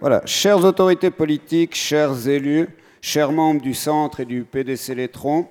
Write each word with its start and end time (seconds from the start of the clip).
Voilà, 0.00 0.22
chères 0.26 0.64
autorités 0.64 1.10
politiques, 1.10 1.74
chers 1.74 2.28
élus, 2.28 2.68
chers 3.00 3.32
membres 3.32 3.60
du 3.60 3.74
centre 3.74 4.20
et 4.20 4.24
du 4.24 4.44
PDC 4.44 4.94
Létron, 4.94 5.48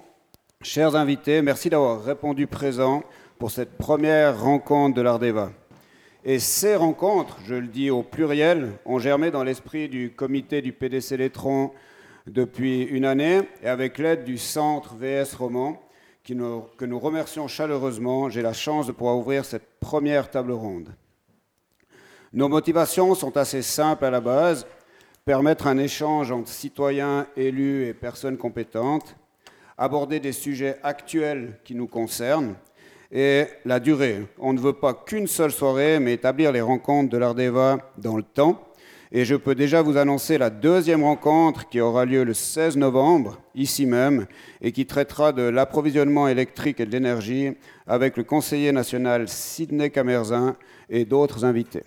chers 0.62 0.96
invités, 0.96 1.42
merci 1.42 1.70
d'avoir 1.70 2.02
répondu 2.02 2.48
présent 2.48 3.04
pour 3.40 3.52
cette 3.52 3.78
première 3.78 4.42
rencontre 4.42 4.96
de 4.96 5.02
l'Ardeva. 5.02 5.52
Et 6.24 6.40
ces 6.40 6.78
rencontres, 6.78 7.38
je 7.46 7.56
le 7.56 7.68
dis 7.68 7.90
au 7.90 8.04
pluriel, 8.04 8.72
ont 8.86 9.00
germé 9.00 9.32
dans 9.32 9.44
l'esprit 9.44 9.90
du 9.90 10.12
comité 10.12 10.62
du 10.62 10.72
PDC 10.72 11.18
Létron 11.18 11.72
depuis 12.26 12.84
une 12.84 13.04
année 13.04 13.42
et 13.64 13.68
avec 13.68 13.98
l'aide 13.98 14.24
du 14.24 14.38
centre 14.38 14.96
VS 14.96 15.36
Roman, 15.38 15.78
que 16.24 16.86
nous 16.86 17.00
remercions 17.00 17.50
chaleureusement, 17.50 18.30
j'ai 18.30 18.42
la 18.42 18.54
chance 18.54 18.88
de 18.88 18.94
pouvoir 18.94 19.18
ouvrir 19.18 19.44
cette 19.44 19.68
première 19.82 20.32
table 20.32 20.54
ronde. 20.54 20.88
Nos 22.38 22.50
motivations 22.50 23.16
sont 23.16 23.36
assez 23.36 23.64
simples 23.64 24.06
à 24.06 24.12
la 24.12 24.22
base, 24.22 24.68
permettre 25.26 25.66
un 25.66 25.80
échange 25.80 26.32
entre 26.32 26.52
citoyens, 26.52 27.26
élus 27.36 27.88
et 27.88 27.96
personnes 27.96 28.38
compétentes, 28.38 29.16
aborder 29.76 30.20
des 30.20 30.34
sujets 30.34 30.78
actuels 30.84 31.58
qui 31.64 31.74
nous 31.74 31.88
concernent 31.88 32.54
et 33.12 33.46
la 33.66 33.80
durée. 33.80 34.28
On 34.38 34.54
ne 34.54 34.60
veut 34.60 34.74
pas 34.74 34.94
qu'une 34.94 35.26
seule 35.26 35.50
soirée, 35.50 35.98
mais 36.00 36.14
établir 36.14 36.52
les 36.52 36.62
rencontres 36.62 37.10
de 37.10 37.18
l'Ardeva 37.18 37.80
dans 37.98 38.18
le 38.18 38.22
temps. 38.22 38.64
Et 39.12 39.26
je 39.26 39.34
peux 39.34 39.56
déjà 39.56 39.82
vous 39.82 39.98
annoncer 39.98 40.38
la 40.38 40.52
deuxième 40.52 41.04
rencontre 41.04 41.68
qui 41.68 41.82
aura 41.82 42.06
lieu 42.06 42.24
le 42.24 42.36
16 42.36 42.78
novembre, 42.78 43.42
ici 43.56 43.88
même, 43.88 44.28
et 44.62 44.72
qui 44.72 44.86
traitera 44.86 45.32
de 45.32 45.42
l'approvisionnement 45.42 46.28
électrique 46.28 46.82
et 46.82 46.86
de 46.86 46.92
l'énergie 46.92 47.58
avec 47.88 48.16
le 48.16 48.24
conseiller 48.24 48.72
national 48.72 49.28
Sidney 49.28 49.90
Camerzin 49.90 50.56
et 50.88 51.04
d'autres 51.04 51.44
invités. 51.44 51.84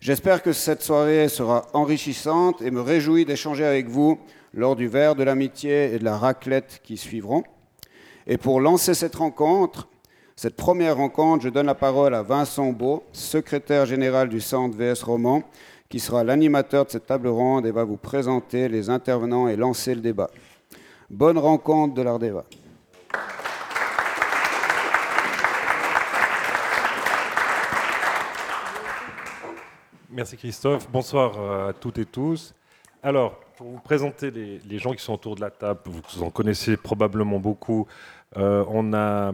J'espère 0.00 0.42
que 0.42 0.54
cette 0.54 0.80
soirée 0.80 1.28
sera 1.28 1.66
enrichissante 1.74 2.62
et 2.62 2.70
me 2.70 2.80
réjouis 2.80 3.26
d'échanger 3.26 3.66
avec 3.66 3.86
vous 3.86 4.18
lors 4.54 4.74
du 4.74 4.88
verre 4.88 5.14
de 5.14 5.22
l'amitié 5.22 5.92
et 5.92 5.98
de 5.98 6.04
la 6.04 6.16
raclette 6.16 6.80
qui 6.82 6.96
suivront. 6.96 7.44
Et 8.26 8.38
pour 8.38 8.62
lancer 8.62 8.94
cette 8.94 9.16
rencontre, 9.16 9.88
cette 10.36 10.56
première 10.56 10.96
rencontre, 10.96 11.44
je 11.44 11.50
donne 11.50 11.66
la 11.66 11.74
parole 11.74 12.14
à 12.14 12.22
Vincent 12.22 12.72
Beau, 12.72 13.04
secrétaire 13.12 13.84
général 13.84 14.30
du 14.30 14.40
Centre 14.40 14.74
VS 14.74 15.02
Roman, 15.04 15.42
qui 15.90 16.00
sera 16.00 16.24
l'animateur 16.24 16.86
de 16.86 16.90
cette 16.90 17.04
table 17.04 17.28
ronde 17.28 17.66
et 17.66 17.70
va 17.70 17.84
vous 17.84 17.98
présenter 17.98 18.70
les 18.70 18.88
intervenants 18.88 19.48
et 19.48 19.56
lancer 19.56 19.94
le 19.94 20.00
débat. 20.00 20.30
Bonne 21.10 21.36
rencontre 21.36 21.92
de 21.92 22.00
l'Ardeva. 22.00 22.46
Merci 30.12 30.36
Christophe. 30.36 30.90
Bonsoir 30.90 31.38
euh, 31.38 31.68
à 31.68 31.72
toutes 31.72 31.98
et 31.98 32.04
tous. 32.04 32.52
Alors, 33.00 33.38
pour 33.56 33.68
vous 33.68 33.78
présenter 33.78 34.32
les, 34.32 34.78
gens 34.78 34.92
qui 34.92 35.02
sont 35.04 35.14
autour 35.14 35.36
de 35.36 35.40
la 35.40 35.50
table, 35.50 35.82
vous 35.84 36.24
en 36.24 36.30
connaissez 36.30 36.76
probablement 36.76 37.38
beaucoup. 37.38 37.86
Euh, 38.36 38.64
on 38.68 38.92
a 38.92 39.32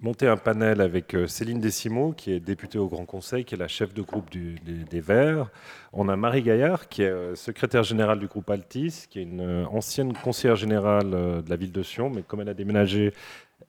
monté 0.00 0.26
un 0.26 0.36
panel 0.36 0.80
avec 0.80 1.14
euh, 1.14 1.28
Céline 1.28 1.60
Décimo, 1.60 2.12
qui 2.12 2.32
est 2.32 2.40
députée 2.40 2.78
au 2.78 2.88
Grand 2.88 3.04
Conseil, 3.04 3.44
qui 3.44 3.54
est 3.54 3.58
la 3.58 3.68
chef 3.68 3.94
de 3.94 4.02
groupe 4.02 4.28
des, 4.32 5.00
Verts. 5.00 5.48
On 5.92 6.08
a 6.08 6.16
Marie 6.16 6.42
Gaillard, 6.42 6.88
qui 6.88 7.02
est 7.02 7.36
secrétaire 7.36 7.84
générale 7.84 8.18
du 8.18 8.26
groupe 8.26 8.50
Altis, 8.50 9.04
qui 9.08 9.20
est 9.20 9.22
une 9.22 9.64
ancienne 9.70 10.12
conseillère 10.12 10.56
générale 10.56 11.10
de 11.10 11.48
la 11.48 11.56
ville 11.56 11.72
de 11.72 11.84
Sion, 11.84 12.10
mais 12.10 12.22
comme 12.22 12.40
elle 12.40 12.48
a 12.48 12.54
déménagé, 12.54 13.14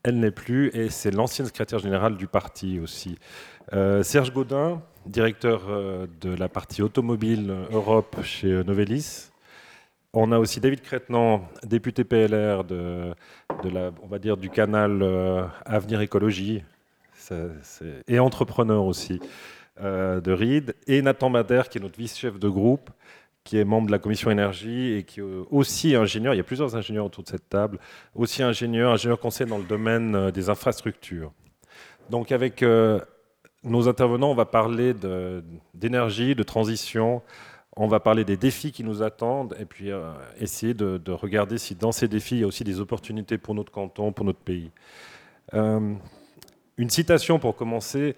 elle 0.03 0.19
n'est 0.19 0.31
plus, 0.31 0.69
et 0.75 0.89
c'est 0.89 1.11
l'ancienne 1.11 1.47
secrétaire 1.47 1.79
générale 1.79 2.17
du 2.17 2.27
parti 2.27 2.79
aussi. 2.79 3.17
Serge 4.03 4.33
Gaudin, 4.33 4.81
directeur 5.05 5.63
euh, 5.69 6.07
de 6.21 6.33
la 6.33 6.49
partie 6.49 6.81
automobile 6.81 7.53
Europe 7.71 8.17
chez 8.23 8.63
Novelis. 8.63 9.29
On 10.13 10.31
a 10.31 10.39
aussi 10.39 10.59
David 10.59 10.81
Crétenant, 10.81 11.47
député 11.63 12.03
PLR 12.03 12.65
de, 12.65 13.13
la, 13.63 13.91
on 14.03 14.07
va 14.07 14.19
dire, 14.19 14.35
du 14.35 14.49
canal 14.49 15.01
euh, 15.01 15.45
Avenir 15.65 16.01
Écologie 16.01 16.63
et 18.07 18.19
entrepreneur 18.19 18.83
aussi 18.83 19.21
euh, 19.79 20.19
de 20.19 20.33
RID. 20.33 20.75
Et 20.87 21.01
Nathan 21.01 21.29
Madère, 21.29 21.69
qui 21.69 21.77
est 21.77 21.81
notre 21.81 21.97
vice-chef 21.97 22.39
de 22.39 22.49
groupe, 22.49 22.89
qui 23.43 23.57
est 23.57 23.65
membre 23.65 23.87
de 23.87 23.91
la 23.91 23.99
commission 23.99 24.29
énergie 24.29 24.93
et 24.93 25.03
qui 25.03 25.19
est 25.19 25.23
aussi 25.49 25.95
ingénieur. 25.95 26.33
Il 26.33 26.37
y 26.37 26.41
a 26.41 26.43
plusieurs 26.43 26.75
ingénieurs 26.75 27.05
autour 27.05 27.23
de 27.23 27.29
cette 27.29 27.49
table, 27.49 27.79
aussi 28.15 28.43
ingénieur, 28.43 28.91
ingénieur 28.91 29.19
conseil 29.19 29.47
dans 29.47 29.57
le 29.57 29.63
domaine 29.63 30.31
des 30.31 30.49
infrastructures. 30.49 31.31
Donc 32.09 32.31
avec 32.31 32.63
nos 33.63 33.87
intervenants, 33.87 34.31
on 34.31 34.35
va 34.35 34.45
parler 34.45 34.93
d'énergie, 35.73 36.35
de, 36.35 36.43
transition, 36.43 37.21
on 37.75 37.87
va 37.87 37.99
parler 37.99 38.25
des 38.25 38.37
défis 38.37 38.71
qui 38.71 38.83
nous 38.83 39.01
attendent 39.01 39.55
et 39.59 39.65
puis 39.65 39.91
euh, 39.91 40.11
essayer 40.39 40.73
de, 40.73 41.11
regarder 41.11 41.57
si 41.57 41.75
dans 41.75 41.91
ces 41.91 42.07
défis, 42.07 42.35
il 42.35 42.41
y 42.41 42.43
a 42.43 42.47
aussi 42.47 42.63
des 42.63 42.79
opportunités 42.79 43.37
pour 43.37 43.55
notre 43.55 43.71
canton, 43.71 44.11
pour 44.11 44.25
notre 44.25 44.39
pays. 44.39 44.71
Euh, 45.53 45.93
une 46.77 46.89
citation 46.89 47.39
pour 47.39 47.55
commencer, 47.55 48.15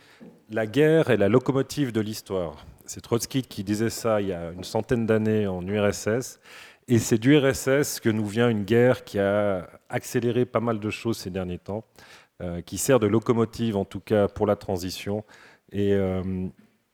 la 0.49 0.65
guerre 0.65 1.09
est 1.09 1.17
la 1.17 1.29
locomotive 1.29 1.91
de 1.91 2.01
l'histoire. 2.01 2.65
C'est 2.85 3.01
Trotsky 3.01 3.41
qui 3.43 3.63
disait 3.63 3.89
ça 3.89 4.21
il 4.21 4.27
y 4.27 4.33
a 4.33 4.51
une 4.51 4.63
centaine 4.63 5.05
d'années 5.05 5.47
en 5.47 5.65
URSS. 5.65 6.39
Et 6.89 6.99
c'est 6.99 7.17
du 7.17 7.37
RSS 7.37 8.01
que 8.01 8.09
nous 8.09 8.25
vient 8.25 8.49
une 8.49 8.65
guerre 8.65 9.05
qui 9.05 9.17
a 9.17 9.69
accéléré 9.87 10.45
pas 10.45 10.59
mal 10.59 10.79
de 10.79 10.89
choses 10.89 11.17
ces 11.17 11.29
derniers 11.29 11.59
temps. 11.59 11.85
Euh, 12.41 12.61
qui 12.61 12.79
sert 12.79 12.99
de 12.99 13.05
locomotive 13.05 13.77
en 13.77 13.85
tout 13.85 13.99
cas 13.99 14.27
pour 14.27 14.47
la 14.47 14.55
transition. 14.55 15.23
Et 15.71 15.93
euh, 15.93 16.47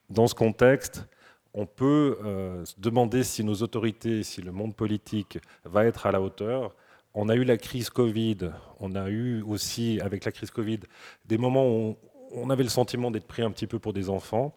dans 0.10 0.28
ce 0.28 0.36
contexte, 0.36 1.08
on 1.54 1.66
peut 1.66 2.20
euh, 2.24 2.66
se 2.66 2.76
demander 2.78 3.24
si 3.24 3.44
nos 3.46 3.56
autorités, 3.56 4.22
si 4.24 4.42
le 4.42 4.52
monde 4.52 4.76
politique 4.76 5.40
va 5.64 5.86
être 5.86 6.06
à 6.06 6.12
la 6.12 6.22
hauteur. 6.22 6.76
On 7.14 7.30
a 7.30 7.36
eu 7.36 7.46
la 7.46 7.58
crise 7.58 7.90
Covid, 7.90 8.52
on 8.82 8.96
a 8.96 9.10
eu 9.10 9.42
aussi, 9.42 10.00
avec 10.02 10.26
la 10.26 10.32
crise 10.34 10.52
Covid, 10.52 10.82
des 11.26 11.38
moments 11.38 11.68
où 11.68 11.98
on 12.34 12.50
avait 12.50 12.64
le 12.64 12.70
sentiment 12.70 13.10
d'être 13.10 13.28
pris 13.28 13.42
un 13.42 13.50
petit 13.50 13.66
peu 13.66 13.80
pour 13.80 13.94
des 13.94 14.10
enfants. 14.10 14.54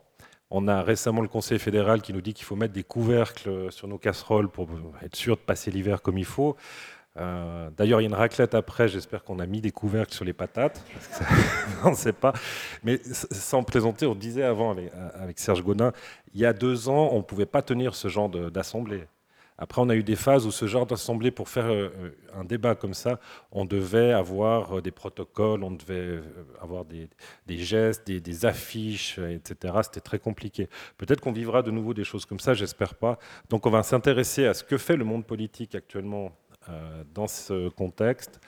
On 0.54 0.68
a 0.68 0.82
récemment 0.82 1.22
le 1.22 1.28
Conseil 1.28 1.58
fédéral 1.58 2.02
qui 2.02 2.12
nous 2.12 2.20
dit 2.20 2.34
qu'il 2.34 2.44
faut 2.44 2.56
mettre 2.56 2.74
des 2.74 2.82
couvercles 2.84 3.72
sur 3.72 3.88
nos 3.88 3.96
casseroles 3.96 4.50
pour 4.50 4.68
être 5.00 5.16
sûr 5.16 5.36
de 5.36 5.40
passer 5.40 5.70
l'hiver 5.70 6.02
comme 6.02 6.18
il 6.18 6.26
faut. 6.26 6.56
Euh, 7.16 7.70
d'ailleurs, 7.74 8.02
il 8.02 8.04
y 8.04 8.06
a 8.06 8.10
une 8.10 8.14
raclette 8.14 8.54
après. 8.54 8.86
J'espère 8.86 9.24
qu'on 9.24 9.38
a 9.38 9.46
mis 9.46 9.62
des 9.62 9.70
couvercles 9.70 10.12
sur 10.12 10.26
les 10.26 10.34
patates. 10.34 10.84
on 11.84 11.92
ne 11.92 11.94
sait 11.94 12.12
pas. 12.12 12.34
Mais 12.84 13.00
sans 13.02 13.62
plaisanter, 13.62 14.04
on 14.04 14.14
disait 14.14 14.42
avant 14.42 14.76
avec, 15.14 15.38
Serge 15.38 15.62
Godin, 15.62 15.92
il 16.34 16.40
y 16.40 16.44
a 16.44 16.52
deux 16.52 16.90
ans, 16.90 17.08
on 17.12 17.18
ne 17.18 17.22
pouvait 17.22 17.46
pas 17.46 17.62
tenir 17.62 17.94
ce 17.94 18.08
genre 18.08 18.28
d'assemblée. 18.28 19.04
Après, 19.62 19.80
on 19.80 19.88
a 19.88 19.94
eu 19.94 20.02
des 20.02 20.16
phases 20.16 20.44
où 20.44 20.50
ce 20.50 20.66
genre 20.66 20.86
d'assemblée, 20.86 21.30
pour 21.30 21.48
faire 21.48 21.66
euh, 21.66 21.88
un 22.34 22.42
débat 22.42 22.74
comme 22.74 22.94
ça, 22.94 23.20
on 23.52 23.64
devait 23.64 24.12
avoir 24.12 24.78
euh, 24.78 24.82
des 24.82 24.90
protocoles, 24.90 25.62
on 25.62 25.70
devait 25.70 26.20
avoir 26.60 26.84
des, 26.84 27.08
gestes, 27.48 28.04
des, 28.08 28.20
des, 28.20 28.44
affiches, 28.44 29.20
etc. 29.20 29.74
C'était 29.84 30.00
très 30.00 30.18
compliqué. 30.18 30.68
Peut-être 30.98 31.20
qu'on 31.20 31.30
vivra 31.30 31.62
de 31.62 31.70
nouveau 31.70 31.94
des 31.94 32.02
choses 32.02 32.26
comme 32.26 32.40
ça, 32.40 32.54
j'espère 32.54 32.96
pas. 32.96 33.20
Donc 33.50 33.64
on 33.64 33.70
va 33.70 33.84
s'intéresser 33.84 34.46
à 34.46 34.54
ce 34.54 34.64
que 34.64 34.78
fait 34.78 34.96
le 34.96 35.04
monde 35.04 35.24
politique 35.24 35.76
actuellement 35.76 36.32
euh, 36.68 37.02
dans 37.12 37.26
ce 37.26 37.70
contexte. 37.70 38.40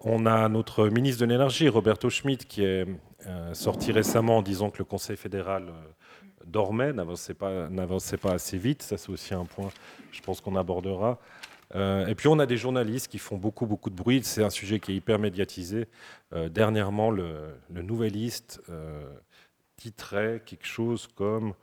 On 0.00 0.26
a 0.26 0.48
notre 0.48 0.88
ministre 0.88 1.20
de 1.20 1.30
l'Énergie, 1.30 1.68
Roberto 1.68 2.10
Schmidt, 2.10 2.44
qui 2.46 2.64
est 2.64 2.84
euh, 3.26 3.54
sorti 3.54 3.92
récemment 3.92 4.38
en 4.38 4.42
disant 4.42 4.70
que 4.70 4.78
le 4.78 4.84
Conseil 4.84 5.16
fédéral 5.16 5.68
euh, 5.68 5.72
dormait, 6.46 6.92
n'avançait 6.92 7.34
pas, 7.34 7.68
pas 8.20 8.32
assez 8.32 8.58
vite. 8.58 8.82
Ça, 8.82 8.96
c'est 8.96 9.10
aussi 9.10 9.34
un 9.34 9.44
point, 9.44 9.70
je 10.12 10.20
pense, 10.20 10.40
qu'on 10.40 10.56
abordera. 10.56 11.18
et 11.74 12.14
puis, 12.16 12.28
on 12.28 12.38
a 12.38 12.46
des 12.46 12.56
journalistes 12.56 13.08
qui 13.08 13.18
font 13.18 13.36
beaucoup, 13.36 13.66
beaucoup 13.66 13.90
de 13.90 13.94
bruit. 13.94 14.22
C'est 14.24 14.42
un 14.42 14.50
sujet 14.50 14.80
qui 14.80 14.92
est 14.92 14.96
hyper 14.96 15.18
médiatisé. 15.18 15.86
dernièrement, 16.50 17.10
le, 17.10 17.54
le 17.72 17.82
Nouvelliste 17.82 18.60
titrait 19.76 20.42
quelque 20.44 20.66
chose 20.66 21.08
comme 21.14 21.54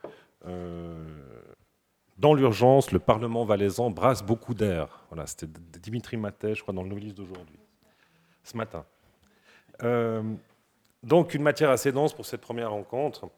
dans 2.18 2.34
l'urgence, 2.34 2.90
le 2.90 2.98
Parlement 2.98 3.44
valaisan 3.44 3.90
brasse 3.90 4.22
beaucoup 4.22 4.54
d'air. 4.54 5.04
Voilà, 5.10 5.26
c'était 5.26 5.46
Dimitri 5.80 6.16
Matet, 6.16 6.54
je 6.54 6.62
crois, 6.62 6.74
dans 6.74 6.82
le 6.82 6.88
Noveliste 6.88 7.16
d'aujourd'hui, 7.16 7.58
ce 8.42 8.56
matin. 8.56 8.84
Euh, 9.84 10.22
donc, 11.04 11.34
une 11.34 11.42
matière 11.42 11.70
assez 11.70 11.92
dense 11.92 12.12
pour 12.12 12.26
cette 12.26 12.40
première 12.40 12.72
rencontre. 12.72 13.30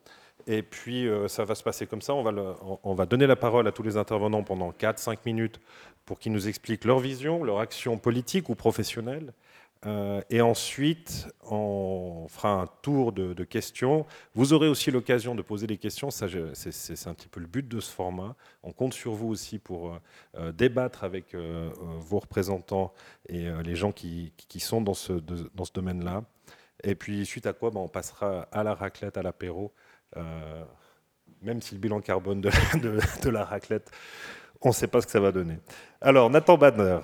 Et 0.46 0.62
puis, 0.62 1.06
euh, 1.06 1.28
ça 1.28 1.44
va 1.44 1.54
se 1.54 1.62
passer 1.62 1.86
comme 1.86 2.02
ça. 2.02 2.14
On 2.14 2.22
va, 2.22 2.56
on 2.82 2.94
va, 2.94 3.06
donner 3.06 3.26
la 3.26 3.36
parole 3.36 3.66
à 3.66 3.72
tous 3.72 3.82
les 3.82 3.96
intervenants 3.96 4.42
pendant 4.42 4.70
4-5 4.70 5.18
minutes 5.26 5.60
pour 6.04 6.18
qu'ils 6.18 6.32
nous 6.32 6.48
expliquent 6.48 6.84
leur 6.84 6.98
vision, 6.98 7.44
leur 7.44 7.60
action 7.60 7.98
politique 7.98 8.48
ou 8.48 8.54
professionnelle. 8.54 9.32
Euh, 9.86 10.20
et 10.28 10.42
ensuite, 10.42 11.28
on 11.42 12.26
fera 12.28 12.50
un 12.50 12.66
tour 12.82 13.12
de, 13.12 13.44
questions. 13.44 14.04
Vous 14.34 14.52
aurez 14.52 14.68
aussi 14.68 14.90
l'occasion 14.90 15.34
de 15.34 15.42
poser 15.42 15.66
des 15.66 15.78
questions. 15.78 16.10
C'est 16.10 16.26
un 16.26 17.14
petit 17.14 17.28
peu 17.28 17.40
le 17.40 17.46
but 17.46 17.66
de 17.66 17.80
ce 17.80 17.90
format. 17.90 18.36
On 18.62 18.72
compte 18.72 18.92
sur 18.92 19.12
vous 19.12 19.28
aussi 19.28 19.58
pour 19.58 19.98
euh, 20.36 20.52
débattre 20.52 21.04
avec 21.04 21.34
vos 21.34 22.18
représentants 22.18 22.92
et 23.28 23.48
les 23.64 23.74
gens 23.74 23.92
qui, 23.92 24.32
sont 24.58 24.82
dans 24.82 24.94
ce, 24.94 25.12
domaine-là. 25.74 26.24
Et 26.82 26.94
puis, 26.94 27.24
suite 27.26 27.46
à 27.46 27.52
quoi, 27.52 27.70
ben, 27.70 27.80
on 27.80 27.88
passera 27.88 28.48
à 28.52 28.62
la 28.62 28.74
raclette, 28.74 29.16
à 29.16 29.22
l'apéro. 29.22 29.72
Même 30.16 31.62
si 31.62 31.74
le 31.74 31.80
bilan 31.80 32.00
carbone 32.00 32.40
de, 32.40 33.30
la 33.30 33.44
raclette, 33.44 33.90
on 34.60 34.68
ne 34.68 34.74
sait 34.74 34.88
pas 34.88 35.00
ce 35.00 35.06
que 35.06 35.12
ça 35.12 35.20
va 35.20 35.32
donner. 35.32 35.58
Alors, 36.00 36.28
Nathan 36.30 36.58
Badner, 36.58 36.98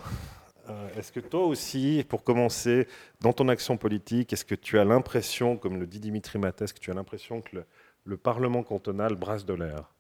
euh, 0.69 0.89
est-ce 0.97 1.13
que 1.13 1.21
toi 1.21 1.45
aussi, 1.47 2.05
pour 2.09 2.23
commencer, 2.23 2.87
dans 3.21 3.33
ton 3.33 3.49
action 3.49 3.77
politique, 3.77 4.33
est-ce 4.33 4.45
que 4.45 4.55
tu 4.55 4.79
as 4.79 4.85
l'impression, 4.85 5.57
comme 5.57 5.79
le 5.79 5.87
dit 5.87 6.01
Dimitri 6.01 6.39
Mates, 6.39 6.73
que 6.73 6.79
tu 6.79 6.91
as 6.91 6.95
l'impression 6.95 7.41
que 7.41 7.65
le 8.05 8.17
Parlement 8.17 8.63
cantonal 8.63 9.15
brasse 9.15 9.45
de 9.45 9.55
l'air? 9.55 9.96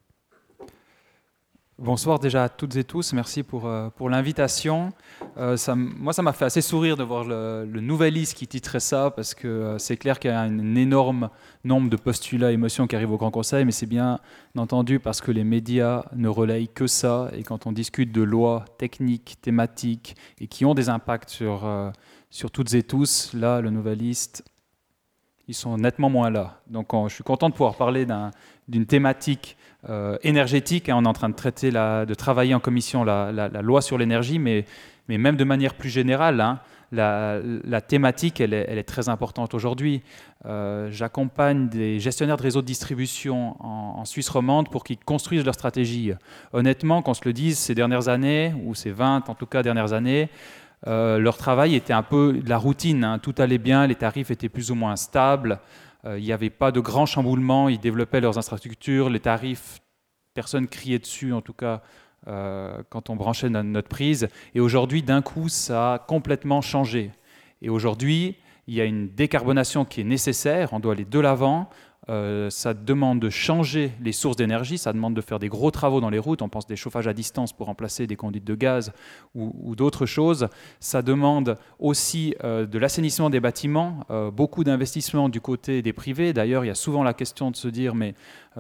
Bonsoir 1.79 2.19
déjà 2.19 2.45
à 2.45 2.49
toutes 2.49 2.75
et 2.77 2.85
tous, 2.85 3.13
merci 3.13 3.43
pour, 3.43 3.67
euh, 3.67 3.91
pour 3.91 4.09
l'invitation. 4.09 4.95
Euh, 5.37 5.59
moi, 5.77 6.15
ça 6.15 6.23
m'a 6.23 6.33
fait 6.33 6.47
assez 6.47 6.63
sourire 6.63 6.97
de 6.97 7.03
voir 7.03 7.25
le, 7.25 7.67
le 7.71 8.09
liste 8.09 8.33
qui 8.33 8.47
titrait 8.47 8.81
ça, 8.81 9.11
parce 9.11 9.35
que 9.35 9.47
euh, 9.47 9.79
c'est 9.79 9.99
clair 9.99 10.19
qu'il 10.19 10.31
y 10.31 10.33
a 10.33 10.41
un 10.41 10.75
énorme 10.75 11.29
nombre 11.65 11.91
de 11.91 11.97
postulats, 11.97 12.51
émotions 12.51 12.87
qui 12.87 12.97
arrivent 12.97 13.13
au 13.13 13.19
Grand 13.19 13.31
Conseil, 13.31 13.67
mais 13.67 13.73
c'est 13.73 13.85
bien 13.85 14.21
entendu 14.57 15.01
parce 15.01 15.21
que 15.21 15.31
les 15.31 15.45
médias 15.45 16.05
ne 16.15 16.29
relayent 16.29 16.69
que 16.69 16.87
ça, 16.87 17.29
et 17.35 17.43
quand 17.43 17.67
on 17.67 17.73
discute 17.73 18.11
de 18.11 18.23
lois 18.23 18.65
techniques, 18.79 19.37
thématiques, 19.43 20.17
et 20.41 20.47
qui 20.47 20.65
ont 20.65 20.73
des 20.73 20.89
impacts 20.89 21.29
sur, 21.29 21.71
sur 22.31 22.51
toutes 22.51 22.73
et 22.73 22.85
tous, 22.85 23.35
là, 23.35 23.61
le 23.61 23.93
liste, 23.93 24.43
ils 25.47 25.55
sont 25.55 25.77
nettement 25.77 26.09
moins 26.09 26.31
là. 26.31 26.63
Donc 26.69 26.89
je 27.09 27.15
suis 27.15 27.23
content 27.23 27.51
de 27.51 27.55
pouvoir 27.55 27.77
parler 27.77 28.07
d'une 28.67 28.87
thématique 28.87 29.59
euh, 29.89 30.17
énergétique. 30.23 30.89
Hein, 30.89 30.97
on 30.99 31.05
est 31.05 31.09
en 31.09 31.13
train 31.13 31.29
de 31.29 31.35
traiter, 31.35 31.71
de 31.71 32.15
travailler 32.15 32.55
en 32.55 32.61
commission 32.61 33.05
la, 33.05 33.49
loi 33.63 33.83
sur 33.83 33.99
l'énergie, 33.99 34.39
mais, 34.39 34.65
même 35.09 35.37
de 35.37 35.45
manière 35.45 35.75
plus 35.75 35.91
générale, 35.91 36.41
hein, 36.41 36.61
la, 36.93 37.81
thématique, 37.81 38.41
elle 38.41 38.55
est, 38.55 38.83
très 38.85 39.09
importante 39.09 39.55
aujourd'hui. 39.55 40.03
Euh, 40.47 40.89
j'accompagne 40.91 41.69
des 41.69 41.99
gestionnaires 42.01 42.37
de 42.37 42.43
réseaux 42.43 42.63
de 42.63 42.67
distribution 42.67 43.57
en, 43.65 44.05
Suisse 44.05 44.29
romande 44.29 44.71
pour 44.71 44.85
qu'ils 44.85 44.99
construisent 44.99 45.45
leur 45.45 45.55
stratégie. 45.55 46.13
Honnêtement, 46.53 47.03
qu'on 47.03 47.15
se 47.15 47.23
le 47.25 47.33
dise, 47.33 47.59
ces 47.59 47.75
dernières 47.75 48.09
années, 48.09 48.55
ou 48.65 48.75
ces 48.75 48.91
20 48.91 49.29
en 49.29 49.35
tout 49.35 49.47
cas 49.47 49.63
dernières 49.63 49.93
années, 49.93 50.31
euh, 50.87 51.19
leur 51.19 51.37
travail 51.37 51.75
était 51.75 51.93
un 51.93 52.03
peu 52.03 52.35
de 52.35 52.49
la 52.49 52.59
routine. 52.59 53.03
Hein. 53.05 53.19
Tout 53.19 53.35
allait 53.39 53.59
bien, 53.59 53.87
les 53.87 53.95
tarifs 53.95 54.31
étaient 54.31 54.49
plus 54.49 54.71
ou 54.71 54.75
moins 54.75 54.97
stables. 54.97 55.59
Euh, 56.07 56.19
il 56.19 56.25
n'y 56.25 56.33
avait 56.33 56.51
pas 56.51 56.71
de 56.73 56.81
grands 56.81 57.07
chamboulements, 57.07 57.69
ils 57.69 57.81
développaient 57.81 58.21
leurs 58.21 58.39
infrastructures, 58.39 59.11
les 59.11 59.21
tarifs, 59.21 59.81
personne 60.35 60.69
criait 60.69 60.99
dessus 60.99 61.33
en 61.33 61.41
tout 61.41 61.53
cas 61.53 61.83
euh, 62.29 62.83
quand 62.91 63.11
on 63.11 63.17
branchait 63.17 63.49
notre 63.49 63.89
prise. 63.89 64.29
Et 64.55 64.61
aujourd'hui, 64.61 65.03
d'un 65.03 65.23
coup, 65.23 65.49
ça 65.49 65.95
a 65.95 65.99
complètement 65.99 66.61
changé. 66.61 67.11
Et 67.63 67.71
aujourd'hui, 67.71 68.37
il 68.67 68.75
y 68.75 68.81
a 68.81 68.85
une 68.85 69.09
décarbonation 69.09 69.85
qui 69.85 70.01
est 70.01 70.05
nécessaire, 70.05 70.73
on 70.73 70.81
doit 70.81 70.93
aller 70.93 71.05
de 71.05 71.19
l'avant, 71.19 71.69
euh, 72.09 72.51
ça 72.51 72.73
demande 72.73 73.19
de 73.21 73.31
changer 73.31 73.93
les 74.01 74.13
sources 74.13 74.37
d'énergie, 74.37 74.79
ça 74.79 74.93
demande 74.93 75.15
de 75.15 75.21
faire 75.21 75.39
des 75.39 75.49
gros 75.49 75.71
travaux 75.71 76.01
dans 76.01 76.11
les 76.11 76.19
routes, 76.19 76.41
on 76.41 76.49
pense 76.49 76.67
des 76.67 76.77
chauffages 76.77 77.09
à 77.09 77.13
distance 77.13 77.53
pour 77.53 77.67
remplacer 77.67 78.07
des 78.07 78.15
conduites 78.15 78.45
de 78.45 78.55
gaz 78.55 78.93
ou, 79.35 79.75
d'autres 79.75 80.07
choses. 80.07 80.49
Ça 80.81 81.03
demande 81.03 81.57
aussi 81.79 82.35
euh, 82.45 82.65
de 82.65 82.79
l'assainissement 82.79 83.29
des 83.29 83.41
bâtiments, 83.41 84.07
euh, 84.11 84.31
beaucoup 84.31 84.63
d'investissements 84.63 85.29
du 85.29 85.41
côté 85.41 85.83
des 85.83 85.93
privés. 85.93 86.33
D'ailleurs, 86.33 86.65
il 86.65 86.69
y 86.69 86.71
a 86.71 86.77
souvent 86.77 87.03
la 87.03 87.13
question 87.13 87.51
de 87.51 87.57
se 87.57 87.69
dire, 87.69 87.95
mais 87.95 88.15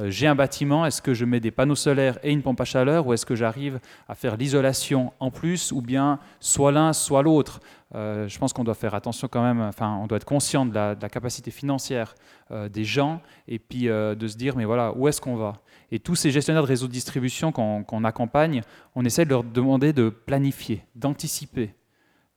j'ai 0.08 0.26
un 0.26 0.34
bâtiment, 0.34 0.84
est-ce 0.84 1.00
que 1.00 1.14
je 1.14 1.24
mets 1.24 1.40
des 1.40 1.50
panneaux 1.50 1.74
solaires 1.74 2.18
et 2.22 2.30
une 2.30 2.42
pompe 2.42 2.60
à 2.60 2.66
chaleur, 2.66 3.06
ou 3.06 3.14
est-ce 3.14 3.24
que 3.24 3.34
j'arrive 3.34 3.80
à 4.08 4.14
faire 4.14 4.36
l'isolation 4.36 5.14
en 5.20 5.30
plus, 5.30 5.72
ou 5.72 5.80
bien 5.80 6.18
soit 6.38 6.70
l'un, 6.70 6.92
soit 6.92 7.22
l'autre? 7.22 7.60
Euh, 7.94 8.26
je 8.26 8.36
pense 8.38 8.52
qu'on 8.52 8.64
doit 8.64 8.74
faire 8.74 8.94
attention 8.94 9.28
quand 9.28 9.42
même, 9.42 9.60
enfin, 9.60 9.96
on 10.02 10.06
doit 10.08 10.16
être 10.16 10.24
conscient 10.24 10.66
de 10.66 10.74
la, 10.74 10.96
capacité 11.08 11.52
financière 11.52 12.14
euh, 12.50 12.68
des 12.68 12.84
gens 12.84 13.20
et 13.46 13.60
puis 13.60 13.88
euh, 13.88 14.16
de 14.16 14.26
se 14.26 14.36
dire, 14.36 14.56
mais 14.56 14.64
voilà, 14.64 14.92
où 14.96 15.06
est-ce 15.06 15.20
qu'on 15.20 15.36
va? 15.36 15.60
Et 15.92 16.00
tous 16.00 16.16
ces 16.16 16.32
gestionnaires 16.32 16.62
de 16.62 16.68
réseaux 16.68 16.88
de 16.88 16.92
distribution 16.92 17.52
qu'on 17.52 18.04
accompagne, 18.04 18.62
on 18.96 19.04
essaie 19.04 19.24
de 19.24 19.30
leur 19.30 19.44
demander 19.44 19.92
de 19.92 20.08
planifier, 20.08 20.84
d'anticiper, 20.96 21.76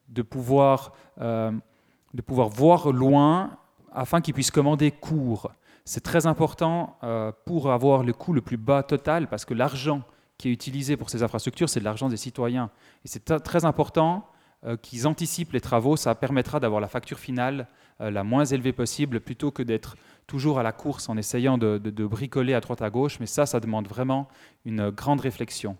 de 0.07 0.21
pouvoir, 0.21 0.93
de 1.17 2.21
pouvoir 2.23 2.49
voir 2.49 2.91
loin 2.91 3.57
afin 3.91 4.21
qu'ils 4.21 4.35
puissent 4.35 4.51
commander 4.51 4.91
court. 4.91 5.51
C'est 5.83 6.03
très 6.03 6.27
important 6.27 6.99
pour 7.47 7.71
avoir 7.71 8.03
le 8.03 8.13
coût 8.13 8.33
le 8.33 8.41
plus 8.41 8.57
bas 8.57 8.83
total 8.83 9.27
parce 9.27 9.45
que 9.45 9.55
l'argent 9.55 10.03
qui 10.37 10.49
est 10.49 10.51
utilisé 10.51 10.95
pour 10.95 11.09
ces 11.09 11.23
infrastructures, 11.23 11.69
c'est 11.69 11.79
de 11.79 11.85
l'argent 11.85 12.07
des 12.07 12.17
citoyens. 12.17 12.69
Et 13.03 13.07
c'est 13.07 13.41
très 13.41 13.65
important 13.65 14.27
qu'ils 14.81 15.07
anticipent 15.07 15.53
les 15.53 15.61
travaux, 15.61 15.95
ça 15.95 16.15
permettra 16.15 16.59
d'avoir 16.59 16.81
la 16.81 16.87
facture 16.87 17.19
finale 17.19 17.67
euh, 18.01 18.11
la 18.11 18.23
moins 18.23 18.45
élevée 18.45 18.71
possible 18.71 19.19
plutôt 19.19 19.51
que 19.51 19.61
d'être 19.61 19.97
toujours 20.25 20.57
à 20.57 20.63
la 20.63 20.71
course 20.71 21.09
en 21.09 21.17
essayant 21.17 21.57
de, 21.57 21.77
bricoler 22.05 22.53
à 22.53 22.61
droite 22.61 22.81
à 22.81 22.89
gauche. 22.89 23.19
Mais 23.19 23.25
ça, 23.25 23.45
ça 23.45 23.59
demande 23.59 23.87
vraiment 23.87 24.27
une 24.65 24.89
grande 24.89 25.19
réflexion. 25.21 25.77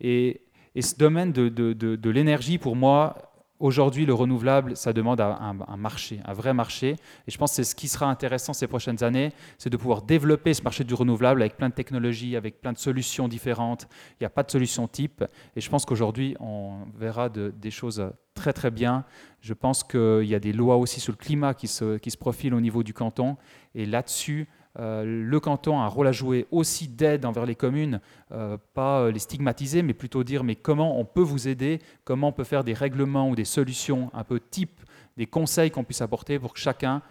Et, 0.00 0.42
ce 0.80 0.96
domaine 0.96 1.32
de 1.32 2.10
l'énergie, 2.10 2.56
pour 2.56 2.76
moi, 2.76 3.31
Aujourd'hui, 3.62 4.06
le 4.06 4.12
renouvelable, 4.12 4.76
ça 4.76 4.92
demande 4.92 5.20
un, 5.20 5.76
marché, 5.76 6.18
un 6.24 6.32
vrai 6.32 6.52
marché. 6.52 6.96
Et 7.28 7.30
je 7.30 7.38
pense 7.38 7.52
que 7.52 7.54
c'est 7.54 7.64
ce 7.64 7.76
qui 7.76 7.86
sera 7.86 8.06
intéressant 8.06 8.52
ces 8.52 8.66
prochaines 8.66 9.04
années, 9.04 9.30
c'est 9.56 9.70
de 9.70 9.76
pouvoir 9.76 10.02
développer 10.02 10.52
ce 10.52 10.62
marché 10.62 10.82
du 10.82 10.94
renouvelable 10.94 11.42
avec 11.42 11.56
plein 11.56 11.68
de 11.68 11.74
technologies, 11.74 12.34
avec 12.34 12.60
plein 12.60 12.72
de 12.72 12.78
solutions 12.78 13.28
différentes. 13.28 13.86
Il 14.14 14.22
n'y 14.22 14.26
a 14.26 14.30
pas 14.30 14.42
de 14.42 14.50
solution 14.50 14.88
type. 14.88 15.24
Et 15.54 15.60
je 15.60 15.70
pense 15.70 15.84
qu'aujourd'hui, 15.84 16.34
on 16.40 16.86
verra 16.98 17.28
des 17.28 17.70
choses 17.70 18.04
très 18.34 18.52
très 18.52 18.72
bien. 18.72 19.04
Je 19.40 19.54
pense 19.54 19.84
qu'il 19.84 20.24
y 20.24 20.34
a 20.34 20.40
des 20.40 20.52
lois 20.52 20.76
aussi 20.76 20.98
sur 20.98 21.12
le 21.12 21.18
climat 21.18 21.54
qui 21.54 21.68
se, 21.68 21.98
qui 21.98 22.10
se 22.10 22.18
profilent 22.18 22.54
au 22.54 22.60
niveau 22.60 22.82
du 22.82 22.92
canton. 22.92 23.36
Et 23.76 23.86
là-dessus, 23.86 24.48
euh, 24.78 25.04
le 25.04 25.40
canton 25.40 25.78
a 25.78 25.82
un 25.82 25.88
rôle 25.88 26.06
à 26.06 26.12
jouer 26.12 26.46
aussi 26.50 26.88
d'aide 26.88 27.26
envers 27.26 27.44
les 27.44 27.54
communes, 27.54 28.00
euh, 28.32 28.56
pas 28.72 29.00
euh, 29.02 29.12
les 29.12 29.18
stigmatiser, 29.18 29.82
mais 29.82 29.92
plutôt 29.92 30.24
dire 30.24 30.44
mais 30.44 30.56
comment 30.56 30.98
on 30.98 31.04
peut 31.04 31.20
vous 31.20 31.46
aider, 31.46 31.80
comment 32.04 32.28
on 32.28 32.32
peut 32.32 32.44
faire 32.44 32.64
des 32.64 32.72
règlements 32.72 33.28
ou 33.28 33.36
des 33.36 33.44
solutions 33.44 34.10
un 34.14 34.24
peu 34.24 34.40
type, 34.40 34.80
des 35.16 35.26
conseils 35.26 35.70
qu'on 35.70 35.84
puisse 35.84 36.00
apporter 36.00 36.38
pour 36.38 36.54
que 36.54 36.60
chacun 36.60 37.02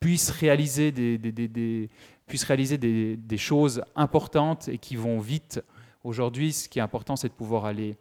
puisse 0.00 0.30
réaliser 0.30 0.90
des, 0.90 1.90
puisse 2.26 2.44
réaliser 2.44 2.76
des 2.76 3.38
choses 3.38 3.82
importantes 3.94 4.68
et 4.68 4.78
qui 4.78 4.96
vont 4.96 5.20
vite? 5.20 5.62
Aujourd'hui, 6.04 6.52
ce 6.52 6.68
qui 6.68 6.80
est 6.80 6.82
important, 6.82 7.16
c'est 7.16 7.28
de 7.28 7.32
pouvoir 7.32 7.64
aller 7.64 7.96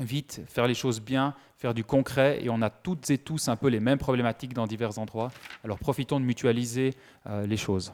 vite, 0.00 0.42
faire 0.46 0.66
les 0.66 0.74
choses 0.74 1.00
bien, 1.00 1.34
faire 1.56 1.74
du 1.74 1.84
concret, 1.84 2.38
et 2.42 2.50
on 2.50 2.62
a 2.62 2.70
toutes 2.70 3.10
et 3.10 3.18
tous 3.18 3.48
un 3.48 3.56
peu 3.56 3.68
les 3.68 3.80
mêmes 3.80 3.98
problématiques 3.98 4.54
dans 4.54 4.66
divers 4.66 4.98
endroits. 4.98 5.30
Alors 5.64 5.78
profitons 5.78 6.20
de 6.20 6.24
mutualiser 6.24 6.94
euh, 7.26 7.46
les 7.46 7.56
choses. 7.56 7.92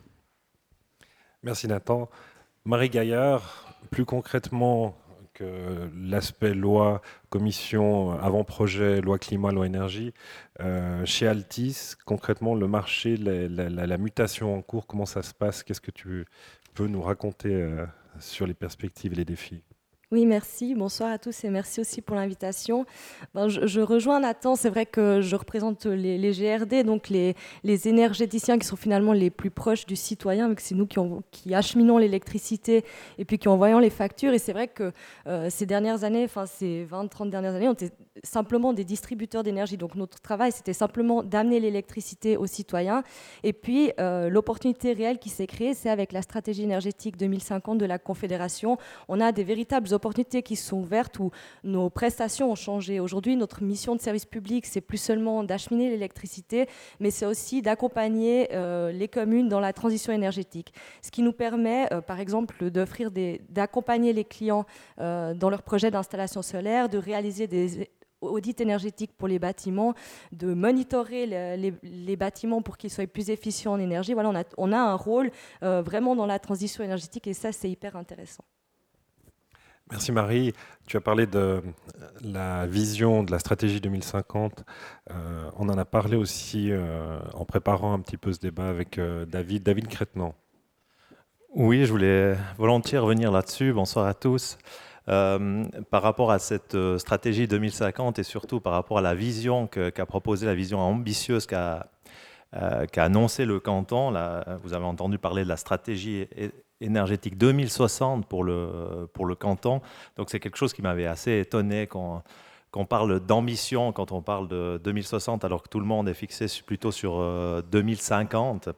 Merci 1.42 1.68
Nathan. 1.68 2.08
Marie 2.64 2.88
Gaillard, 2.88 3.76
plus 3.90 4.04
concrètement 4.04 4.96
que 5.34 5.90
l'aspect 5.96 6.54
loi, 6.54 7.02
commission, 7.28 8.12
avant-projet, 8.12 9.00
loi 9.00 9.18
climat, 9.18 9.50
loi 9.50 9.66
énergie, 9.66 10.14
euh, 10.60 11.04
chez 11.04 11.26
Altis, 11.26 11.94
concrètement, 12.06 12.54
le 12.54 12.68
marché, 12.68 13.16
la, 13.16 13.98
mutation 13.98 14.56
en 14.56 14.62
cours, 14.62 14.86
comment 14.86 15.06
ça 15.06 15.22
se 15.22 15.34
passe? 15.34 15.62
Qu'est-ce 15.62 15.80
que 15.80 15.90
tu 15.90 16.24
peux 16.74 16.86
nous 16.86 17.02
raconter 17.02 17.52
euh, 17.52 17.84
sur 18.20 18.46
les 18.46 18.54
perspectives 18.54 19.12
et 19.12 19.16
les 19.16 19.24
défis? 19.24 19.62
Oui, 20.12 20.26
merci. 20.26 20.74
Bonsoir 20.74 21.10
à 21.10 21.18
tous 21.18 21.44
et 21.44 21.50
merci 21.50 21.80
aussi 21.80 22.02
pour 22.02 22.14
l'invitation. 22.14 22.84
Ben, 23.34 23.48
je, 23.48 23.80
rejoins 23.80 24.20
Nathan. 24.20 24.54
C'est 24.54 24.68
vrai 24.68 24.86
que 24.86 25.20
je 25.20 25.34
représente 25.34 25.86
les, 25.86 26.30
GRD, 26.32 26.84
donc 26.84 27.08
les, 27.08 27.34
énergéticiens 27.64 28.58
qui 28.58 28.66
sont 28.66 28.76
finalement 28.76 29.12
les 29.12 29.30
plus 29.30 29.50
proches 29.50 29.86
du 29.86 29.96
citoyen, 29.96 30.48
vu 30.48 30.54
que 30.54 30.62
c'est 30.62 30.74
nous 30.74 30.86
qui, 30.86 31.54
acheminons 31.54 31.98
l'électricité 31.98 32.84
et 33.18 33.24
puis 33.24 33.38
qui 33.38 33.48
envoyons 33.48 33.78
les 33.78 33.90
factures. 33.90 34.32
Et 34.32 34.38
c'est 34.38 34.52
vrai 34.52 34.68
que 34.68 34.92
euh, 35.26 35.48
ces 35.50 35.66
dernières 35.66 36.04
années, 36.04 36.24
enfin 36.24 36.46
ces 36.46 36.86
20-30 36.90 37.30
dernières 37.30 37.54
années, 37.54 37.68
on 37.68 37.72
était 37.72 37.90
simplement 38.22 38.72
des 38.72 38.84
distributeurs 38.84 39.42
d'énergie. 39.42 39.76
Donc 39.76 39.94
notre 39.94 40.20
travail, 40.20 40.52
c'était 40.52 40.72
simplement 40.72 41.22
d'amener 41.22 41.60
l'électricité 41.60 42.36
aux 42.36 42.46
citoyens. 42.46 43.02
Et 43.42 43.52
puis 43.52 43.90
euh, 43.98 44.28
l'opportunité 44.28 44.92
réelle 44.92 45.18
qui 45.18 45.30
s'est 45.30 45.46
créée, 45.46 45.74
c'est 45.74 45.90
avec 45.90 46.12
la 46.12 46.22
stratégie 46.22 46.62
énergétique 46.62 47.16
2050 47.16 47.78
de 47.78 47.86
la 47.86 47.98
Confédération. 47.98 48.78
On 49.08 49.20
a 49.20 49.32
des 49.32 49.44
véritables 49.44 49.92
opportunités 49.92 50.03
opportunités 50.04 50.42
qui 50.42 50.54
sont 50.54 50.80
ouvertes 50.80 51.18
où 51.18 51.30
nos 51.62 51.88
prestations 51.88 52.52
ont 52.52 52.54
changé. 52.54 53.00
Aujourd'hui, 53.00 53.36
notre 53.36 53.62
mission 53.62 53.96
de 53.96 54.02
service 54.02 54.26
public, 54.26 54.66
c'est 54.66 54.82
plus 54.82 54.98
seulement 54.98 55.42
d'acheminer 55.44 55.88
l'électricité, 55.88 56.68
mais 57.00 57.10
c'est 57.10 57.24
aussi 57.24 57.62
d'accompagner 57.62 58.48
euh, 58.52 58.92
les 58.92 59.08
communes 59.08 59.48
dans 59.48 59.60
la 59.60 59.72
transition 59.72 60.12
énergétique. 60.12 60.74
Ce 61.00 61.10
qui 61.10 61.22
nous 61.22 61.32
permet, 61.32 61.90
euh, 61.90 62.02
par 62.02 62.20
exemple, 62.20 62.70
d'offrir 62.70 63.10
d'accompagner 63.48 64.12
les 64.12 64.24
clients 64.24 64.66
euh, 65.00 65.32
dans 65.32 65.48
leurs 65.48 65.62
projets 65.62 65.90
d'installation 65.90 66.42
solaire, 66.42 66.90
de 66.90 66.98
réaliser 66.98 67.46
des 67.46 67.88
audits 68.20 68.56
énergétiques 68.58 69.16
pour 69.16 69.28
les 69.28 69.38
bâtiments, 69.38 69.94
de 70.32 70.52
monitorer 70.52 71.26
les, 71.56 72.16
bâtiments 72.16 72.60
pour 72.60 72.76
qu'ils 72.76 72.90
soient 72.90 73.06
plus 73.06 73.30
efficients 73.30 73.72
en 73.72 73.80
énergie. 73.80 74.12
Voilà, 74.12 74.44
on 74.58 74.72
a 74.72 74.78
un 74.78 74.94
rôle 74.94 75.30
vraiment 75.60 76.16
dans 76.16 76.26
la 76.26 76.38
transition 76.38 76.82
énergétique 76.82 77.26
et 77.26 77.34
ça, 77.34 77.52
c'est 77.52 77.70
hyper 77.70 77.96
intéressant. 77.96 78.44
Merci 79.90 80.12
Marie. 80.12 80.52
Tu 80.86 80.96
as 80.96 81.00
parlé 81.00 81.26
de 81.26 81.62
la 82.22 82.66
vision 82.66 83.22
de 83.22 83.30
la 83.30 83.38
stratégie 83.38 83.80
2050. 83.80 84.64
Euh, 85.10 85.50
on 85.56 85.68
en 85.68 85.78
a 85.78 85.84
parlé 85.84 86.16
aussi 86.16 86.70
euh, 86.70 87.18
en 87.34 87.44
préparant 87.44 87.92
un 87.92 88.00
petit 88.00 88.16
peu 88.16 88.32
ce 88.32 88.40
débat 88.40 88.68
avec 88.68 88.98
euh, 88.98 89.26
David, 89.26 89.62
David. 89.62 89.86
Oui, 91.54 91.84
je 91.84 91.90
voulais 91.90 92.36
volontiers 92.56 92.98
revenir 92.98 93.30
là-dessus. 93.30 93.72
Bonsoir 93.72 94.06
à 94.06 94.14
tous. 94.14 94.58
Euh, 95.08 95.64
par 95.90 96.02
rapport 96.02 96.30
à 96.30 96.38
cette 96.38 96.74
euh, 96.74 96.96
stratégie 96.96 97.46
2050 97.46 98.18
et 98.18 98.22
surtout 98.22 98.60
par 98.60 98.72
rapport 98.72 98.96
à 98.98 99.02
la 99.02 99.14
vision 99.14 99.66
qu'a 99.66 100.06
proposée, 100.06 100.46
la 100.46 100.54
vision 100.54 100.80
ambitieuse 100.80 101.46
qu'a 101.46 101.90
euh, 102.56 102.86
annoncé 102.96 103.44
le 103.44 103.60
canton, 103.60 104.12
vous 104.62 104.72
avez 104.72 104.84
entendu 104.84 105.18
parler 105.18 105.44
de 105.44 105.48
la 105.48 105.58
stratégie 105.58 106.26
énergétique 106.80 107.38
2060 107.38 108.26
pour 108.26 108.44
le, 108.44 109.08
pour 109.12 109.26
le 109.26 109.34
canton. 109.34 109.80
Donc 110.16 110.30
c'est 110.30 110.40
quelque 110.40 110.56
chose 110.56 110.72
qui 110.72 110.82
m'avait 110.82 111.06
assez 111.06 111.38
étonné 111.40 111.86
quand 111.86 112.22
qu'on 112.70 112.86
parle 112.86 113.20
d'ambition 113.20 113.92
quand 113.92 114.10
on 114.10 114.20
parle 114.20 114.48
de 114.48 114.80
2060 114.82 115.44
alors 115.44 115.62
que 115.62 115.68
tout 115.68 115.78
le 115.78 115.86
monde 115.86 116.08
est 116.08 116.14
fixé 116.14 116.46
plutôt 116.66 116.90
sur 116.90 117.22
2050. 117.70 118.70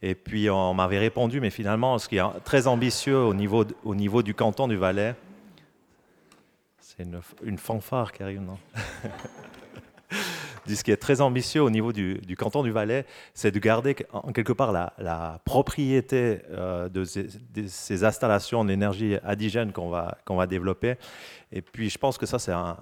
Et 0.00 0.14
puis 0.14 0.48
on 0.48 0.72
m'avait 0.72 0.98
répondu, 0.98 1.40
mais 1.40 1.50
finalement, 1.50 1.98
ce 1.98 2.08
qui 2.08 2.16
est 2.16 2.40
très 2.44 2.66
ambitieux 2.66 3.18
au 3.18 3.34
niveau, 3.34 3.66
au 3.84 3.94
niveau 3.94 4.22
du 4.22 4.34
canton 4.34 4.66
du 4.66 4.76
Valais, 4.76 5.14
c'est 6.96 7.06
une, 7.42 7.58
fanfare 7.58 8.12
qui 8.12 8.22
arrive, 8.22 8.40
non? 8.40 8.58
Ce 10.66 10.82
qui 10.82 10.90
est 10.90 10.96
très 10.96 11.20
ambitieux 11.20 11.62
au 11.62 11.70
niveau 11.70 11.92
du, 11.92 12.20
canton 12.38 12.62
du 12.62 12.70
Valais, 12.70 13.04
c'est 13.34 13.50
de 13.50 13.58
garder 13.58 13.96
en 14.12 14.32
quelque 14.32 14.52
part 14.52 14.72
la, 14.72 15.40
propriété 15.44 16.40
euh, 16.50 16.88
de, 16.88 17.04
ces, 17.04 18.04
installations 18.04 18.64
d'énergie 18.64 19.16
indigène 19.24 19.72
qu'on 19.72 19.92
qu'on 20.24 20.36
va 20.36 20.46
développer 20.46 20.96
et 21.54 21.62
puis 21.62 21.88
je 21.88 21.98
pense 21.98 22.18
que 22.18 22.26
ça, 22.26 22.40
c'est 22.40 22.52
un, 22.52 22.76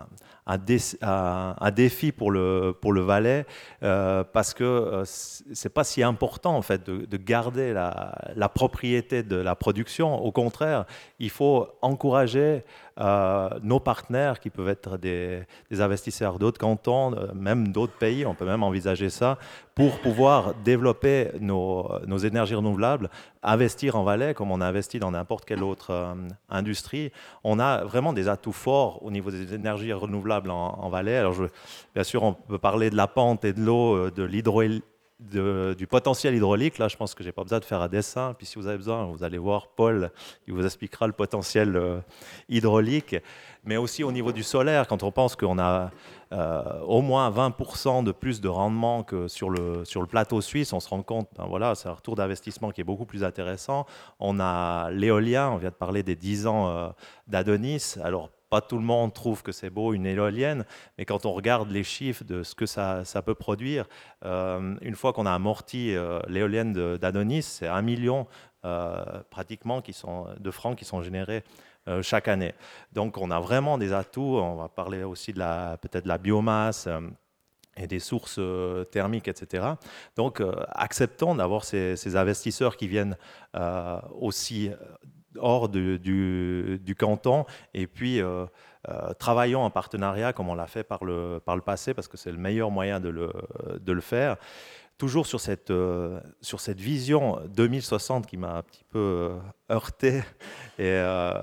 défi 1.71 2.11
pour 2.11 2.31
le, 2.31 2.75
pour 2.81 2.95
Valais, 2.95 3.45
euh, 3.83 4.25
parce 4.25 4.55
que 4.55 4.65
euh, 4.65 5.05
ce 5.05 5.45
c'est 5.53 5.69
pas 5.69 5.85
si 5.85 6.03
important 6.03 6.57
en 6.57 6.63
fait 6.63 6.83
de, 6.85 7.17
garder 7.19 7.75
la, 7.75 8.49
propriété 8.49 9.23
de 9.23 9.37
la 9.37 9.55
production. 9.55 10.15
Au 10.25 10.33
contraire, 10.33 10.87
il 11.19 11.29
faut 11.29 11.69
encourager 11.83 12.65
euh, 12.99 13.51
nos 13.63 13.79
partenaires 13.79 14.41
qui 14.41 14.49
peuvent 14.49 14.71
être 14.71 14.97
des 14.97 15.45
investisseurs 15.71 16.39
d'autres 16.39 16.59
cantons, 16.59 17.15
même 17.35 17.69
d'autres 17.69 17.99
pays, 17.99 18.25
on 18.25 18.35
peut 18.35 18.47
même 18.47 18.63
envisager 18.63 19.11
ça, 19.11 19.37
pour 19.75 19.99
pouvoir 20.01 20.55
développer 20.55 21.31
nos, 21.41 21.89
énergies 22.19 22.55
renouvelables 22.55 23.09
investir 23.43 23.97
en 23.97 24.05
Valais 24.05 24.35
comme 24.35 24.51
on 24.51 24.61
a 24.61 24.67
investi 24.67 24.99
dans 24.99 25.11
n'importe 25.11 25.45
quelle 25.45 25.63
autre 25.63 25.91
euh, 25.91 26.15
industrie. 26.49 27.11
On 27.43 27.59
a 27.59 27.85
vraiment 27.85 28.13
des 28.13 28.29
atouts 28.29 28.53
forts 28.53 29.03
au 29.03 29.11
niveau 29.11 29.31
des 29.31 29.55
énergies 29.55 29.93
renouvelables 29.93 30.51
en, 30.51 30.89
Valais. 30.89 31.17
Alors 31.17 31.33
je, 31.33 31.45
bien 31.95 32.05
sûr, 32.05 32.23
on 32.23 32.35
peut 32.35 32.59
parler 32.59 32.91
de 32.91 32.97
la 32.97 33.07
pente 33.07 33.45
et 33.45 33.53
de 33.53 33.61
l'eau, 33.61 33.97
euh, 33.97 34.11
de 34.11 34.23
l'hydro 34.23 34.63
du 35.31 35.87
potentiel 35.87 36.35
hydraulique. 36.35 36.79
Là, 36.79 36.89
je 36.89 36.97
pense 36.97 37.15
que 37.15 37.23
j'ai 37.23 37.33
pas 37.33 37.43
besoin 37.43 37.61
de 37.61 37.65
faire 37.65 37.81
un 37.81 37.89
dessin. 37.89 38.35
Puis 38.37 38.47
si 38.47 38.57
vous 38.59 38.67
avez 38.67 38.77
besoin, 38.77 39.05
vous 39.07 39.23
allez 39.23 39.39
voir 39.39 39.69
Paul, 39.69 40.11
il 40.47 40.55
vous 40.55 40.65
expliquera 40.65 41.07
le 41.07 41.13
potentiel 41.13 41.77
euh, 41.77 42.01
hydraulique. 42.49 43.17
Mais 43.65 43.77
aussi 43.77 44.03
au 44.03 44.13
niveau 44.13 44.33
du 44.33 44.43
solaire, 44.43 44.87
quand 44.89 45.03
on 45.03 45.13
pense 45.13 45.37
qu'on 45.37 45.59
a 45.59 45.91
euh, 46.33 46.81
au 46.81 47.03
moins 47.03 47.31
20% 47.31 48.05
de 48.05 48.11
plus 48.11 48.41
de 48.41 48.49
rendement 48.49 49.03
que 49.03 49.29
sur 49.29 49.51
le, 49.51 49.85
sur 49.85 50.01
le 50.01 50.07
plateau 50.07 50.41
suisse, 50.41 50.73
on 50.73 50.81
se 50.81 50.89
rend 50.89 51.03
compte, 51.03 51.29
ben 51.37 51.45
voilà, 51.47 51.75
c'est 51.75 51.91
un 51.91 51.93
retour 51.93 52.17
d'investissement 52.17 52.71
qui 52.71 52.81
est 52.81 52.85
beaucoup 52.85 53.05
plus 53.05 53.23
intéressant. 53.23 53.85
On 54.19 54.41
a 54.41 54.91
l'éolien, 54.91 55.51
on 55.51 55.59
vient 55.59 55.69
de 55.69 55.75
parler 55.75 56.03
des 56.03 56.17
10 56.17 56.47
ans 56.47 56.69
euh, 56.69 56.89
d'Adonis. 57.27 57.97
Alors, 58.03 58.31
pas 58.49 58.63
tout 58.63 58.79
le 58.79 58.85
monde 58.85 59.13
trouve 59.13 59.43
que 59.43 59.53
c'est 59.53 59.69
beau 59.69 59.93
une 59.93 60.07
éolienne, 60.07 60.65
mais 60.97 61.05
quand 61.05 61.27
on 61.27 61.33
regarde 61.33 61.71
les 61.71 61.85
chiffres 61.85 62.25
de 62.25 62.43
ce 62.43 62.55
que 62.55 62.65
ça, 62.67 63.05
ça 63.05 63.21
peut 63.21 63.35
produire, 63.35 63.87
euh, 64.25 64.75
une 64.81 64.95
fois 64.95 65.13
qu'on 65.13 65.27
a 65.27 65.33
amorti 65.33 65.95
l'éolienne 66.29 66.97
d'Adonis, 66.97 67.43
c'est 67.43 67.69
un 67.69 67.83
million 67.83 68.27
pratiquement 69.31 69.83
qui 69.83 69.93
sont, 69.93 70.27
de 70.39 70.51
francs 70.51 70.79
qui 70.79 70.85
sont 70.85 71.03
générés 71.03 71.43
chaque 72.03 72.29
année. 72.29 72.55
Donc 72.93 73.19
on 73.19 73.31
a 73.31 73.41
vraiment 73.41 73.79
des 73.79 73.93
atouts, 73.93 74.39
on 74.39 74.57
va 74.57 74.69
parler 74.69 75.03
aussi 75.03 75.33
de 75.33 75.39
la, 75.39 75.77
peut-être 75.81 76.05
de 76.05 76.09
la 76.09 76.19
biomasse 76.19 76.87
euh, 76.87 77.01
et 77.77 77.87
des 77.87 77.99
sources 77.99 78.37
euh, 78.39 78.85
thermiques, 78.85 79.29
etc. 79.29 79.67
Donc 80.17 80.43
acceptons 80.69 81.35
d'avoir 81.35 81.65
ces, 81.65 82.17
investisseurs 82.17 82.77
qui 82.77 82.87
viennent 82.87 83.17
aussi 84.21 84.71
hors 85.39 85.69
du, 85.69 86.97
canton 86.99 87.47
et 87.73 87.87
puis 87.87 88.21
travaillons 89.19 89.63
en 89.63 89.71
partenariat 89.71 90.35
comme 90.35 90.51
on 90.51 90.55
l'a 90.55 90.67
fait 90.67 90.85
par 90.85 91.05
le, 91.05 91.41
par 91.45 91.57
le 91.57 91.63
passé 91.63 91.95
parce 91.95 92.09
que 92.09 92.19
c'est 92.19 92.33
le 92.33 92.39
meilleur 92.39 92.71
moyen 92.71 93.01
de 93.01 93.09
le, 93.09 93.33
de 93.81 93.93
le 93.93 94.03
faire 94.03 94.37
toujours 94.99 95.27
sur 95.27 95.41
cette, 95.41 95.71
euh, 95.71 96.21
sur 96.41 96.61
cette 96.61 96.79
vision 96.79 97.41
2060 97.49 98.27
qui 98.27 98.37
m'a 98.37 98.59
un 98.59 98.63
petit 98.63 98.85
peu 98.85 98.99
euh, 98.99 99.39
heurté. 99.71 100.23
Euh, 100.81 101.43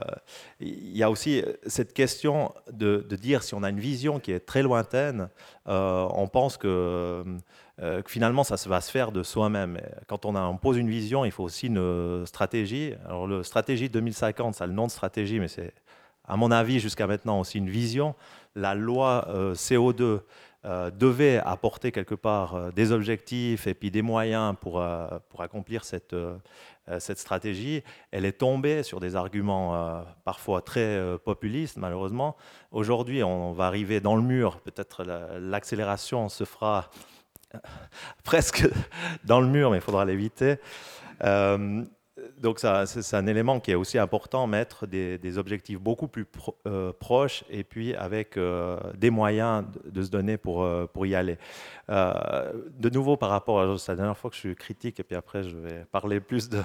il 0.59 0.97
y 0.97 1.03
a 1.03 1.09
aussi 1.09 1.43
cette 1.67 1.93
question 1.93 2.53
de, 2.71 3.05
de, 3.07 3.15
dire 3.15 3.43
si 3.43 3.53
on 3.53 3.63
a 3.63 3.69
une 3.69 3.79
vision 3.79 4.19
qui 4.19 4.31
est 4.31 4.39
très 4.39 4.63
lointaine, 4.63 5.29
on 5.65 6.27
pense 6.27 6.57
que, 6.57 7.23
finalement 8.07 8.43
ça 8.43 8.55
va 8.67 8.81
se 8.81 8.91
faire 8.91 9.11
de 9.11 9.23
soi-même. 9.23 9.79
Quand 10.07 10.25
on, 10.25 10.57
pose 10.57 10.77
une 10.77 10.89
vision, 10.89 11.25
il 11.25 11.31
faut 11.31 11.43
aussi 11.43 11.67
une 11.67 12.25
stratégie. 12.25 12.95
Alors, 13.05 13.27
le 13.27 13.43
stratégie 13.43 13.87
2050, 13.87 14.55
ça 14.55 14.65
le 14.65 14.73
nom 14.73 14.87
de 14.87 14.91
stratégie, 14.91 15.39
mais 15.39 15.47
c'est, 15.47 15.73
à 16.27 16.35
mon 16.35 16.51
avis, 16.51 16.79
jusqu'à 16.79 17.07
maintenant 17.07 17.39
aussi 17.39 17.59
une 17.59 17.69
vision. 17.69 18.15
La 18.55 18.73
loi 18.73 19.27
CO2 19.53 20.21
euh, 20.65 20.91
devait 20.91 21.37
apporter 21.37 21.93
quelque 21.93 22.15
part 22.15 22.55
euh, 22.55 22.71
des 22.71 22.91
objectifs 22.91 23.65
et 23.65 23.73
puis 23.73 23.91
des 23.91 24.01
moyens 24.01 24.55
pour, 24.59 24.81
euh, 24.81 25.07
pour 25.29 25.41
accomplir 25.41 25.85
cette, 25.85 26.13
cette 26.97 27.17
stratégie, 27.17 27.81
elle 28.11 28.25
est 28.25 28.39
tombée 28.39 28.83
sur 28.83 28.99
des 28.99 29.15
arguments 29.15 30.03
parfois 30.25 30.61
très 30.61 30.99
populistes, 31.23 31.77
malheureusement. 31.77 32.35
Aujourd'hui, 32.71 33.23
on 33.23 33.53
va 33.53 33.67
arriver 33.67 34.01
dans 34.01 34.15
le 34.15 34.23
mur. 34.23 34.59
Peut-être 34.61 35.03
l'accélération 35.39 36.29
se 36.29 36.45
fera 36.45 36.89
presque 38.23 38.67
dans 39.23 39.39
le 39.39 39.47
mur, 39.47 39.69
mais 39.69 39.77
il 39.77 39.81
faudra 39.81 40.03
l'éviter 40.03 40.57
donc 42.37 42.59
c'est 42.59 43.15
un 43.15 43.27
élément 43.27 43.59
qui 43.59 43.71
est 43.71 43.75
aussi 43.75 43.97
important, 43.97 44.47
mettre 44.47 44.87
des, 44.87 45.37
objectifs 45.37 45.79
beaucoup 45.79 46.07
plus 46.07 46.25
euh, 46.67 46.91
proches 46.97 47.43
et 47.49 47.63
puis 47.63 47.95
avec 47.95 48.37
euh, 48.37 48.77
des 48.95 49.09
moyens 49.09 49.65
de, 49.85 50.01
se 50.01 50.09
donner 50.09 50.37
pour, 50.37 50.63
euh, 50.63 50.85
pour 50.91 51.05
y 51.05 51.15
aller. 51.15 51.37
de 51.87 52.89
nouveau, 52.89 53.17
par 53.17 53.29
rapport 53.29 53.61
à 53.61 53.65
la 53.65 53.95
dernière 53.95 54.17
fois 54.17 54.29
que 54.29 54.35
je 54.35 54.41
suis 54.41 54.55
critique 54.55 54.99
et 54.99 55.03
puis 55.03 55.15
après 55.15 55.43
je 55.43 55.55
vais 55.57 55.85
parler 55.91 56.19
plus 56.19 56.49
de, 56.49 56.61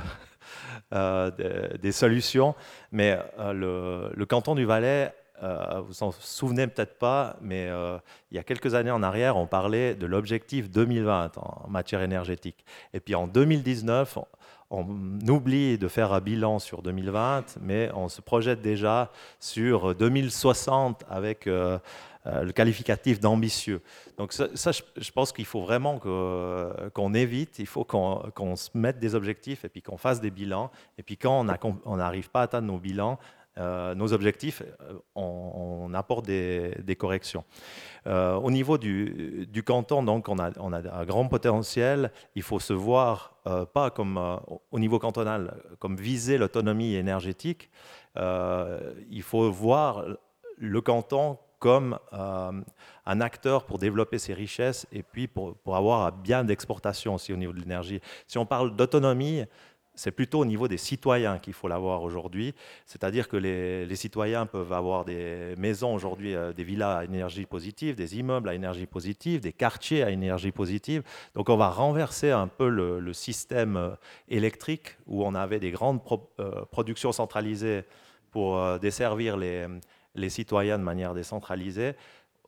des 1.78 1.92
solutions, 1.92 2.54
mais 2.92 3.18
le, 3.38 4.25
canton 4.25 4.54
du 4.54 4.64
Valais 4.64 5.14
vous 5.42 5.85
vous 5.88 6.02
en 6.02 6.12
souvenez 6.12 6.66
peut-être 6.66 6.99
pas, 6.99 7.37
mais 7.42 7.68
il 8.30 8.37
y 8.37 8.38
a 8.38 8.42
quelques 8.42 8.75
années 8.75 8.90
en 8.90 9.02
arrière, 9.02 9.37
on 9.37 9.47
parlait 9.47 9.94
de 9.94 10.06
l'objectif 10.06 10.71
2020 10.71 11.37
en 11.37 11.68
matière 11.68 12.02
énergétique. 12.02 12.64
Et 12.94 13.00
puis 13.00 13.14
en 13.14 13.26
2019, 13.26 14.16
on 14.16 14.26
oublie 14.81 15.78
de 15.78 15.88
faire 15.88 16.12
un 16.12 16.21
bilan 16.21 16.59
sur 16.59 16.83
2020, 16.83 17.59
mais 17.61 17.90
on 17.95 18.09
se 18.09 18.21
projette 18.21 18.61
déjà 18.61 19.11
sur 19.40 19.95
2060 19.95 21.04
avec 21.09 21.47
euh, 21.47 21.78
euh, 22.26 22.43
le 22.43 22.52
qualificatif 22.52 23.21
d'ambitieux. 23.21 23.83
Donc 24.16 24.33
ça, 24.33 24.49
je, 24.54 25.11
pense 25.12 25.33
qu'il 25.33 25.45
faut 25.45 25.61
vraiment 25.61 25.99
qu'on 25.99 27.14
évite, 27.14 27.59
il 27.59 27.66
faut 27.66 27.85
qu'on 27.85 28.57
se 28.57 28.71
mette 28.75 28.99
des 28.99 29.14
objectifs 29.14 29.64
et 29.64 29.69
puis 29.69 29.83
qu'on 29.83 29.99
fasse 29.99 30.21
des 30.21 30.31
bilans. 30.31 30.71
Et 30.97 31.02
puis 31.02 31.16
quand 31.19 31.47
on 31.85 31.97
n'arrive 31.97 32.31
pas 32.31 32.40
à 32.40 32.45
atteindre 32.45 32.69
nos 32.69 32.78
bilans, 32.78 33.19
euh, 33.57 33.95
nos 33.95 34.13
objectifs, 34.13 34.63
euh, 34.63 34.99
on, 35.15 35.93
apporte 35.95 36.27
des, 36.27 36.97
corrections. 36.99 37.45
Euh, 38.07 38.35
au 38.35 38.51
niveau 38.51 38.79
du, 38.79 39.63
canton, 39.65 40.03
donc, 40.03 40.29
on 40.29 40.39
a, 40.39 40.51
un 40.59 41.05
grand 41.05 41.29
potentiel. 41.29 42.11
Il 42.35 42.43
faut 42.43 42.59
se 42.59 42.73
voir, 42.73 43.37
pas 43.73 43.91
comme 43.91 44.41
au 44.73 44.79
niveau 44.79 44.99
cantonal, 44.99 45.55
comme 45.79 45.97
viser 45.97 46.37
l'autonomie 46.39 46.95
énergétique. 46.95 47.71
il 48.17 49.23
faut 49.23 49.51
voir 49.51 50.05
le 50.59 50.81
canton 50.81 51.39
comme 51.61 51.99
un 52.11 53.21
acteur 53.21 53.65
pour 53.65 53.79
développer 53.79 54.19
ses 54.19 54.35
richesses 54.35 54.87
et 54.93 55.03
puis 55.03 55.29
pour, 55.29 55.57
pour 55.59 55.77
avoir 55.77 56.11
bien 56.13 56.45
d'exportation 56.45 57.15
aussi 57.15 57.33
au 57.33 57.37
niveau 57.37 57.53
de 57.53 57.61
l'énergie. 57.61 58.01
Si 58.27 58.37
on 58.37 58.47
parle 58.47 58.75
d'autonomie, 58.75 59.45
c'est 59.95 60.11
plutôt 60.11 60.41
au 60.41 60.45
niveau 60.45 60.69
des 60.69 60.77
citoyens 60.77 61.39
qu'il 61.39 61.53
faut 61.53 61.69
l'avoir 61.69 62.03
aujourd'hui. 62.03 62.55
C'est-à-dire 62.87 63.29
que 63.29 63.37
les, 63.37 63.95
citoyens 63.97 64.45
peuvent 64.45 64.73
avoir 64.73 65.05
des 65.05 65.55
maisons 65.57 65.95
aujourd'hui, 65.95 66.35
euh, 66.35 66.53
des 66.53 66.65
villas 66.65 66.99
à 66.99 67.05
énergie 67.05 67.47
positive, 67.47 67.95
des 67.95 68.19
immeubles 68.19 68.49
à 68.49 68.55
énergie 68.55 68.87
positive, 68.87 69.41
des 69.41 69.53
quartiers 69.53 70.03
à 70.03 70.11
énergie 70.11 70.51
positive. 70.51 71.03
Donc 71.35 71.49
on 71.49 71.57
va 71.57 71.69
renverser 71.69 72.31
un 72.31 72.49
peu 72.49 72.69
le, 72.69 73.13
système 73.13 73.77
euh, 73.77 73.91
électrique 74.29 74.97
où 75.07 75.25
on 75.25 75.35
avait 75.35 75.61
des 75.61 75.71
grandes 75.71 76.01
euh, 76.41 76.65
productions 76.71 77.13
centralisées 77.13 77.85
pour 78.33 78.81
desservir 78.81 79.37
les, 79.37 79.69
citoyens 80.29 80.77
de 80.77 80.83
manière 80.83 81.15
décentralisée. 81.15 81.95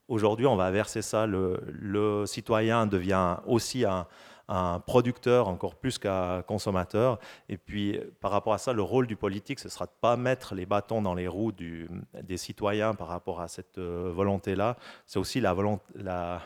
Aujourd'hui, 0.08 0.46
on 0.46 0.56
va 0.56 0.72
verser 0.72 1.00
ça. 1.00 1.26
Le, 1.26 2.24
citoyen 2.26 2.86
devient 2.86 3.36
aussi 3.46 3.84
un, 3.84 4.06
un 4.48 4.80
producteur 4.80 5.48
encore 5.48 5.74
plus 5.74 5.98
qu'un 5.98 6.42
consommateur. 6.42 7.18
Et 7.48 7.56
puis, 7.56 7.98
par 8.20 8.30
rapport 8.30 8.54
à 8.54 8.58
ça, 8.58 8.72
le 8.72 8.82
rôle 8.82 9.06
du 9.06 9.16
politique, 9.16 9.58
ce 9.58 9.68
sera 9.68 9.86
de 9.86 9.92
pas 10.00 10.16
mettre 10.16 10.54
les 10.54 10.66
bâtons 10.66 11.02
dans 11.02 11.14
les 11.14 11.28
roues 11.28 11.52
des 11.52 12.36
citoyens 12.36 12.94
par 12.94 13.08
rapport 13.08 13.40
à 13.40 13.48
cette 13.48 13.78
euh, 13.78 14.12
volonté-là. 14.14 14.76
C'est 15.06 15.18
aussi 15.18 15.40
la 15.40 15.52
volonté. 15.52 15.84
La, 15.96 16.42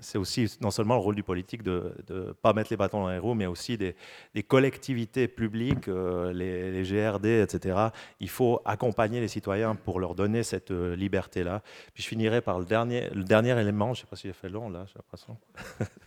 c'est 0.00 0.18
aussi 0.18 0.46
non 0.60 0.70
seulement 0.70 0.94
le 0.94 1.00
rôle 1.00 1.14
du 1.14 1.22
politique 1.22 1.62
de 1.62 1.94
ne 2.10 2.32
pas 2.32 2.52
mettre 2.52 2.70
les 2.70 2.76
bâtons 2.76 3.02
dans 3.02 3.10
les 3.10 3.18
roues, 3.18 3.34
mais 3.34 3.46
aussi 3.46 3.78
des, 3.78 3.94
collectivités 4.42 5.28
publiques, 5.28 5.88
euh, 5.88 6.32
les, 6.32 6.82
GRD, 6.82 7.42
etc. 7.42 7.88
Il 8.20 8.28
faut 8.28 8.60
accompagner 8.64 9.20
les 9.20 9.28
citoyens 9.28 9.74
pour 9.74 10.00
leur 10.00 10.14
donner 10.14 10.42
cette 10.42 10.70
euh, 10.70 10.96
liberté-là. 10.96 11.62
Puis 11.94 12.02
je 12.02 12.08
finirai 12.08 12.40
par 12.40 12.58
le 12.58 12.64
dernier, 12.64 13.08
le 13.10 13.24
dernier 13.24 13.58
élément, 13.58 13.94
je 13.94 14.00
ne 14.00 14.04
sais 14.04 14.06
pas 14.06 14.16
si 14.16 14.26
j'ai 14.28 14.34
fait 14.34 14.48
long 14.48 14.68
là, 14.68 14.84
j'ai 14.86 14.94
l'impression. 14.96 15.38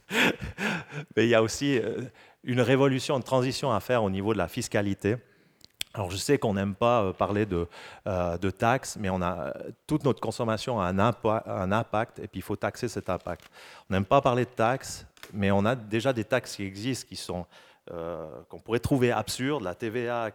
mais 1.15 1.25
il 1.25 1.29
y 1.29 1.35
a 1.35 1.41
aussi 1.41 1.79
euh, 1.79 2.01
une 2.43 2.61
révolution, 2.61 3.15
une 3.17 3.23
transition 3.23 3.71
à 3.71 3.79
faire 3.79 4.03
au 4.03 4.09
niveau 4.09 4.33
de 4.33 4.37
la 4.37 4.47
fiscalité. 4.47 5.15
Alors 5.97 6.11
je 6.11 6.17
sais 6.17 6.37
qu'on 6.37 6.53
n'aime 6.53 6.75
pas 6.75 7.01
euh, 7.01 7.11
parler 7.11 7.47
de, 7.47 7.67
euh, 8.05 8.37
de, 8.37 8.51
taxes, 8.51 8.97
mais 8.99 9.09
on 9.09 9.19
a, 9.19 9.51
toute 9.87 10.03
notre 10.03 10.21
consommation 10.21 10.79
a 10.79 10.85
un, 10.85 10.99
un 10.99 11.71
impact 11.71 12.19
et 12.19 12.27
puis 12.27 12.39
il 12.39 12.43
faut 12.43 12.55
taxer 12.55 12.87
cet 12.87 13.09
impact. 13.09 13.45
On 13.89 13.93
n'aime 13.95 14.05
pas 14.05 14.21
parler 14.21 14.45
de 14.45 14.51
taxes, 14.51 15.07
mais 15.33 15.49
on 15.49 15.65
a 15.65 15.73
déjà 15.73 16.13
des 16.13 16.23
taxes 16.23 16.55
qui 16.55 16.63
existent, 16.63 17.07
qui 17.09 17.15
sont 17.15 17.47
euh, 17.91 18.27
qu'on 18.49 18.59
pourrait 18.59 18.79
trouver 18.79 19.11
absurdes. 19.11 19.63
La 19.63 19.75
TVA, 19.75 20.31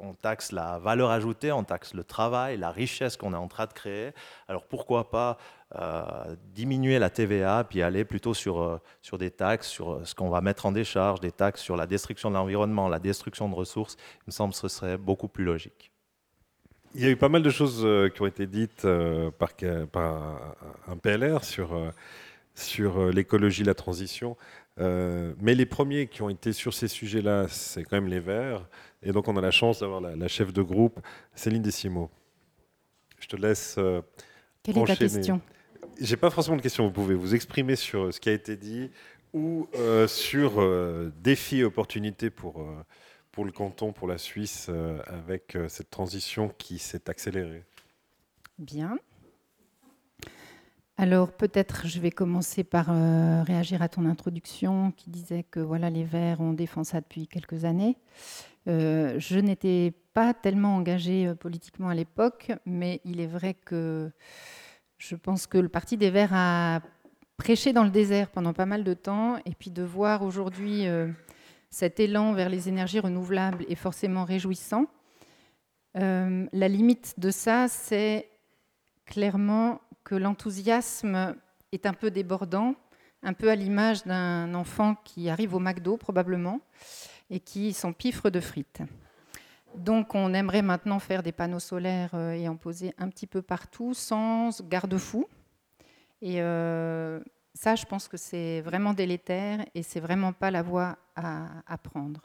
on 0.00 0.14
taxe 0.14 0.52
la 0.52 0.78
valeur 0.78 1.10
ajoutée, 1.10 1.52
on 1.52 1.64
taxe 1.64 1.94
le 1.94 2.04
travail, 2.04 2.56
la 2.56 2.70
richesse 2.70 3.16
qu'on 3.16 3.32
est 3.34 3.36
en 3.36 3.48
train 3.48 3.66
de 3.66 3.72
créer. 3.72 4.12
Alors 4.48 4.64
pourquoi 4.64 5.10
pas 5.10 5.38
euh, 5.76 6.34
diminuer 6.54 6.98
la 6.98 7.10
TVA, 7.10 7.62
puis 7.68 7.82
aller 7.82 8.06
plutôt 8.06 8.32
sur, 8.32 8.62
euh, 8.62 8.80
sur 9.02 9.18
des 9.18 9.30
taxes, 9.30 9.68
sur 9.68 9.92
euh, 9.92 10.04
ce 10.04 10.14
qu'on 10.14 10.30
va 10.30 10.40
mettre 10.40 10.64
en 10.64 10.72
décharge, 10.72 11.20
des 11.20 11.30
taxes 11.30 11.60
sur 11.60 11.76
la 11.76 11.86
destruction 11.86 12.30
de 12.30 12.36
l'environnement, 12.36 12.88
la 12.88 12.98
destruction 12.98 13.50
de 13.50 13.54
ressources. 13.54 13.98
Il 14.20 14.28
me 14.28 14.32
semble 14.32 14.54
que 14.54 14.60
ce 14.60 14.68
serait 14.68 14.96
beaucoup 14.96 15.28
plus 15.28 15.44
logique. 15.44 15.92
Il 16.94 17.02
y 17.02 17.06
a 17.06 17.10
eu 17.10 17.16
pas 17.16 17.28
mal 17.28 17.42
de 17.42 17.50
choses 17.50 17.86
qui 18.14 18.22
ont 18.22 18.26
été 18.26 18.46
dites 18.46 18.86
par, 19.38 19.50
par 19.92 20.56
un 20.88 20.96
PLR 20.96 21.44
sur, 21.44 21.78
sur 22.54 23.12
l'écologie, 23.12 23.62
la 23.62 23.74
transition. 23.74 24.38
Mais 24.78 25.54
les 25.54 25.66
premiers 25.66 26.06
qui 26.06 26.22
ont 26.22 26.28
été 26.28 26.52
sur 26.52 26.74
ces 26.74 26.88
sujets-là, 26.88 27.46
c'est 27.48 27.84
quand 27.84 27.96
même 27.96 28.08
les 28.08 28.20
Verts. 28.20 28.66
Et 29.02 29.12
donc 29.12 29.28
on 29.28 29.36
a 29.36 29.40
la 29.40 29.50
chance 29.50 29.80
d'avoir 29.80 30.00
la, 30.00 30.16
la, 30.16 30.28
chef 30.28 30.52
de 30.52 30.62
groupe, 30.62 31.00
Céline 31.34 31.62
Décimo. 31.62 32.10
Je 33.20 33.26
te 33.26 33.36
laisse. 33.36 33.78
Quelle 34.62 34.78
est 34.78 34.84
ta 34.84 34.96
question? 34.96 35.40
J'ai 36.00 36.16
pas 36.16 36.30
forcément 36.30 36.56
de 36.56 36.62
question. 36.62 36.86
Vous 36.86 36.92
pouvez 36.92 37.14
vous 37.14 37.34
exprimer 37.34 37.76
sur 37.76 38.12
ce 38.12 38.20
qui 38.20 38.28
a 38.28 38.32
été 38.32 38.56
dit 38.56 38.90
ou 39.32 39.68
euh, 39.74 40.06
sur 40.06 40.60
euh, 40.60 41.12
défis 41.22 41.58
et 41.58 41.64
opportunités 41.64 42.30
pour, 42.30 42.62
euh, 42.62 42.84
pour 43.32 43.44
le 43.44 43.52
canton, 43.52 43.92
pour 43.92 44.08
la 44.08 44.18
Suisse, 44.18 44.70
avec 45.06 45.56
cette 45.68 45.90
transition 45.90 46.48
qui 46.48 46.78
s'est 46.78 47.08
accélérée. 47.08 47.64
Bien. 48.58 48.98
Alors 50.98 51.32
peut-être 51.32 51.86
je 51.86 52.00
vais 52.00 52.10
commencer 52.10 52.64
par 52.64 52.86
réagir 53.46 53.82
à 53.82 53.88
ton 53.88 54.04
introduction 54.04 54.92
qui 54.96 55.10
disait 55.10 55.44
que 55.44 55.60
voilà 55.60 55.90
les 55.90 56.04
Verts 56.04 56.40
ont 56.40 56.52
défendu 56.52 56.88
ça 56.88 57.00
depuis 57.00 57.28
quelques 57.28 57.64
années. 57.64 57.96
je 58.66 59.38
n'étais 59.38 59.94
pas 60.12 60.34
tellement 60.34 60.76
engagée 60.76 61.32
politiquement 61.38 61.88
à 61.88 61.94
l'époque, 61.94 62.52
mais 62.66 63.00
il 63.04 63.20
est 63.20 63.28
vrai 63.28 63.54
que 63.54 64.10
je 64.98 65.14
pense 65.14 65.46
que 65.46 65.56
le 65.56 65.68
Parti 65.68 65.96
des 65.96 66.10
Verts 66.10 66.34
a 66.34 66.80
prêché 67.38 67.72
dans 67.72 67.84
le 67.84 67.90
désert 67.90 68.28
pendant 68.28 68.52
pas 68.52 68.66
mal 68.66 68.84
de 68.84 68.94
temps, 68.94 69.38
et 69.46 69.54
puis 69.58 69.70
de 69.70 69.82
voir 69.82 70.22
aujourd'hui 70.22 70.86
euh, 70.86 71.08
cet 71.70 72.00
élan 72.00 72.34
vers 72.34 72.50
les 72.50 72.68
énergies 72.68 73.00
renouvelables 73.00 73.64
est 73.68 73.76
forcément 73.76 74.24
réjouissant. 74.24 74.86
Euh, 75.96 76.46
la 76.52 76.68
limite 76.68 77.14
de 77.18 77.30
ça, 77.30 77.68
c'est 77.68 78.28
clairement 79.06 79.80
que 80.08 80.14
l'enthousiasme 80.14 81.36
est 81.70 81.84
un 81.84 81.92
peu 81.92 82.10
débordant, 82.10 82.74
un 83.22 83.34
peu 83.34 83.50
à 83.50 83.54
l'image 83.54 84.04
d'un 84.04 84.54
enfant 84.54 84.94
qui 85.04 85.28
arrive 85.28 85.54
au 85.54 85.58
McDo 85.58 85.98
probablement 85.98 86.62
et 87.28 87.40
qui 87.40 87.74
s'empiffre 87.74 88.30
de 88.30 88.40
frites. 88.40 88.80
Donc 89.74 90.14
on 90.14 90.32
aimerait 90.32 90.62
maintenant 90.62 90.98
faire 90.98 91.22
des 91.22 91.32
panneaux 91.32 91.58
solaires 91.58 92.12
euh, 92.14 92.32
et 92.32 92.48
en 92.48 92.56
poser 92.56 92.94
un 92.96 93.10
petit 93.10 93.26
peu 93.26 93.42
partout 93.42 93.92
sans 93.92 94.62
garde-fou. 94.62 95.28
Et 96.22 96.40
euh, 96.40 97.20
ça, 97.52 97.74
je 97.74 97.84
pense 97.84 98.08
que 98.08 98.16
c'est 98.16 98.62
vraiment 98.62 98.94
délétère 98.94 99.66
et 99.74 99.82
c'est 99.82 100.00
vraiment 100.00 100.32
pas 100.32 100.50
la 100.50 100.62
voie 100.62 100.96
à, 101.16 101.76
prendre. 101.82 102.22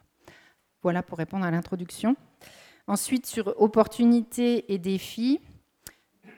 Voilà 0.83 1.03
pour 1.03 1.17
répondre 1.17 1.45
à 1.45 1.51
l'introduction. 1.51 2.15
Ensuite, 2.87 3.25
sur 3.25 3.61
opportunités 3.61 4.73
et 4.73 4.77
défis, 4.77 5.41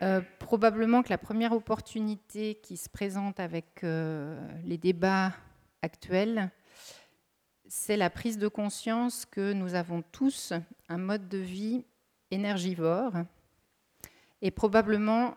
euh, 0.02 0.22
probablement 0.40 1.04
que 1.04 1.10
la 1.10 1.18
première 1.18 1.54
opportunité 1.54 2.56
qui 2.56 2.78
se 2.78 2.90
présente 2.90 3.40
avec 3.40 3.82
les 3.84 4.78
débats 4.78 5.34
actuels, 5.82 6.52
c'est 7.68 7.98
la 7.98 8.10
prise 8.10 8.38
de 8.38 8.48
conscience 8.48 9.26
que 9.26 9.54
nous 9.54 9.76
avons 9.76 10.02
tous 10.12 10.54
un 10.90 10.98
mode 10.98 11.28
de 11.28 11.38
vie 11.38 11.86
énergivore 12.32 13.14
et 14.42 14.52
probablement 14.52 15.36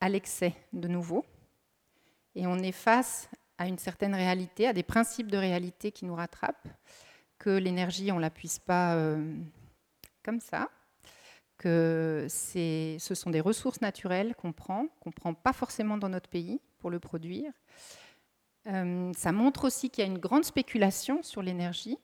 à 0.00 0.08
l'excès 0.08 0.54
de 0.72 0.88
nouveau. 0.88 1.24
Et 2.34 2.46
on 2.46 2.58
est 2.58 2.72
face 2.72 3.28
à 3.58 3.66
une 3.66 3.78
certaine 3.78 4.14
réalité, 4.14 4.66
à 4.66 4.72
des 4.72 4.82
principes 4.82 5.30
de 5.30 5.36
réalité 5.36 5.92
qui 5.92 6.04
nous 6.04 6.14
rattrapent, 6.14 6.68
que 7.38 7.50
l'énergie, 7.50 8.10
on 8.10 8.16
ne 8.16 8.20
la 8.20 8.30
puisse 8.30 8.58
pas 8.58 8.94
euh, 8.96 9.36
comme 10.24 10.40
ça, 10.40 10.70
que 11.62 12.26
ce 12.28 13.14
sont 13.14 13.30
des 13.30 13.40
ressources 13.40 13.80
naturelles 13.80 14.34
qu'on 14.34 14.52
prend, 14.52 14.88
qu'on 15.00 15.10
ne 15.10 15.14
prend 15.14 15.32
pas 15.32 15.52
forcément 15.52 15.96
dans 15.96 16.08
notre 16.08 16.28
pays 16.28 16.60
pour 16.80 16.90
le 16.90 16.98
produire, 16.98 17.52
euh, 18.66 19.12
ça 19.16 19.30
montre 19.30 19.64
aussi 19.64 19.88
qu'il 19.88 20.04
y 20.04 20.06
a 20.06 20.10
une 20.10 20.18
grande 20.18 20.44
spéculation 20.44 21.22
sur 21.22 21.40
l'énergie, 21.40 21.98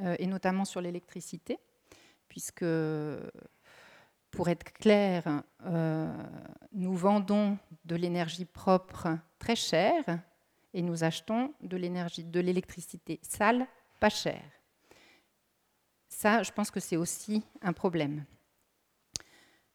euh, 0.00 0.16
et 0.18 0.26
notamment 0.26 0.66
sur 0.66 0.82
l'électricité, 0.82 1.58
puisque, 2.28 2.64
pour 4.30 4.48
être 4.48 4.72
clair, 4.74 5.42
euh, 5.64 6.12
nous 6.72 6.94
vendons 6.94 7.56
de 7.86 7.96
l'énergie 7.96 8.44
propre 8.44 9.18
très 9.38 9.56
chère 9.56 10.20
et 10.74 10.82
nous 10.82 11.04
achetons 11.04 11.52
de 11.62 11.78
de 11.78 12.40
l'électricité 12.40 13.18
sale 13.22 13.66
pas 13.98 14.10
chère. 14.10 14.50
Ça, 16.08 16.42
je 16.42 16.52
pense 16.52 16.70
que 16.70 16.80
c'est 16.80 16.96
aussi 16.96 17.42
un 17.62 17.72
problème. 17.72 18.24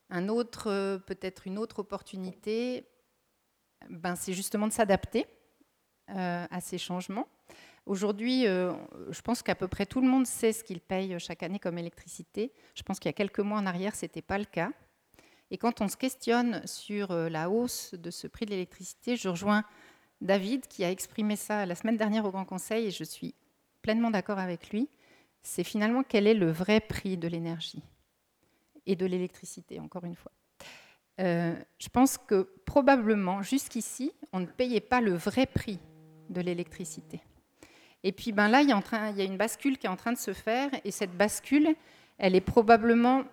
Un 0.10 0.30
autre, 0.30 0.98
peut-être 1.06 1.48
une 1.48 1.58
autre 1.58 1.80
opportunité, 1.80 2.88
ben, 3.90 4.16
c'est 4.16 4.34
justement 4.34 4.68
de 4.68 4.74
s'adapter 4.74 5.26
euh, 6.10 6.46
à 6.50 6.62
ces 6.62 6.78
changements. 6.78 7.28
Aujourd'hui, 7.86 8.48
euh, 8.48 8.74
je 9.10 9.22
pense 9.22 9.44
qu'à 9.44 9.56
peu 9.56 9.68
près 9.68 9.86
tout 9.86 10.02
le 10.02 10.08
monde 10.08 10.26
sait 10.26 10.54
ce 10.54 10.64
qu'il 10.64 10.80
paye 10.80 11.20
chaque 11.20 11.44
année 11.44 11.60
comme 11.60 11.78
électricité. 11.78 12.52
Je 12.74 12.84
pense 12.84 13.00
qu'il 13.00 13.10
y 13.10 13.14
a 13.14 13.14
quelques 13.14 13.40
mois 13.40 13.60
en 13.60 13.66
arrière, 13.66 13.96
ce 13.96 14.06
n'était 14.06 14.22
pas 14.22 14.38
le 14.38 14.46
cas. 14.46 14.72
Et 15.52 15.58
quand 15.58 15.82
on 15.82 15.88
se 15.88 15.98
questionne 15.98 16.66
sur 16.66 17.12
euh, 17.12 17.30
la 17.30 17.50
hausse 17.50 17.94
de 17.94 18.10
ce 18.10 18.28
prix 18.28 18.46
de 18.46 18.52
l'électricité, 18.52 19.16
je 19.16 19.30
rejoins 19.30 19.64
David 20.22 20.68
qui 20.68 20.84
a 20.84 20.92
exprimé 20.92 21.36
ça 21.36 21.66
la 21.66 21.76
semaine 21.76 21.98
dernière 21.98 22.26
au 22.26 22.32
Grand 22.32 22.46
Conseil 22.46 22.88
et 22.88 22.92
je 22.92 23.04
suis 23.04 23.36
pleinement 23.82 24.10
d'accord 24.10 24.40
avec 24.40 24.70
lui. 24.70 24.90
C'est 25.44 25.64
finalement 25.64 26.04
quel 26.04 26.26
est 26.26 26.34
le 26.34 26.52
vrai 26.52 26.80
prix 26.80 27.18
de 27.18 27.28
l'énergie? 27.28 27.84
Et 28.86 28.96
de 28.96 29.06
l'électricité, 29.06 29.80
encore 29.80 30.06
une 30.06 30.16
fois. 30.16 30.32
je 31.18 31.90
pense 31.92 32.18
que 32.18 32.50
probablement, 32.66 33.42
jusqu'ici, 33.42 34.12
on 34.34 34.40
ne 34.40 34.46
payait 34.46 34.82
pas 34.82 35.02
le 35.02 35.14
vrai 35.14 35.46
prix 35.46 35.80
de 36.30 36.42
l'électricité. 36.42 37.22
Et 38.04 38.12
puis 38.12 38.32
ben 38.32 38.48
là, 38.48 38.62
il 38.62 38.70
y, 38.70 38.72
a 38.72 39.10
il 39.10 39.18
y 39.18 39.22
a 39.22 39.24
une 39.24 39.38
bascule 39.38 39.80
qui 39.80 39.88
est 39.88 39.90
en 39.90 39.96
train 39.96 40.14
de 40.14 40.18
se 40.18 40.32
faire, 40.32 40.70
et 40.84 40.92
cette 40.92 41.18
bascule, 41.18 41.76
elle 42.20 42.36
est 42.36 42.42
probablement, 42.42 43.24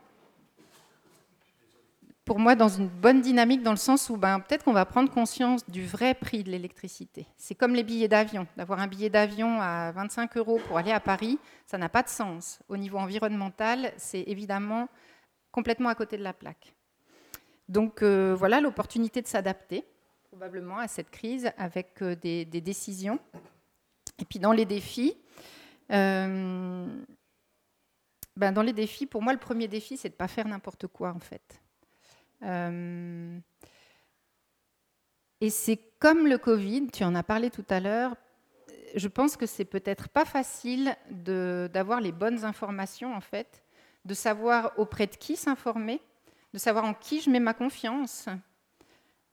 pour 2.24 2.38
moi, 2.38 2.54
dans 2.54 2.68
une 2.68 2.88
bonne 2.88 3.20
dynamique, 3.20 3.62
dans 3.62 3.72
le 3.72 3.76
sens 3.76 4.08
où 4.08 4.16
ben, 4.16 4.40
peut-être 4.40 4.64
qu'on 4.64 4.72
va 4.72 4.86
prendre 4.86 5.10
conscience 5.10 5.68
du 5.68 5.84
vrai 5.84 6.14
prix 6.14 6.42
de 6.42 6.50
l'électricité. 6.50 7.26
C'est 7.36 7.54
comme 7.54 7.74
les 7.74 7.82
billets 7.82 8.08
d'avion. 8.08 8.46
D'avoir 8.56 8.80
un 8.80 8.86
billet 8.86 9.10
d'avion 9.10 9.60
à 9.60 9.92
25 9.92 10.36
euros 10.38 10.58
pour 10.66 10.78
aller 10.78 10.92
à 10.92 11.00
Paris, 11.00 11.38
ça 11.66 11.76
n'a 11.76 11.90
pas 11.90 12.02
de 12.02 12.08
sens. 12.08 12.60
Au 12.68 12.78
niveau 12.78 12.96
environnemental, 12.96 13.92
c'est 13.98 14.24
évidemment 14.26 14.88
complètement 15.52 15.88
à 15.88 15.94
côté 15.94 16.16
de 16.16 16.22
la 16.22 16.32
plaque. 16.32 16.74
Donc 17.68 18.02
euh, 18.02 18.34
voilà 18.36 18.60
l'opportunité 18.60 19.22
de 19.22 19.28
s'adapter 19.28 19.84
probablement 20.24 20.78
à 20.78 20.88
cette 20.88 21.10
crise 21.10 21.50
avec 21.58 22.02
euh, 22.02 22.16
des, 22.16 22.44
décisions. 22.44 23.20
Et 24.18 24.24
puis 24.24 24.38
dans 24.38 24.52
les 24.52 24.64
défis, 24.64 25.14
euh, 25.92 26.86
ben 28.36 28.52
dans 28.52 28.62
les 28.62 28.72
défis, 28.72 29.06
pour 29.06 29.20
moi, 29.22 29.34
le 29.34 29.38
premier 29.38 29.68
défi, 29.68 29.98
c'est 29.98 30.08
de 30.08 30.14
ne 30.14 30.18
pas 30.18 30.28
faire 30.28 30.48
n'importe 30.48 30.86
quoi, 30.86 31.12
en 31.12 31.20
fait. 31.20 31.60
Et 35.40 35.50
c'est 35.50 35.78
comme 35.98 36.26
le 36.26 36.38
Covid, 36.38 36.86
tu 36.88 37.04
en 37.04 37.14
as 37.14 37.22
parlé 37.22 37.50
tout 37.50 37.64
à 37.68 37.78
l'heure, 37.78 38.16
je 38.94 39.08
pense 39.08 39.36
que 39.36 39.46
c'est 39.46 39.64
peut-être 39.64 40.08
pas 40.08 40.24
facile 40.24 40.96
d'avoir 41.10 42.00
les 42.00 42.12
bonnes 42.12 42.44
informations, 42.44 43.14
en 43.14 43.20
fait, 43.20 43.62
de 44.04 44.14
savoir 44.14 44.72
auprès 44.78 45.06
de 45.06 45.16
qui 45.16 45.36
s'informer, 45.36 46.00
de 46.52 46.58
savoir 46.58 46.84
en 46.84 46.94
qui 46.94 47.20
je 47.20 47.30
mets 47.30 47.40
ma 47.40 47.54
confiance. 47.54 48.26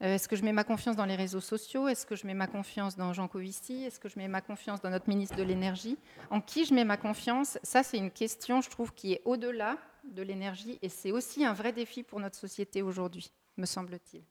Euh, 0.02 0.14
est-ce 0.14 0.28
que 0.28 0.36
je 0.36 0.44
mets 0.44 0.52
ma 0.52 0.64
confiance 0.64 0.96
dans 0.96 1.04
les 1.04 1.16
réseaux 1.16 1.40
sociaux? 1.40 1.88
Est-ce 1.88 2.06
que 2.06 2.16
je 2.16 2.26
mets 2.26 2.34
ma 2.34 2.46
confiance 2.46 2.96
dans 2.96 3.12
Jean 3.12 3.28
Covici? 3.28 3.84
Est-ce 3.84 4.00
que 4.00 4.08
je 4.08 4.18
mets 4.18 4.28
ma 4.28 4.40
confiance 4.40 4.80
dans 4.80 4.90
notre 4.90 5.08
ministre 5.08 5.36
de 5.36 5.42
l'Énergie? 5.42 5.98
En 6.30 6.40
qui 6.40 6.64
je 6.64 6.72
mets 6.72 6.84
ma 6.84 6.96
confiance? 6.96 7.58
Ça, 7.62 7.82
c'est 7.82 7.98
une 7.98 8.10
question, 8.10 8.62
je 8.62 8.70
trouve, 8.70 8.94
qui 8.94 9.12
est 9.12 9.22
au-delà 9.24 9.76
de 10.04 10.22
l'énergie 10.22 10.78
et 10.80 10.88
c'est 10.88 11.12
aussi 11.12 11.44
un 11.44 11.52
vrai 11.52 11.72
défi 11.72 12.02
pour 12.02 12.20
notre 12.20 12.36
société 12.36 12.80
aujourd'hui, 12.80 13.30
me 13.58 13.66
semble-t-il. 13.66 14.22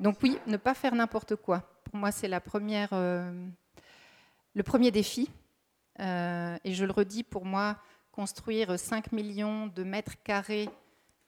Donc 0.00 0.16
oui, 0.22 0.38
ne 0.46 0.56
pas 0.56 0.74
faire 0.74 0.94
n'importe 0.94 1.36
quoi. 1.36 1.60
Pour 1.84 1.96
moi, 1.96 2.10
c'est 2.10 2.26
la 2.28 2.40
première, 2.40 2.88
euh, 2.92 3.30
le 4.54 4.62
premier 4.62 4.90
défi. 4.90 5.30
Euh, 6.00 6.56
et 6.64 6.72
je 6.72 6.84
le 6.84 6.92
redis, 6.92 7.22
pour 7.22 7.44
moi, 7.44 7.76
construire 8.12 8.78
5 8.78 9.12
millions 9.12 9.66
de 9.68 9.84
mètres 9.84 10.22
carrés 10.22 10.68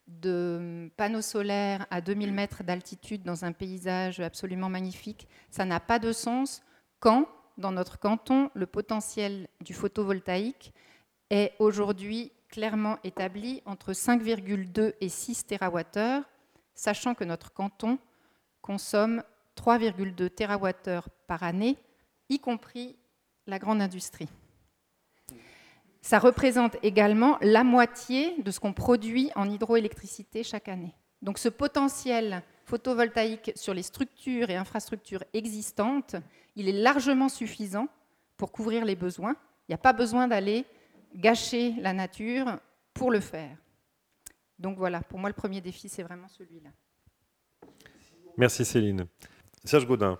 de 0.08 0.90
panneaux 0.96 1.22
solaires 1.22 1.86
à 1.90 2.00
2000 2.00 2.32
mètres 2.32 2.62
d'altitude 2.64 3.22
dans 3.22 3.44
un 3.44 3.52
paysage 3.52 4.20
absolument 4.20 4.68
magnifique, 4.68 5.28
ça 5.50 5.64
n'a 5.64 5.80
pas 5.80 5.98
de 5.98 6.12
sens 6.12 6.62
quand, 7.00 7.28
dans 7.58 7.72
notre 7.72 7.98
canton, 7.98 8.50
le 8.54 8.66
potentiel 8.66 9.48
du 9.60 9.74
photovoltaïque 9.74 10.72
est 11.30 11.54
aujourd'hui 11.58 12.32
clairement 12.48 12.98
établi 13.04 13.62
entre 13.64 13.92
5,2 13.92 14.94
et 15.00 15.08
6 15.08 15.46
TWh, 15.46 16.22
sachant 16.74 17.14
que 17.14 17.24
notre 17.24 17.52
canton 17.52 17.98
consomme 18.60 19.22
3,2 19.56 20.28
TWh 20.30 21.00
par 21.26 21.42
année, 21.42 21.76
y 22.28 22.38
compris 22.38 22.96
la 23.46 23.58
grande 23.58 23.82
industrie. 23.82 24.28
Ça 26.02 26.18
représente 26.18 26.76
également 26.82 27.38
la 27.40 27.62
moitié 27.62 28.34
de 28.42 28.50
ce 28.50 28.58
qu'on 28.58 28.72
produit 28.72 29.30
en 29.36 29.48
hydroélectricité 29.48 30.42
chaque 30.42 30.68
année. 30.68 30.94
Donc 31.22 31.38
ce 31.38 31.48
potentiel 31.48 32.42
photovoltaïque 32.64 33.52
sur 33.54 33.72
les 33.72 33.84
structures 33.84 34.50
et 34.50 34.56
infrastructures 34.56 35.22
existantes, 35.32 36.16
il 36.56 36.68
est 36.68 36.82
largement 36.82 37.28
suffisant 37.28 37.86
pour 38.36 38.50
couvrir 38.50 38.84
les 38.84 38.96
besoins. 38.96 39.36
Il 39.68 39.70
n'y 39.70 39.74
a 39.76 39.78
pas 39.78 39.92
besoin 39.92 40.26
d'aller 40.26 40.64
gâcher 41.14 41.74
la 41.78 41.92
nature 41.92 42.58
pour 42.92 43.12
le 43.12 43.20
faire. 43.20 43.56
Donc 44.58 44.78
voilà, 44.78 45.00
pour 45.02 45.20
moi 45.20 45.30
le 45.30 45.34
premier 45.34 45.60
défi, 45.60 45.88
c'est 45.88 46.02
vraiment 46.02 46.28
celui-là. 46.28 46.70
Merci 48.36 48.64
Céline. 48.64 49.06
Serge 49.64 49.86
Gaudin. 49.86 50.18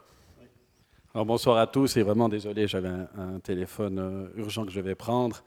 Alors, 1.15 1.27
bonsoir 1.27 1.59
à 1.59 1.67
tous 1.67 1.99
et 1.99 2.03
vraiment 2.03 2.31
désolé, 2.31 2.67
j'avais 2.67 2.89
un, 2.89 3.39
téléphone 3.43 3.99
euh, 3.99 4.41
urgent 4.41 4.65
que 4.65 4.73
je 4.73 4.81
vais 4.81 4.95
prendre. 4.95 5.45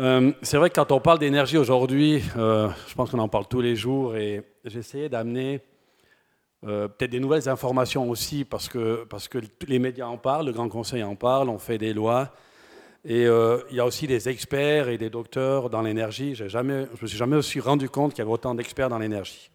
Euh, 0.00 0.32
c'est 0.42 0.56
vrai 0.56 0.70
que 0.70 0.74
quand 0.74 0.90
on 0.90 0.98
parle 0.98 1.20
d'énergie 1.20 1.56
aujourd'hui, 1.56 2.20
euh, 2.36 2.68
je 2.88 2.94
pense 2.96 3.12
qu'on 3.12 3.20
en 3.20 3.28
parle 3.28 3.46
tous 3.46 3.60
les 3.60 3.76
jours 3.76 4.16
et 4.16 4.42
essayé 4.64 5.08
d'amener 5.08 5.60
peut-être 6.62 7.12
des 7.12 7.20
nouvelles 7.20 7.48
informations 7.48 8.10
aussi 8.10 8.44
parce 8.44 8.68
que, 8.68 9.04
parce 9.04 9.28
que 9.28 9.38
les 9.68 9.78
médias 9.78 10.06
en 10.06 10.18
parlent, 10.18 10.46
le 10.46 10.52
Grand 10.52 10.68
Conseil 10.68 11.04
en 11.04 11.14
parle, 11.14 11.48
on 11.48 11.58
fait 11.58 11.78
des 11.78 11.94
lois. 11.94 12.32
Et 13.04 13.22
il 13.22 13.76
y 13.76 13.78
a 13.78 13.86
aussi 13.86 14.08
des 14.08 14.28
experts 14.28 14.88
et 14.88 14.98
des 14.98 15.10
docteurs 15.10 15.70
dans 15.70 15.82
l'énergie. 15.82 16.34
Je 16.34 16.58
me 16.58 17.06
suis 17.06 17.16
jamais 17.16 17.36
aussi 17.36 17.60
rendu 17.60 17.88
compte 17.88 18.14
qu'il 18.14 18.18
y 18.18 18.22
avait 18.22 18.32
autant 18.32 18.56
d'experts 18.56 18.88
dans 18.88 18.98
l'énergie. 18.98 19.48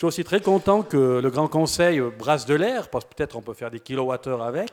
Je 0.00 0.06
suis 0.06 0.20
aussi 0.20 0.24
très 0.24 0.40
content 0.40 0.82
que 0.82 1.20
le 1.22 1.28
Grand 1.28 1.46
Conseil 1.46 2.00
brasse 2.00 2.46
de 2.46 2.54
l'air, 2.54 2.88
parce 2.88 3.04
que 3.04 3.14
peut-être 3.14 3.36
on 3.36 3.42
peut 3.42 3.52
faire 3.52 3.70
des 3.70 3.80
kilowattheures 3.80 4.40
avec. 4.40 4.70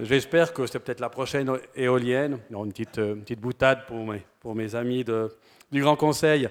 J'espère 0.00 0.54
que 0.54 0.66
c'est 0.66 0.78
peut-être 0.78 1.00
la 1.00 1.10
prochaine 1.10 1.58
éolienne. 1.76 2.38
Une 2.50 2.72
petite, 2.72 2.96
euh, 2.96 3.16
petite 3.16 3.38
boutade 3.38 3.84
pour 3.84 3.98
mes, 3.98 4.24
pour 4.40 4.54
mes 4.54 4.74
amis 4.74 5.04
du 5.04 5.82
Grand 5.82 5.94
Conseil. 5.94 6.48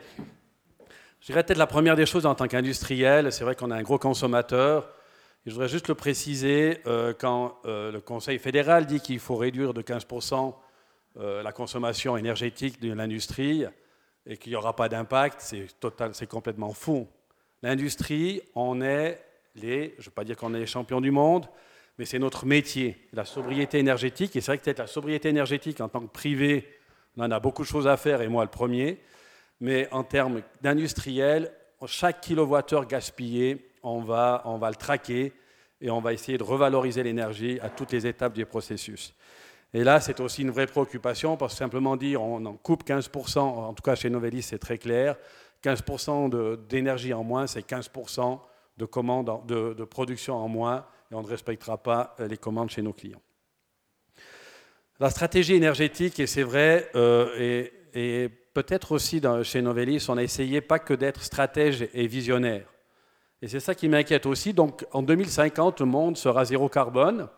Je 1.20 1.26
dirais 1.26 1.44
peut-être 1.44 1.58
la 1.58 1.66
première 1.66 1.96
des 1.96 2.06
choses 2.06 2.28
en 2.28 2.36
tant 2.36 2.48
qu'industriel, 2.48 3.34
c'est 3.34 3.44
vrai 3.44 3.56
qu'on 3.56 3.72
est 3.72 3.76
un 3.76 3.82
gros 3.82 3.98
consommateur. 3.98 4.88
Je 5.48 5.52
voudrais 5.52 5.68
juste 5.68 5.88
le 5.88 5.96
préciser, 5.96 6.82
euh, 6.86 7.16
quand 7.20 7.58
euh, 7.66 7.92
le 7.92 8.02
Conseil 8.02 8.38
fédéral 8.38 8.86
dit 8.86 9.00
qu'il 9.00 9.18
faut 9.18 9.36
réduire 9.36 9.74
de 9.74 9.82
15% 9.82 10.54
la 11.16 11.52
consommation 11.52 12.16
énergétique 12.18 12.80
de 12.80 12.94
l'industrie 12.94 13.66
et 14.28 14.38
qu'il 14.38 14.52
n'y 14.52 14.56
aura 14.56 14.76
pas 14.76 14.90
d'impact, 14.90 15.42
c'est, 15.42 15.66
c'est 16.14 16.28
complètement 16.28 16.72
faux. 16.72 17.08
L'industrie, 17.62 18.42
on 18.56 18.82
est 18.82 19.22
les, 19.56 19.96
je 19.98 20.02
ne 20.02 20.06
veux 20.06 20.12
pas 20.12 20.24
dire 20.24 20.38
qu'on 20.38 20.54
est 20.54 20.60
les 20.60 20.66
champions 20.66 21.02
du 21.02 21.12
monde, 21.12 21.48
mais 21.98 22.06
c'est 22.06 22.20
notre 22.20 22.46
métier, 22.46 22.98
la 23.12 23.26
sobriété 23.26 23.80
énergétique. 23.80 24.36
Et 24.36 24.42
c'est 24.42 24.52
vrai 24.52 24.58
que 24.58 24.64
peut-être 24.64 24.80
la 24.80 24.88
sobriété 24.88 25.30
énergétique 25.30 25.82
en 25.82 25.90
tant 25.90 26.02
que 26.02 26.12
privé, 26.12 26.68
on 27.18 27.24
en 27.24 27.32
a 27.32 27.40
beaucoup 27.40 27.64
de 27.64 27.68
choses 27.68 27.88
à 27.88 27.98
faire, 27.98 28.22
et 28.22 28.28
moi 28.28 28.44
le 28.44 28.50
premier. 28.50 29.00
Mais 29.60 29.90
en 29.92 30.04
termes 30.04 30.42
d'industriel, 30.62 31.52
chaque 31.86 32.22
kilowattheure 32.22 32.88
gaspillé, 32.88 33.72
on 33.84 34.02
va, 34.02 34.42
on 34.46 34.58
va 34.58 34.70
le 34.70 34.76
traquer 34.76 35.34
et 35.82 35.90
on 35.90 36.00
va 36.02 36.14
essayer 36.14 36.38
de 36.38 36.44
revaloriser 36.44 37.04
l'énergie 37.04 37.60
à 37.62 37.70
toutes 37.70 37.92
les 37.92 38.06
étapes 38.08 38.34
du 38.34 38.46
processus. 38.46 39.14
Et 39.74 39.84
là, 39.84 40.00
c'est 40.00 40.20
aussi 40.20 40.42
une 40.42 40.52
vraie 40.52 40.66
préoccupation 40.66 41.38
parce 41.38 41.54
que 41.54 41.60
simplement 41.60 41.96
dire 41.96 42.22
on 42.22 42.44
en 42.46 42.54
coupe 42.54 42.84
15%, 42.84 43.40
en 43.40 43.74
tout 43.74 43.84
cas 43.84 43.96
chez 43.96 44.10
Novelis, 44.10 44.42
c'est 44.44 44.58
très 44.58 44.78
clair. 44.78 45.16
15% 45.64 46.68
d'énergie 46.68 47.14
en 47.14 47.24
moins, 47.24 47.48
c'est 47.48 47.68
15% 47.68 48.40
de, 48.78 48.86
commandes, 48.86 49.46
de, 49.48 49.84
production 49.84 50.36
en 50.36 50.48
moins, 50.48 50.86
et 51.12 51.16
on 51.16 51.22
ne 51.22 51.28
respectera 51.28 51.78
pas 51.78 52.16
euh, 52.20 52.28
les 52.28 52.38
commandes 52.38 52.70
chez 52.70 52.82
nos 52.82 52.94
clients. 52.94 53.22
La 55.00 55.10
stratégie 55.10 55.56
énergétique, 55.56 56.20
et 56.20 56.28
c'est 56.28 56.44
vrai, 56.44 56.90
euh, 56.96 57.68
et, 57.94 58.30
peut-être 58.54 58.92
aussi 58.92 59.22
chez 59.44 59.62
Novelis, 59.62 60.06
on 60.10 60.18
a 60.18 60.24
essayé 60.24 60.60
pas 60.60 60.80
que 60.80 60.94
d'être 60.94 61.22
stratège 61.24 61.88
et 61.94 62.08
visionnaire. 62.08 62.66
Et 63.42 63.48
c'est 63.48 63.62
ça 63.62 63.74
qui 63.74 63.88
m'inquiète 63.88 64.26
aussi. 64.26 64.54
Donc 64.54 64.86
en 64.92 65.02
2050, 65.02 65.80
le 65.80 65.86
monde 65.86 66.18
sera 66.18 66.44
zéro 66.44 66.68
carbone, 66.68 67.30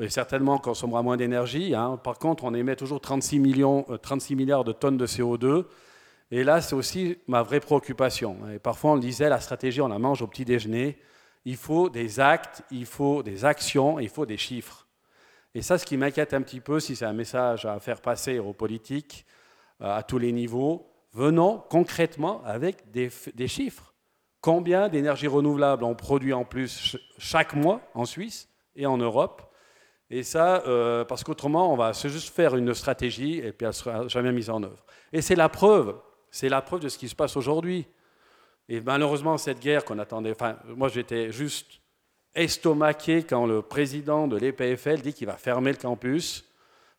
et 0.00 0.08
certainement 0.08 0.58
consommera 0.58 1.02
moins 1.02 1.16
d'énergie. 1.16 1.74
Hein. 1.74 1.98
Par 2.02 2.18
contre, 2.18 2.44
on 2.44 2.54
émet 2.54 2.76
toujours 2.76 3.00
36, 3.00 3.40
millions, 3.40 3.84
36 4.00 4.32
euh, 4.32 4.36
milliards 4.36 4.64
de 4.64 4.72
tonnes 4.72 4.96
de 4.96 5.06
CO2. 5.06 5.64
Et 6.30 6.44
là, 6.44 6.60
c'est 6.60 6.74
aussi 6.74 7.18
ma 7.26 7.42
vraie 7.42 7.60
préoccupation. 7.60 8.36
Et 8.50 8.58
parfois, 8.58 8.92
on 8.92 8.96
disait, 8.98 9.28
la 9.28 9.40
stratégie, 9.40 9.80
on 9.80 9.88
la 9.88 9.98
mange 9.98 10.20
au 10.20 10.26
petit 10.26 10.44
déjeuner. 10.44 10.98
Il 11.44 11.56
faut 11.56 11.88
des 11.88 12.20
actes, 12.20 12.62
il 12.70 12.84
faut 12.84 13.22
des 13.22 13.44
actions, 13.44 13.98
il 13.98 14.08
faut 14.08 14.26
des 14.26 14.36
chiffres. 14.36 14.86
Et 15.54 15.62
ça, 15.62 15.78
ce 15.78 15.86
qui 15.86 15.96
m'inquiète 15.96 16.34
un 16.34 16.42
petit 16.42 16.60
peu, 16.60 16.80
si 16.80 16.94
c'est 16.94 17.06
un 17.06 17.14
message 17.14 17.64
à 17.64 17.80
faire 17.80 18.00
passer 18.00 18.38
aux 18.38 18.52
politiques 18.52 19.24
euh, 19.80 19.96
à 19.96 20.02
tous 20.02 20.18
les 20.18 20.32
niveaux, 20.32 20.92
venons 21.12 21.64
concrètement 21.70 22.42
avec 22.44 22.90
des, 22.90 23.48
chiffres. 23.48 23.94
Combien 24.42 24.88
d'énergie 24.88 25.26
renouvelable 25.26 25.84
on 25.84 25.94
produit 25.94 26.34
en 26.34 26.44
plus 26.44 26.98
chaque 27.16 27.54
mois 27.54 27.80
en 27.94 28.04
Suisse 28.04 28.48
et 28.76 28.84
en 28.86 28.98
Europe? 28.98 29.42
Et 30.10 30.22
ça, 30.22 30.62
euh, 30.66 31.04
parce 31.04 31.24
qu'autrement, 31.24 31.72
on 31.72 31.76
va 31.76 31.92
juste 31.92 32.34
faire 32.34 32.54
une 32.54 32.72
stratégie 32.74 33.38
et 33.38 33.52
puis 33.52 33.64
elle 33.64 33.68
ne 33.68 33.72
sera 33.72 34.08
jamais 34.08 34.32
mise 34.32 34.50
en 34.50 34.62
œuvre. 34.62 34.84
Et 35.12 35.22
c'est 35.22 35.34
la 35.34 35.48
preuve. 35.48 35.96
C'est 36.30 36.48
la 36.48 36.62
preuve 36.62 36.80
de 36.80 36.88
ce 36.88 36.98
qui 36.98 37.08
se 37.08 37.14
passe 37.14 37.36
aujourd'hui. 37.36 37.86
Et 38.68 38.80
malheureusement, 38.80 39.38
cette 39.38 39.60
guerre 39.60 39.84
qu'on 39.84 39.98
attendait, 39.98 40.32
enfin, 40.32 40.56
moi 40.66 40.88
j'étais 40.88 41.32
juste 41.32 41.80
estomaqué 42.34 43.22
quand 43.22 43.46
le 43.46 43.62
président 43.62 44.28
de 44.28 44.36
l'EPFL 44.36 45.00
dit 45.00 45.14
qu'il 45.14 45.26
va 45.26 45.36
fermer 45.36 45.72
le 45.72 45.78
campus, 45.78 46.44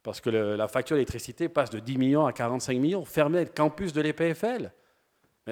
parce 0.01 0.19
que 0.21 0.29
la 0.29 0.67
facture 0.67 0.95
d'électricité 0.95 1.49
passe 1.49 1.69
de 1.69 1.79
10 1.79 1.97
millions 1.97 2.25
à 2.25 2.33
45 2.33 2.77
millions. 2.77 3.05
Fermer 3.05 3.43
le 3.43 3.49
campus 3.49 3.93
de 3.93 4.01
l'EPFL 4.01 4.71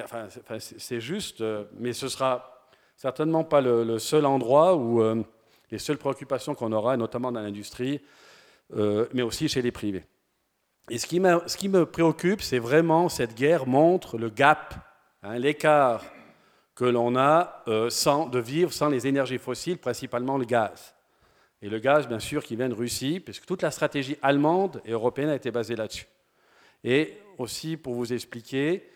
enfin, 0.04 0.28
C'est 0.60 1.00
juste, 1.00 1.42
euh, 1.42 1.66
mais 1.78 1.94
ce 1.94 2.08
sera 2.08 2.70
certainement 2.96 3.44
pas 3.44 3.62
le, 3.62 4.00
seul 4.00 4.26
endroit 4.26 4.76
où 4.76 5.02
euh, 5.02 5.24
les 5.72 5.80
seules 5.80 5.98
préoccupations 5.98 6.56
qu'on 6.56 6.72
aura, 6.72 6.98
notamment 6.98 7.32
dans 7.32 7.42
l'industrie, 7.42 8.02
euh, 8.76 9.08
mais 9.14 9.22
aussi 9.22 9.48
chez 9.48 9.62
les 9.62 9.72
privés. 9.72 10.06
Et 10.90 10.98
ce 10.98 11.06
qui, 11.06 11.20
me 11.20 11.86
préoccupe, 11.86 12.42
c'est 12.42 12.60
vraiment 12.60 13.10
cette 13.10 13.36
guerre 13.36 13.68
montre 13.68 14.18
le 14.18 14.30
gap, 14.30 14.74
hein, 15.22 15.38
l'écart 15.38 16.06
que 16.76 16.86
l'on 16.86 17.18
a 17.18 17.64
euh, 17.68 17.90
de 18.32 18.40
vivre 18.40 18.72
sans 18.72 18.88
les 18.88 19.06
énergies 19.06 19.38
fossiles, 19.38 19.80
principalement 19.80 20.38
le 20.38 20.46
gaz. 20.46 20.96
Et 21.62 21.70
le 21.70 21.80
gaz, 21.80 22.08
bien 22.08 22.20
sûr, 22.20 22.44
qui 22.44 22.56
vient 22.56 22.70
de 22.70 22.74
Russie, 22.74 23.20
puisque 23.20 23.46
toute 23.46 23.64
la 23.64 23.72
stratégie 23.72 24.16
allemande 24.22 24.82
et 24.86 24.92
européenne 24.92 25.30
a 25.30 25.36
été 25.36 25.52
basée 25.52 25.76
là-dessus. 25.76 26.08
Et 26.84 27.18
aussi, 27.38 27.76
pour 27.76 27.96
vous 27.96 28.14
expliquer, 28.14 28.88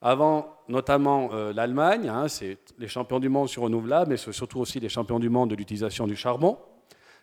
avant 0.00 0.56
notamment 0.68 1.28
euh, 1.32 1.52
l'Allemagne, 1.52 2.08
hein, 2.08 2.26
c'est 2.26 2.58
les 2.78 2.88
champions 2.88 3.20
du 3.20 3.28
monde 3.28 3.48
sur 3.48 3.62
renouvelables, 3.62 4.10
mais 4.10 4.16
c'est 4.16 4.32
surtout 4.32 4.58
aussi 4.58 4.80
les 4.80 4.88
champions 4.88 5.20
du 5.20 5.28
monde 5.28 5.50
de 5.50 5.54
l'utilisation 5.54 6.06
du 6.08 6.16
charbon. 6.16 6.58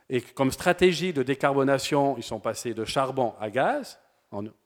Et 0.10 0.22
comme 0.22 0.52
stratégie 0.52 1.14
de 1.14 1.24
décarbonation, 1.24 2.16
ils 2.18 2.24
sont 2.24 2.40
passés 2.40 2.74
de 2.74 2.86
charbon 2.86 3.34
à 3.40 3.50
gaz, 3.50 4.00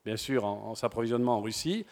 bien 0.06 0.18
sûr 0.18 0.46
en, 0.46 0.76
s'approvisionnement 0.76 1.38
en 1.38 1.42
Russie. 1.42 1.86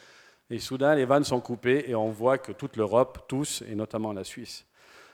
Et 0.52 0.60
soudain, 0.60 0.96
les 0.96 1.06
vannes 1.06 1.24
sont 1.24 1.42
coupées 1.42 1.86
et 1.88 1.96
on 1.96 2.10
voit 2.10 2.38
que 2.38 2.52
toute 2.52 2.76
l'Europe, 2.76 3.26
tous, 3.28 3.64
et 3.70 3.76
notamment 3.76 4.14
la 4.14 4.24
Suisse. 4.24 4.66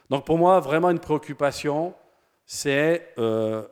Donc 0.10 0.26
pour 0.26 0.38
moi, 0.38 0.60
vraiment 0.60 0.90
une 0.92 1.00
préoccupation, 1.00 1.94
c'est 2.46 3.14
euh, 3.18 3.66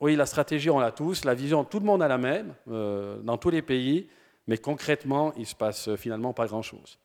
oui, 0.00 0.16
la 0.16 0.26
stratégie, 0.26 0.70
on 0.70 0.80
l'a 0.80 0.92
tous, 0.92 1.24
la 1.24 1.34
vision, 1.34 1.64
tout 1.64 1.78
le 1.78 1.86
monde 1.86 2.02
a 2.02 2.08
la 2.08 2.18
même, 2.18 2.54
euh, 2.68 3.18
dans 3.22 3.36
tous 3.36 3.50
les 3.50 3.62
pays, 3.62 4.08
mais 4.46 4.58
concrètement, 4.58 5.32
il 5.36 5.46
se 5.46 5.54
passe 5.54 5.94
finalement 5.96 6.32
pas 6.32 6.46
grand-chose. 6.46 6.98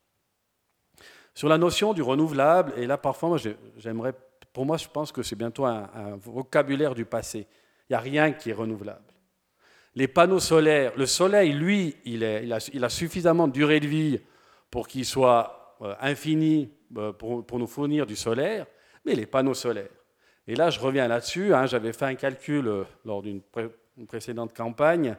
Sur 1.34 1.48
la 1.48 1.58
notion 1.58 1.94
du 1.94 2.02
renouvelable, 2.02 2.74
et 2.78 2.88
là 2.88 2.98
parfois, 2.98 3.38
j'aimerais, 3.78 4.14
pour 4.54 4.66
moi, 4.66 4.78
je 4.78 4.88
pense 4.88 5.12
que 5.12 5.24
c'est 5.24 5.36
bientôt 5.36 5.66
un, 5.66 6.18
vocabulaire 6.22 6.96
du 6.96 7.06
passé. 7.06 7.48
Il 7.90 7.94
n'y 7.94 7.96
a 7.96 8.00
rien 8.00 8.32
qui 8.32 8.50
est 8.50 8.54
renouvelable. 8.54 9.04
Les 9.96 10.08
panneaux 10.08 10.40
solaires, 10.40 10.94
le 10.98 11.06
soleil, 11.06 11.54
lui, 11.54 11.96
il, 12.06 12.24
a, 12.24 12.90
suffisamment 12.90 13.48
de 13.48 13.54
durée 13.54 13.80
de 13.80 13.88
vie 13.88 14.20
pour 14.70 14.88
qu'il 14.88 15.06
soit 15.06 15.78
euh, 15.82 15.96
infini 16.00 16.70
euh, 16.98 17.12
pour, 17.12 17.60
nous 17.60 17.68
fournir 17.68 18.06
du 18.06 18.16
solaire, 18.16 18.66
mais 19.06 19.16
les 19.16 19.26
panneaux 19.26 19.54
solaires. 19.54 19.90
Et 20.48 20.56
là, 20.56 20.70
je 20.70 20.80
reviens 20.80 21.08
là-dessus. 21.08 21.54
Hein, 21.54 21.66
j'avais 21.66 21.94
fait 21.94 22.06
un 22.06 22.16
calcul 22.16 22.68
euh, 22.68 22.84
lors 23.06 23.22
d'une 23.22 23.42
précédente 24.08 24.56
campagne 24.56 25.16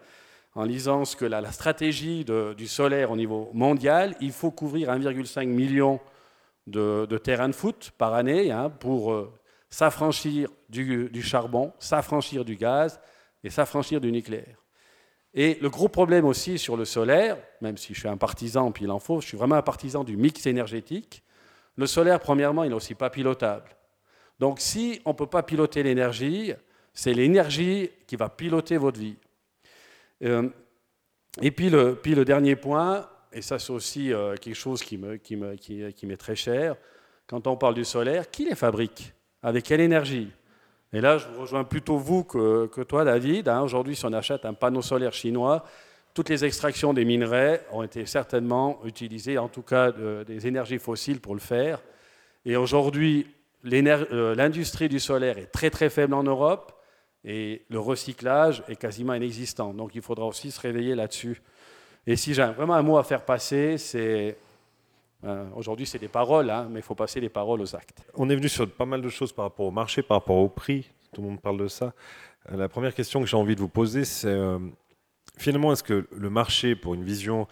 en 0.55 0.65
lisant 0.65 1.05
ce 1.05 1.15
que 1.15 1.25
la, 1.25 1.53
stratégie 1.53 2.25
du 2.25 2.67
solaire 2.67 3.11
au 3.13 3.17
niveau 3.17 3.51
mondial, 3.53 4.17
il 4.21 4.33
faut 4.33 4.51
couvrir 4.51 4.91
1,5 4.91 5.47
million 5.47 6.01
de, 6.71 7.19
terrains 7.19 7.49
de 7.49 7.55
foot 7.55 7.93
par 7.99 8.15
année 8.15 8.51
hein, 8.51 8.71
pour 8.71 9.13
euh, 9.13 9.33
s'affranchir 9.69 10.49
du, 10.69 11.23
charbon, 11.23 11.73
s'affranchir 11.79 12.45
du 12.45 12.57
gaz 12.57 13.01
et 13.45 13.51
s'affranchir 13.51 14.01
du 14.01 14.13
nucléaire. 14.13 14.57
Et 15.33 15.59
le 15.61 15.71
gros 15.71 15.89
problème 15.89 16.25
aussi 16.25 16.59
sur 16.59 16.77
le 16.77 16.85
solaire, 16.85 17.37
même 17.61 17.77
si 17.77 17.95
je 17.95 18.01
suis 18.01 18.09
un 18.09 18.17
partisan, 18.17 18.73
puis 18.73 18.85
il 18.85 18.91
en 18.91 18.99
faut, 18.99 19.21
je 19.21 19.29
suis 19.29 19.37
vraiment 19.37 19.55
un 19.55 19.63
partisan 19.63 20.03
du 20.03 20.17
mix 20.17 20.47
énergétique. 20.47 21.23
Le 21.77 21.87
solaire, 21.87 22.19
premièrement, 22.19 22.65
il 22.65 22.71
n'est 22.71 22.75
aussi 22.75 22.95
pas 22.95 23.11
pilotable. 23.11 23.71
Donc 24.41 24.59
si 24.59 25.01
on 25.05 25.11
ne 25.11 25.15
peut 25.15 25.27
pas 25.27 25.43
piloter 25.43 25.83
l'énergie, 25.83 26.53
c'est 26.93 27.15
l'énergie 27.15 27.91
qui 28.07 28.17
va 28.17 28.29
piloter 28.29 28.77
votre 28.77 28.99
vie. 28.99 29.17
Euh, 30.25 30.49
et 31.41 31.53
puis 31.53 31.71
le 31.71 32.25
dernier 32.25 32.57
point, 32.57 33.09
et 33.33 33.43
ça 33.43 33.59
c'est 33.59 33.73
aussi 33.73 34.13
euh, 34.13 34.37
quelque 34.37 34.55
chose 34.55 34.83
qui 34.83 34.99
m'est 34.99 35.19
qui 35.19 35.37
me, 35.37 35.55
qui, 35.57 35.93
qui 35.95 36.17
très 36.17 36.37
cher, 36.37 36.77
quand 37.27 37.47
on 37.47 37.57
parle 37.57 37.75
du 37.75 37.85
solaire, 37.85 38.31
qui 38.31 38.45
les 38.45 38.55
fabrique? 38.55 39.13
Avec 39.43 39.65
quelle 39.65 39.81
énergie? 39.81 40.31
Et 40.93 41.01
là, 41.01 41.19
je 41.19 41.29
vous 41.29 41.43
rejoins 41.43 41.65
plutôt 41.65 41.97
vous 41.97 42.25
que, 42.25 42.67
que 42.67 42.81
toi, 42.81 43.05
David. 43.05 43.49
Hein. 43.49 43.63
Aujourd'hui, 43.63 43.95
si 43.95 44.05
on 44.05 44.13
achète 44.13 44.45
un 44.45 44.55
panneau 44.55 44.83
solaire 44.83 45.13
chinois, 45.13 45.65
toutes 46.13 46.29
les 46.29 46.45
extractions 46.45 46.93
des 46.93 47.05
minerais 47.05 47.65
ont 47.71 47.85
été 47.85 48.05
certainement 48.07 48.81
utilisées, 48.85 49.39
en 49.39 49.49
tout 49.49 49.63
cas 49.63 49.93
des 49.93 50.47
énergies 50.49 50.79
fossiles 50.79 51.21
pour 51.21 51.35
le 51.35 51.41
faire. 51.41 51.81
Et 52.45 52.57
aujourd'hui, 52.57 53.27
euh, 53.65 54.35
l'industrie 54.35 54.89
du 54.89 54.99
solaire 54.99 55.39
est 55.39 55.47
très 55.47 55.71
très 55.71 55.91
faible 55.91 56.15
en 56.15 56.23
Europe 56.23 56.73
et 57.25 57.63
le 57.69 57.79
recyclage 57.79 58.63
est 58.69 58.77
quasiment 58.77 59.15
inexistant. 59.15 59.75
Donc 59.75 59.95
il 59.95 60.03
faudra 60.03 60.27
aussi 60.27 60.51
se 60.51 60.61
réveiller 60.61 60.95
là-dessus. 60.95 61.43
Et 62.07 62.17
si 62.17 62.35
j'ai 62.35 62.45
vraiment 62.45 62.75
un 62.75 62.83
mot 62.83 62.99
à 62.99 63.05
faire 63.05 63.25
passer, 63.25 63.79
c'est... 63.79 64.37
Euh, 65.25 65.45
aujourd'hui, 65.55 65.87
c'est 65.87 65.99
des 65.99 66.09
paroles, 66.09 66.49
hein, 66.49 66.67
mais 66.71 66.81
il 66.81 66.83
faut 66.83 66.95
passer 66.95 67.21
les 67.21 67.29
paroles 67.29 67.61
aux 67.61 67.77
actes. 67.77 68.03
On 68.15 68.31
est 68.31 68.35
venu 68.35 68.49
sur 68.49 68.71
pas 68.71 68.87
mal 68.87 69.03
de 69.03 69.09
choses 69.11 69.33
par 69.33 69.45
rapport 69.45 69.67
au 69.67 69.71
marché, 69.71 70.03
par 70.03 70.19
rapport 70.19 70.37
au 70.37 70.49
prix. 70.49 70.91
Tout 71.13 71.21
le 71.21 71.29
monde 71.29 71.41
parle 71.41 71.59
de 71.59 71.69
ça. 71.69 71.93
Euh, 72.51 72.57
la 72.57 72.69
première 72.71 72.95
question 72.95 73.21
que 73.21 73.27
j'ai 73.27 73.37
envie 73.37 73.55
de 73.55 73.61
vous 73.61 73.69
poser, 73.69 74.07
c'est 74.07 74.35
finalement, 75.37 75.73
est-ce 75.73 75.83
que 75.83 76.07
le 76.11 76.31
marché, 76.31 76.75
pour 76.75 76.95
une 76.95 77.05
vision 77.05 77.49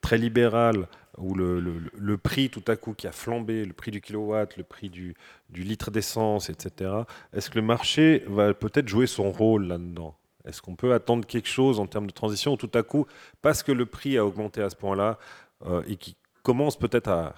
très 0.00 0.18
libérale, 0.18 0.86
où 1.18 1.34
le, 1.34 2.16
prix 2.16 2.48
tout 2.50 2.64
à 2.66 2.76
coup 2.76 2.94
qui 2.94 3.06
a 3.06 3.12
flambé, 3.12 3.64
le 3.64 3.72
prix 3.72 3.90
du 3.90 4.00
kilowatt, 4.00 4.56
le 4.56 4.64
prix 4.64 4.88
du, 4.88 5.14
litre 5.52 5.90
d'essence, 5.90 6.50
etc., 6.50 6.90
est-ce 7.32 7.50
que 7.50 7.58
le 7.58 7.64
marché 7.64 8.24
va 8.26 8.54
peut-être 8.54 8.88
jouer 8.88 9.06
son 9.06 9.30
rôle 9.30 9.66
là-dedans? 9.66 10.14
Est-ce 10.44 10.62
qu'on 10.62 10.76
peut 10.76 10.92
attendre 10.94 11.26
quelque 11.26 11.48
chose 11.48 11.80
en 11.80 11.86
termes 11.86 12.06
de 12.06 12.12
transition 12.12 12.56
tout 12.56 12.70
à 12.74 12.82
coup, 12.82 13.06
parce 13.42 13.62
que 13.62 13.72
le 13.72 13.86
prix 13.86 14.16
a 14.16 14.24
augmenté 14.24 14.62
à 14.62 14.70
ce 14.70 14.76
point-là, 14.76 15.18
euh, 15.66 15.82
et 15.86 15.96
qui 15.96 16.16
commence 16.42 16.78
peut-être 16.78 17.08
à, 17.08 17.34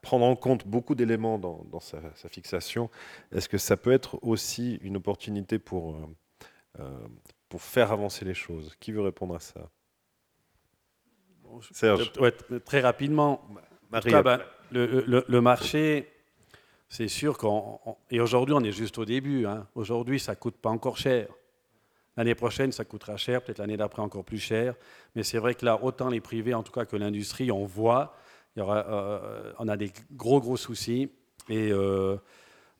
prendre 0.00 0.24
en 0.24 0.34
compte 0.34 0.66
beaucoup 0.66 0.94
d'éléments 0.94 1.38
dans, 1.38 1.80
sa, 1.80 2.00
fixation, 2.28 2.90
est-ce 3.30 3.48
que 3.48 3.58
ça 3.58 3.76
peut 3.76 3.92
être 3.92 4.18
aussi 4.22 4.76
une 4.82 4.96
opportunité 4.96 5.58
pour, 5.58 5.94
euh, 5.94 6.06
euh, 6.80 6.98
pour 7.50 7.60
faire 7.60 7.92
avancer 7.92 8.24
les 8.24 8.34
choses? 8.34 8.74
Qui 8.80 8.92
veut 8.92 9.02
répondre 9.02 9.34
à 9.34 9.40
ça? 9.40 9.68
Serge. 11.72 12.10
très 12.64 12.80
rapidement. 12.80 13.46
Ben, 13.90 14.00
le, 14.70 15.40
marché, 15.40 16.10
c'est 16.88 17.08
sûr 17.08 17.36
qu'on. 17.36 17.78
Et 18.10 18.20
aujourd'hui, 18.20 18.54
on 18.54 18.64
est 18.64 18.72
juste 18.72 18.96
au 18.96 19.04
début. 19.04 19.44
Hein. 19.44 19.66
Aujourd'hui, 19.74 20.18
ça 20.18 20.32
ne 20.32 20.36
coûte 20.36 20.56
pas 20.56 20.70
encore 20.70 20.96
cher. 20.96 21.28
L'année 22.16 22.34
prochaine, 22.34 22.72
ça 22.72 22.84
coûtera 22.84 23.16
cher, 23.16 23.42
peut-être 23.42 23.58
l'année 23.58 23.76
d'après 23.76 24.02
encore 24.02 24.24
plus 24.24 24.38
cher. 24.38 24.74
Mais 25.14 25.22
c'est 25.22 25.38
vrai 25.38 25.54
que 25.54 25.64
là, 25.64 25.82
autant 25.82 26.08
les 26.08 26.20
privés, 26.20 26.54
en 26.54 26.62
tout 26.62 26.72
cas 26.72 26.84
que 26.84 26.96
l'industrie, 26.96 27.50
on 27.50 27.64
voit, 27.64 28.14
il 28.56 28.62
euh, 28.66 29.52
on 29.58 29.68
a 29.68 29.76
des 29.76 29.90
gros, 30.12 30.40
gros 30.40 30.56
soucis. 30.58 31.10
Et 31.48 31.72
euh, 31.72 32.16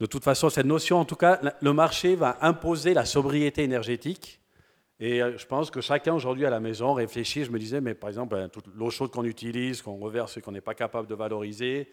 de 0.00 0.06
toute 0.06 0.22
façon, 0.22 0.50
cette 0.50 0.66
notion, 0.66 0.98
en 0.98 1.04
tout 1.04 1.16
cas, 1.16 1.40
le 1.60 1.72
marché 1.72 2.14
va 2.14 2.36
imposer 2.42 2.92
la 2.92 3.06
sobriété 3.06 3.62
énergétique. 3.62 4.40
Et 5.00 5.22
euh, 5.22 5.36
je 5.38 5.46
pense 5.46 5.70
que 5.70 5.80
chacun 5.80 6.12
aujourd'hui 6.12 6.44
à 6.44 6.50
la 6.50 6.60
maison 6.60 6.92
réfléchit. 6.92 7.44
Je 7.44 7.50
me 7.50 7.58
disais, 7.58 7.80
mais 7.80 7.94
par 7.94 8.10
exemple, 8.10 8.36
ben, 8.36 8.48
toute 8.50 8.66
l'eau 8.74 8.90
chaude 8.90 9.10
qu'on 9.10 9.24
utilise, 9.24 9.80
qu'on 9.80 9.96
reverse 9.96 10.36
et 10.36 10.42
qu'on 10.42 10.52
n'est 10.52 10.60
pas 10.60 10.74
capable 10.74 11.08
de 11.08 11.14
valoriser. 11.14 11.88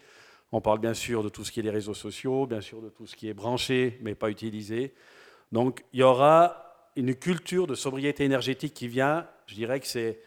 On 0.51 0.61
parle 0.61 0.79
bien 0.79 0.93
sûr 0.93 1.23
de 1.23 1.29
tout 1.29 1.45
ce 1.45 1.51
qui 1.51 1.59
est 1.61 1.63
les 1.63 1.69
réseaux 1.69 1.93
sociaux, 1.93 2.45
bien 2.47 2.61
sûr 2.61 2.81
de 2.81 2.89
tout 2.89 3.07
ce 3.07 3.15
qui 3.15 3.29
est 3.29 3.33
branché 3.33 3.99
mais 4.01 4.13
pas 4.13 4.29
utilisé. 4.29 4.93
Donc 5.51 5.85
il 5.93 6.01
y 6.01 6.03
aura 6.03 6.68
une 6.99 7.15
culture 7.15 7.65
de 7.65 7.75
sobriété 7.75 8.25
énergétique 8.25 8.73
qui 8.73 8.87
vient. 8.87 9.25
Je 9.47 9.55
dirais 9.55 9.79
que 9.79 9.87
c'est, 9.87 10.19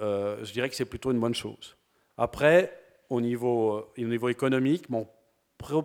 euh, 0.00 0.42
je 0.44 0.52
dirais 0.52 0.68
que 0.68 0.76
c'est 0.76 0.84
plutôt 0.84 1.10
une 1.10 1.18
bonne 1.18 1.34
chose. 1.34 1.76
Après, 2.16 2.72
au 3.08 3.20
niveau, 3.20 3.76
euh, 3.76 4.02
au 4.04 4.08
niveau 4.08 4.28
économique, 4.28 4.88
mon 4.88 5.08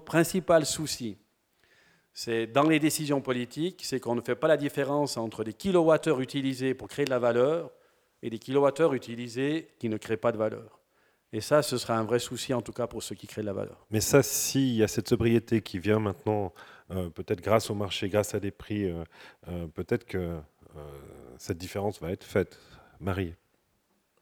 principal 0.06 0.66
souci, 0.66 1.18
c'est 2.14 2.48
dans 2.48 2.70
les 2.70 2.80
décisions 2.80 3.20
politiques, 3.20 3.82
c'est 3.84 4.00
qu'on 4.00 4.16
ne 4.16 4.22
fait 4.22 4.36
pas 4.36 4.48
la 4.48 4.58
différence 4.58 5.18
entre 5.18 5.44
des 5.44 5.54
kilowattheures 5.54 6.22
utilisés 6.22 6.74
pour 6.74 6.88
créer 6.88 7.06
de 7.06 7.10
la 7.10 7.20
valeur 7.20 7.72
et 8.22 8.30
des 8.30 8.40
kilowattheures 8.40 8.94
utilisés 8.94 9.70
qui 9.80 9.90
ne 9.90 9.98
créent 9.98 10.18
pas 10.18 10.32
de 10.32 10.38
valeur. 10.38 10.80
Et 11.34 11.42
ça, 11.42 11.62
ce 11.62 11.78
sera 11.78 11.98
un 11.98 12.04
vrai 12.04 12.20
souci, 12.20 12.54
en 12.54 12.62
tout 12.62 12.72
cas, 12.72 12.88
pour 12.88 13.04
ceux 13.04 13.16
qui 13.16 13.28
créent 13.28 13.42
de 13.42 13.48
la 13.48 13.54
valeur. 13.54 13.86
Mais 13.90 14.00
ça, 14.00 14.24
s'il 14.24 14.76
y 14.76 14.84
a 14.84 14.88
cette 14.88 15.10
sobriété 15.10 15.62
qui 15.62 15.80
vient 15.80 16.00
maintenant, 16.00 16.54
peut-être 16.90 17.42
grâce 17.42 17.70
au 17.70 17.76
marché, 17.76 18.10
grâce 18.10 18.36
à 18.36 18.40
des 18.40 18.52
prix, 18.52 18.86
euh, 18.86 19.04
euh, 19.48 19.68
peut-être 19.68 20.06
que 20.06 20.38
cette 21.38 21.58
différence 21.58 22.02
va 22.02 22.12
être 22.12 22.24
faite. 22.24 22.60
Marie 23.00 23.34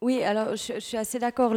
oui, 0.03 0.21
alors 0.21 0.57
je, 0.57 0.81
suis 0.81 0.97
assez 0.97 1.17
d'accord. 1.17 1.53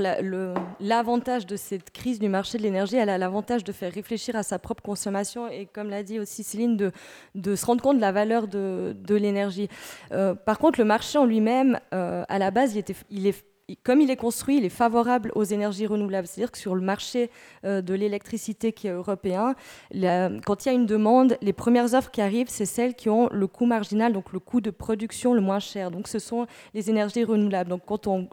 L'avantage 0.78 1.46
de 1.46 1.56
cette 1.56 1.90
crise 1.90 2.20
du 2.20 2.28
marché 2.28 2.58
de 2.58 2.62
l'énergie, 2.62 2.94
elle 2.94 3.10
a 3.10 3.18
l'avantage 3.18 3.64
de 3.64 3.72
faire 3.72 3.92
réfléchir 3.92 4.36
à 4.36 4.44
sa 4.44 4.60
propre 4.60 4.84
consommation 4.84 5.48
et, 5.48 5.66
comme 5.66 5.90
l'a 5.90 6.04
dit 6.04 6.20
aussi 6.20 6.44
Céline, 6.44 6.76
de, 6.76 7.56
se 7.56 7.66
rendre 7.66 7.82
compte 7.82 7.96
de 7.96 8.00
la 8.00 8.12
valeur 8.12 8.46
de, 8.46 8.94
l'énergie. 9.08 9.68
Euh, 10.12 10.36
par 10.36 10.60
contre, 10.60 10.78
le 10.78 10.84
marché 10.84 11.18
en 11.18 11.24
lui-même, 11.24 11.80
euh, 11.92 12.24
à 12.28 12.38
la 12.38 12.52
base, 12.52 12.76
il 13.10 13.26
est 13.26 13.44
comme 13.82 14.00
il 14.00 14.10
est 14.10 14.16
construit, 14.16 14.58
il 14.58 14.64
est 14.64 14.68
favorable 14.68 15.32
aux 15.34 15.42
énergies 15.42 15.86
renouvelables. 15.86 16.28
C'est-à-dire 16.28 16.52
que 16.52 16.58
sur 16.58 16.76
le 16.76 16.82
marché 16.82 17.30
euh, 17.64 17.82
de 17.82 17.94
l'électricité 17.94 18.72
qui 18.72 18.86
est 18.86 18.92
européen, 18.92 19.56
quand 19.92 20.64
il 20.64 20.68
y 20.68 20.68
a 20.68 20.72
une 20.72 20.86
demande, 20.86 21.36
les 21.42 21.52
premières 21.52 21.94
offres 21.94 22.12
qui 22.12 22.20
arrivent, 22.20 22.48
c'est 22.48 22.64
celles 22.64 22.94
qui 22.94 23.08
ont 23.08 23.28
le 23.32 23.46
coût 23.48 23.66
marginal, 23.66 24.12
donc 24.12 24.32
le 24.32 24.38
coût 24.38 24.60
de 24.60 24.70
production 24.70 25.34
le 25.34 25.40
moins 25.40 25.58
cher. 25.58 25.90
Donc 25.90 26.06
ce 26.06 26.20
sont 26.20 26.46
les 26.74 26.90
énergies 26.90 27.24
renouvelables. 27.24 27.68
Donc 27.68 27.82
quand 27.86 28.06
on, 28.06 28.28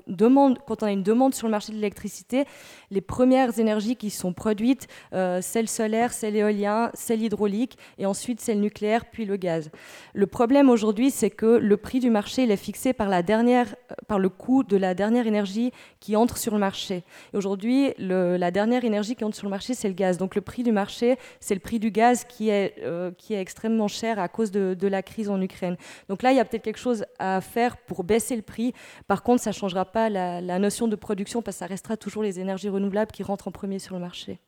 a 0.82 0.92
une 0.92 1.04
demande 1.04 1.34
sur 1.34 1.48
le 1.48 1.52
marché 1.52 1.72
de 1.72 1.78
l'électricité, 1.78 2.46
les 2.92 3.02
premières 3.02 3.58
énergies 3.58 3.96
qui 3.96 4.12
sont 4.12 4.34
produites, 4.34 4.88
euh, 5.14 5.42
celles 5.42 5.70
solaires, 5.70 6.14
celles 6.14 6.36
éoliennes, 6.36 6.92
celles 6.94 7.24
hydrauliques, 7.24 7.78
et 7.98 8.06
ensuite 8.06 8.40
celles 8.40 8.62
nucléaires, 8.62 9.06
puis 9.06 9.26
le 9.26 9.38
gaz. 9.38 9.72
Le 10.14 10.28
problème 10.28 10.70
aujourd'hui, 10.70 11.10
c'est 11.10 11.32
que 11.32 11.58
le 11.58 11.78
prix 11.78 12.00
du 12.00 12.12
marché 12.12 12.44
il 12.44 12.52
est 12.52 12.58
fixé 12.58 12.94
par, 12.94 13.10
la 13.10 13.24
dernière, 13.24 13.76
par 14.08 14.20
le 14.20 14.30
coût 14.30 14.64
de 14.64 14.78
la 14.78 14.94
dernière 14.94 15.23
énergie 15.28 15.72
qui 16.00 16.16
entre 16.16 16.38
sur 16.38 16.54
le 16.54 16.60
marché. 16.60 17.04
Aujourd'hui, 17.34 17.94
la 17.98 18.52
dernière 18.52 18.86
énergie 18.86 19.16
qui 19.16 19.24
entre 19.24 19.36
sur 19.36 19.46
le 19.46 19.52
marché, 19.52 19.74
c'est 19.74 19.88
le 19.88 19.94
gaz. 19.94 20.18
Donc 20.18 20.36
le 20.36 20.42
prix 20.42 20.64
du 20.64 20.72
marché, 20.72 21.18
c'est 21.40 21.54
le 21.54 21.60
prix 21.60 21.80
du 21.80 21.92
gaz 21.92 22.24
qui 22.24 22.50
est, 22.50 22.76
euh, 22.84 23.12
qui 23.18 23.34
est 23.34 23.42
extrêmement 23.42 23.88
cher 23.88 24.20
à 24.20 24.28
cause 24.28 24.52
de, 24.52 24.88
la 24.88 25.02
crise 25.02 25.30
en 25.30 25.42
Ukraine. 25.42 25.78
Donc 26.10 26.24
là, 26.24 26.32
il 26.32 26.38
y 26.38 26.40
a 26.40 26.46
peut-être 26.46 26.64
quelque 26.64 26.80
chose 26.80 27.06
à 27.18 27.42
faire 27.42 27.78
pour 27.78 28.04
baisser 28.04 28.36
le 28.36 28.42
prix. 28.42 28.74
Par 29.08 29.24
contre, 29.24 29.42
ça 29.42 29.52
ne 29.52 29.56
changera 29.56 29.86
pas 29.86 30.10
la, 30.10 30.60
notion 30.60 30.88
de 30.88 30.96
production 30.96 31.42
parce 31.42 31.58
que 31.58 31.60
ça 31.60 31.66
restera 31.66 31.98
toujours 31.98 32.22
les 32.22 32.40
énergies 32.40 32.70
renouvelables 32.70 33.12
qui 33.12 33.24
rentrent 33.24 33.48
en 33.48 33.52
premier 33.52 33.80
sur 33.80 33.96
le 33.96 34.02
marché. 34.02 34.40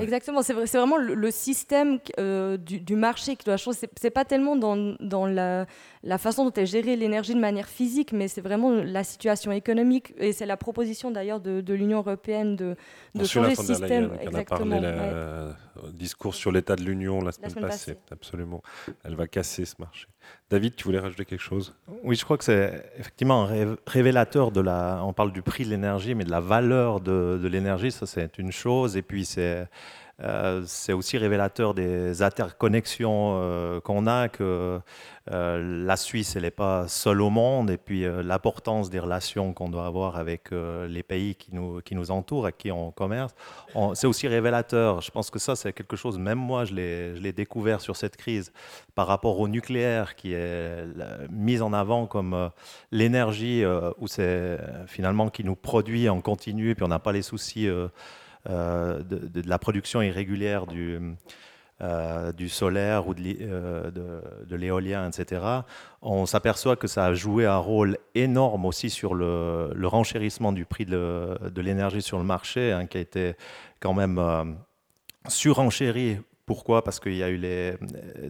Exactement, 0.00 0.42
c'est 0.42 0.52
vraiment 0.52 0.96
le, 0.96 1.30
système 1.30 1.98
euh, 2.18 2.56
du, 2.56 2.96
marché 2.96 3.36
qui 3.36 3.44
doit 3.44 3.56
changer. 3.56 3.78
C'est 4.00 4.10
pas 4.10 4.24
tellement 4.24 4.56
dans, 4.56 4.96
dans 5.00 5.26
la, 5.26 5.66
la, 6.02 6.18
façon 6.18 6.44
dont 6.44 6.52
est 6.52 6.66
gérée 6.66 6.96
l'énergie 6.96 7.34
de 7.34 7.40
manière 7.40 7.68
physique, 7.68 8.12
mais 8.12 8.28
c'est 8.28 8.40
vraiment 8.40 8.70
la 8.70 9.04
situation 9.04 9.52
économique. 9.52 10.14
Et 10.18 10.32
c'est 10.32 10.46
la 10.46 10.56
proposition 10.56 11.10
d'ailleurs 11.10 11.40
de, 11.40 11.60
de 11.60 11.74
l'Union 11.74 11.98
européenne 11.98 12.56
de, 12.56 12.76
de 13.14 13.24
changer 13.24 13.54
ce 13.54 13.62
système. 13.62 14.12
On 14.24 14.34
a 14.34 14.44
parlé 14.44 14.80
le 14.80 15.92
discours 15.92 16.34
sur 16.34 16.52
l'état 16.52 16.76
de 16.76 16.82
l'Union 16.82 17.20
la, 17.20 17.32
semaine 17.32 17.54
passée. 17.54 17.96
Absolument. 18.10 18.62
Elle 19.04 19.14
va 19.14 19.26
casser 19.26 19.64
ce 19.64 19.74
marché. 19.78 20.06
David, 20.50 20.76
tu 20.76 20.84
voulais 20.84 20.98
rajouter 20.98 21.24
quelque 21.24 21.42
chose? 21.42 21.74
Oui, 22.02 22.16
je 22.16 22.24
crois 22.24 22.38
que 22.38 22.44
c'est 22.44 22.90
effectivement 22.98 23.44
un 23.44 23.76
révélateur 23.86 24.50
de 24.50 24.60
la. 24.60 25.02
On 25.04 25.12
parle 25.12 25.32
du 25.32 25.42
prix 25.42 25.64
de 25.64 25.70
l'énergie, 25.70 26.14
mais 26.14 26.24
de 26.24 26.30
la 26.30 26.40
valeur 26.40 27.00
de, 27.00 27.38
de 27.42 27.48
l'énergie, 27.48 27.92
ça 27.92 28.06
c'est 28.06 28.38
une 28.38 28.52
chose. 28.52 28.96
Et 28.96 29.02
puis 29.02 29.24
c'est 29.26 29.68
euh, 30.20 30.62
c'est 30.66 30.92
aussi 30.92 31.16
révélateur 31.16 31.74
des 31.74 32.22
interconnexions 32.22 33.38
euh, 33.40 33.80
qu'on 33.80 34.08
a, 34.08 34.28
que 34.28 34.80
euh, 35.30 35.84
la 35.84 35.96
Suisse, 35.96 36.34
elle 36.34 36.42
n'est 36.42 36.50
pas 36.50 36.88
seule 36.88 37.20
au 37.20 37.30
monde, 37.30 37.70
et 37.70 37.76
puis 37.76 38.04
l'importance 38.24 38.90
des 38.90 38.98
relations 38.98 39.52
qu'on 39.52 39.68
doit 39.68 39.86
avoir 39.86 40.16
avec 40.16 40.50
les 40.50 41.02
pays 41.02 41.34
qui 41.34 41.54
nous, 41.54 41.80
qui 41.82 41.94
nous 41.94 42.10
entourent, 42.10 42.44
avec 42.44 42.58
qui 42.58 42.72
on 42.72 42.90
commerce, 42.90 43.34
c'est 43.94 44.06
aussi 44.06 44.26
révélateur. 44.26 45.02
Je 45.02 45.10
pense 45.10 45.30
que 45.30 45.38
ça, 45.38 45.54
c'est 45.54 45.72
quelque 45.72 45.96
chose, 45.96 46.18
même 46.18 46.38
moi, 46.38 46.64
je 46.64 46.74
l'ai 46.74 47.32
découvert 47.32 47.80
sur 47.82 47.94
cette 47.94 48.16
crise, 48.16 48.52
par 48.94 49.06
rapport 49.06 49.38
au 49.38 49.48
nucléaire, 49.48 50.16
qui 50.16 50.32
est 50.32 50.84
mis 51.30 51.60
en 51.60 51.74
avant 51.74 52.06
comme 52.06 52.50
l'énergie, 52.90 53.64
où 53.98 54.06
c'est 54.06 54.58
finalement 54.86 55.28
qui 55.28 55.44
nous 55.44 55.56
produit 55.56 56.08
en 56.08 56.22
continu, 56.22 56.70
et 56.70 56.74
puis 56.74 56.84
on 56.84 56.88
n'a 56.88 57.00
pas 57.00 57.12
les 57.12 57.22
soucis 57.22 57.68
euh, 58.48 59.02
de, 59.02 59.42
la 59.48 59.58
production 59.58 60.00
irrégulière 60.00 60.66
du, 60.66 60.98
euh, 61.80 62.32
du 62.32 62.48
solaire 62.48 63.08
ou 63.08 63.14
de, 63.14 63.36
euh, 63.40 63.90
de 63.90 64.56
l'éolien, 64.56 65.08
etc., 65.08 65.42
on 66.02 66.24
s'aperçoit 66.24 66.76
que 66.76 66.86
ça 66.86 67.06
a 67.06 67.14
joué 67.14 67.46
un 67.46 67.58
rôle 67.58 67.98
énorme 68.14 68.64
aussi 68.64 68.90
sur 68.90 69.14
le, 69.14 69.70
renchérissement 69.84 70.52
du 70.52 70.64
prix 70.64 70.86
de, 70.86 71.36
l'énergie 71.56 72.02
sur 72.02 72.18
le 72.18 72.24
marché, 72.24 72.72
hein, 72.72 72.86
qui 72.86 72.98
a 72.98 73.00
été 73.00 73.34
quand 73.80 73.94
même 73.94 74.56
surenchéri 75.28 76.18
pourquoi? 76.48 76.82
Parce 76.82 76.98
qu'il 76.98 77.14
y 77.14 77.22
a 77.22 77.28
eu 77.28 77.36
les, 77.36 77.74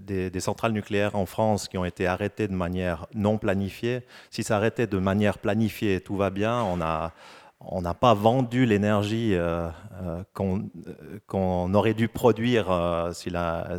des, 0.00 0.28
des, 0.28 0.40
centrales 0.40 0.72
nucléaires 0.72 1.14
en 1.14 1.24
France 1.24 1.68
qui 1.68 1.78
ont 1.78 1.84
été 1.84 2.04
arrêtées 2.04 2.48
de 2.48 2.52
manière 2.52 3.06
non 3.14 3.38
planifiée. 3.38 4.02
Si 4.30 4.42
ça 4.42 4.56
arrêtait 4.56 4.88
de 4.88 4.98
manière 4.98 5.38
planifiée, 5.38 6.00
tout 6.00 6.16
va 6.16 6.30
bien. 6.30 6.60
On 6.64 6.80
a, 6.80 7.12
on 7.60 7.82
n'a 7.82 7.94
pas 7.94 8.14
vendu 8.14 8.66
l'énergie 8.66 9.34
euh, 9.34 9.68
euh, 10.02 10.22
euh, 10.40 11.18
qu'on 11.26 11.74
aurait 11.74 11.94
dû 11.94 12.08
produire 12.08 12.66
si, 13.12 13.30
la, 13.30 13.78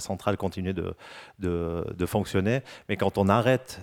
centrale 0.00 0.36
continuait 0.36 0.74
de, 0.74 2.06
fonctionner. 2.06 2.62
Mais 2.88 2.96
quand 2.96 3.18
on 3.18 3.28
arrête 3.28 3.80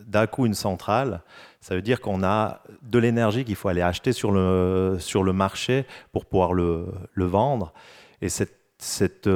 d'un 0.00 0.26
coup 0.26 0.46
une 0.46 0.54
centrale, 0.54 1.22
ça 1.60 1.74
veut 1.74 1.82
dire 1.82 2.00
qu'on 2.00 2.22
a 2.22 2.62
de 2.82 2.98
l'énergie 2.98 3.44
qu'il 3.44 3.56
faut 3.56 3.68
aller 3.68 3.82
acheter 3.82 4.12
sur 4.12 4.30
le, 4.32 4.98
marché 5.32 5.86
pour 6.12 6.24
pouvoir 6.24 6.54
le, 6.54 6.86
vendre. 7.16 7.74
Et 8.22 8.30
cette, 8.30 9.28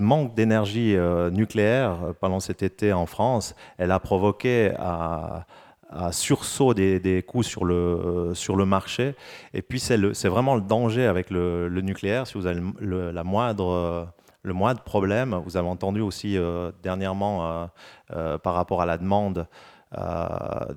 manque 0.00 0.34
d'énergie 0.34 0.96
nucléaire 1.30 1.96
pendant 2.20 2.40
cet 2.40 2.62
été 2.62 2.92
en 2.92 3.06
France, 3.06 3.54
elle 3.78 3.92
a 3.92 4.00
provoqué 4.00 4.72
à, 4.78 5.46
un 5.90 6.12
sursaut 6.12 6.74
des, 6.74 7.24
coûts 7.26 7.42
sur 7.42 7.64
le, 7.64 8.32
sur 8.34 8.56
le 8.56 8.66
marché. 8.66 9.14
Et 9.54 9.62
puis, 9.62 9.80
c'est 9.80 10.28
vraiment 10.28 10.54
le 10.54 10.60
danger 10.60 11.06
avec 11.06 11.30
le, 11.30 11.68
nucléaire. 11.80 12.26
Si 12.26 12.34
vous 12.34 12.46
avez 12.46 12.60
le, 12.80 13.22
moindre, 13.22 14.08
le 14.46 14.54
moindre 14.54 14.80
problème, 14.80 15.34
vous 15.44 15.56
avez 15.56 15.68
entendu 15.68 16.00
aussi 16.00 16.38
euh, 16.38 16.70
dernièrement 16.82 17.44
euh, 17.44 17.66
euh, 18.12 18.38
par 18.38 18.54
rapport 18.54 18.80
à 18.80 18.86
la 18.86 18.96
demande 18.96 19.46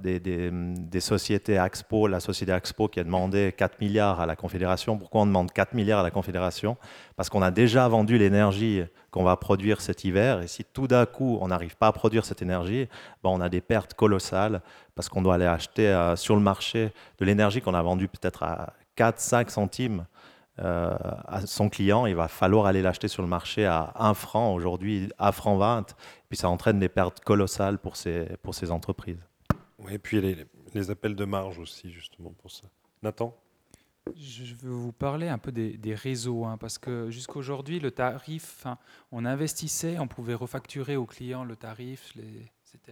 des, 0.01 0.19
des, 0.19 0.99
sociétés 1.01 1.55
Expo, 1.55 2.07
la 2.07 2.21
société 2.21 2.53
Expo 2.53 2.87
qui 2.87 3.01
a 3.01 3.03
demandé 3.03 3.53
4 3.57 3.81
milliards 3.81 4.21
à 4.21 4.25
la 4.25 4.37
Confédération. 4.37 4.97
Pourquoi 4.97 5.21
on 5.21 5.25
demande 5.25 5.51
4 5.51 5.73
milliards 5.73 5.99
à 5.99 6.03
la 6.03 6.11
Confédération? 6.11 6.77
Parce 7.17 7.27
qu'on 7.27 7.41
a 7.41 7.51
déjà 7.51 7.85
vendu 7.89 8.17
l'énergie 8.17 8.83
qu'on 9.11 9.23
va 9.23 9.35
produire 9.35 9.81
cet 9.81 10.05
hiver. 10.05 10.41
Et 10.41 10.47
si 10.47 10.63
tout 10.63 10.87
d'un 10.87 11.05
coup, 11.05 11.37
on 11.41 11.49
n'arrive 11.49 11.75
pas 11.75 11.87
à 11.87 11.91
produire 11.91 12.23
cette 12.23 12.41
énergie, 12.41 12.87
ben 13.21 13.31
on 13.31 13.41
a 13.41 13.49
des 13.49 13.61
pertes 13.61 13.93
colossales 13.93 14.61
parce 14.99 15.07
qu'on 15.07 15.21
doit 15.21 15.35
aller 15.35 15.45
acheter 15.45 15.87
euh, 15.87 16.17
sur 16.17 16.35
le 16.35 16.41
marché 16.41 16.91
de 17.19 17.23
l'énergie 17.23 17.61
qu'on 17.61 17.73
a 17.73 17.81
vendue 17.81 18.09
peut-être 18.09 18.43
à 18.43 18.73
4-5 18.97 19.47
centimes 19.47 20.05
euh, 20.59 20.93
à 21.25 21.39
son 21.45 21.69
client, 21.69 22.05
il 22.05 22.15
va 22.15 22.27
falloir 22.27 22.65
aller 22.65 22.81
l'acheter 22.81 23.07
sur 23.07 23.23
le 23.23 23.29
marché 23.29 23.65
à 23.65 23.93
1 23.95 24.13
franc, 24.13 24.53
aujourd'hui 24.53 25.09
à 25.17 25.31
franc 25.31 25.55
20, 25.55 25.95
puis 26.27 26.37
ça 26.37 26.49
entraîne 26.49 26.79
des 26.79 26.89
pertes 26.89 27.21
colossales 27.21 27.77
pour 27.77 27.95
ces, 27.95 28.27
pour 28.43 28.53
ces 28.53 28.71
entreprises. 28.71 29.25
Oui, 29.77 29.93
et 29.93 29.99
puis 29.99 30.19
les, 30.19 30.45
les 30.73 30.91
appels 30.91 31.15
de 31.15 31.23
marge 31.23 31.59
aussi, 31.59 31.89
justement, 31.93 32.31
pour 32.31 32.51
ça. 32.51 32.67
Nathan? 33.01 33.33
Je 34.17 34.53
veux 34.53 34.69
vous 34.73 34.91
parler 34.91 35.29
un 35.29 35.37
peu 35.37 35.53
des, 35.53 35.77
des 35.77 35.95
réseaux, 35.95 36.43
hein, 36.43 36.57
parce 36.57 36.77
que 36.77 37.09
jusqu'aujourd'hui, 37.09 37.79
le 37.79 37.91
tarif, 37.91 38.67
on 39.13 39.23
investissait, 39.23 39.97
on 39.97 40.09
pouvait 40.09 40.33
refacturer 40.33 40.97
aux 40.97 41.05
clients 41.05 41.45
le 41.45 41.55
tarif, 41.55 42.11
les, 42.17 42.51
c'était 42.71 42.91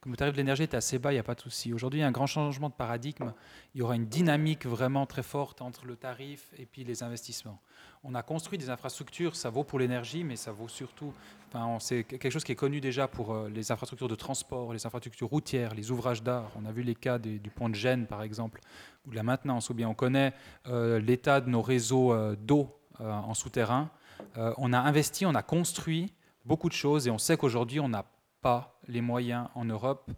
comme 0.00 0.12
le 0.12 0.16
tarif 0.16 0.32
de 0.32 0.38
l'énergie 0.38 0.64
était 0.64 0.76
assez 0.76 0.98
bas, 0.98 1.12
il 1.12 1.14
n'y 1.14 1.20
a 1.20 1.24
pas 1.24 1.34
de 1.34 1.40
souci. 1.40 1.72
Aujourd'hui, 1.72 2.00
il 2.00 2.02
y 2.02 2.04
a 2.04 2.08
un 2.08 2.12
grand 2.12 2.26
changement 2.26 2.68
de 2.68 2.74
paradigme. 2.74 3.32
Il 3.74 3.78
y 3.78 3.82
aura 3.82 3.94
une 3.94 4.06
dynamique 4.06 4.66
vraiment 4.66 5.06
très 5.06 5.22
forte 5.22 5.62
entre 5.62 5.86
le 5.86 5.96
tarif 5.96 6.52
et 6.58 6.66
puis 6.66 6.84
les 6.84 7.02
investissements. 7.02 7.60
On 8.02 8.14
a 8.14 8.22
construit 8.22 8.58
des 8.58 8.70
infrastructures, 8.70 9.36
ça 9.36 9.50
vaut 9.50 9.64
pour 9.64 9.78
l'énergie, 9.78 10.24
mais 10.24 10.36
ça 10.36 10.52
vaut 10.52 10.68
surtout. 10.68 11.12
Enfin, 11.48 11.78
c'est 11.80 12.04
quelque 12.04 12.30
chose 12.30 12.44
qui 12.44 12.52
est 12.52 12.56
connu 12.56 12.80
déjà 12.80 13.06
pour 13.06 13.32
euh, 13.32 13.48
les 13.48 13.70
infrastructures 13.70 14.08
de 14.08 14.14
transport, 14.14 14.72
les 14.72 14.84
infrastructures 14.84 15.28
routières, 15.28 15.74
les 15.74 15.90
ouvrages 15.90 16.22
d'art. 16.22 16.50
On 16.56 16.64
a 16.64 16.72
vu 16.72 16.82
les 16.82 16.94
cas 16.94 17.18
du 17.18 17.50
pont 17.54 17.68
de 17.68 17.74
Gênes, 17.74 18.06
par 18.06 18.22
exemple, 18.22 18.60
ou 19.06 19.10
de 19.10 19.16
la 19.16 19.22
maintenance. 19.22 19.70
Ou 19.70 19.74
bien 19.74 19.88
on 19.88 19.94
connaît 19.94 20.34
euh, 20.66 20.98
l'état 20.98 21.40
de 21.40 21.48
nos 21.48 21.62
réseaux 21.62 22.12
euh, 22.12 22.36
d'eau 22.36 22.76
en 23.00 23.34
souterrain. 23.34 23.90
on 24.36 24.72
a 24.72 24.78
investi, 24.78 25.26
on 25.26 25.34
a 25.34 25.42
construit 25.42 26.12
beaucoup 26.44 26.68
de 26.68 26.74
choses 26.74 27.08
et 27.08 27.10
on 27.10 27.18
sait 27.18 27.36
qu'aujourd'hui, 27.36 27.80
on 27.80 27.88
n'a 27.88 28.04
pas 28.44 28.78
les 28.88 29.00
moyens 29.00 29.48
en 29.54 29.64
Europe 29.64 30.10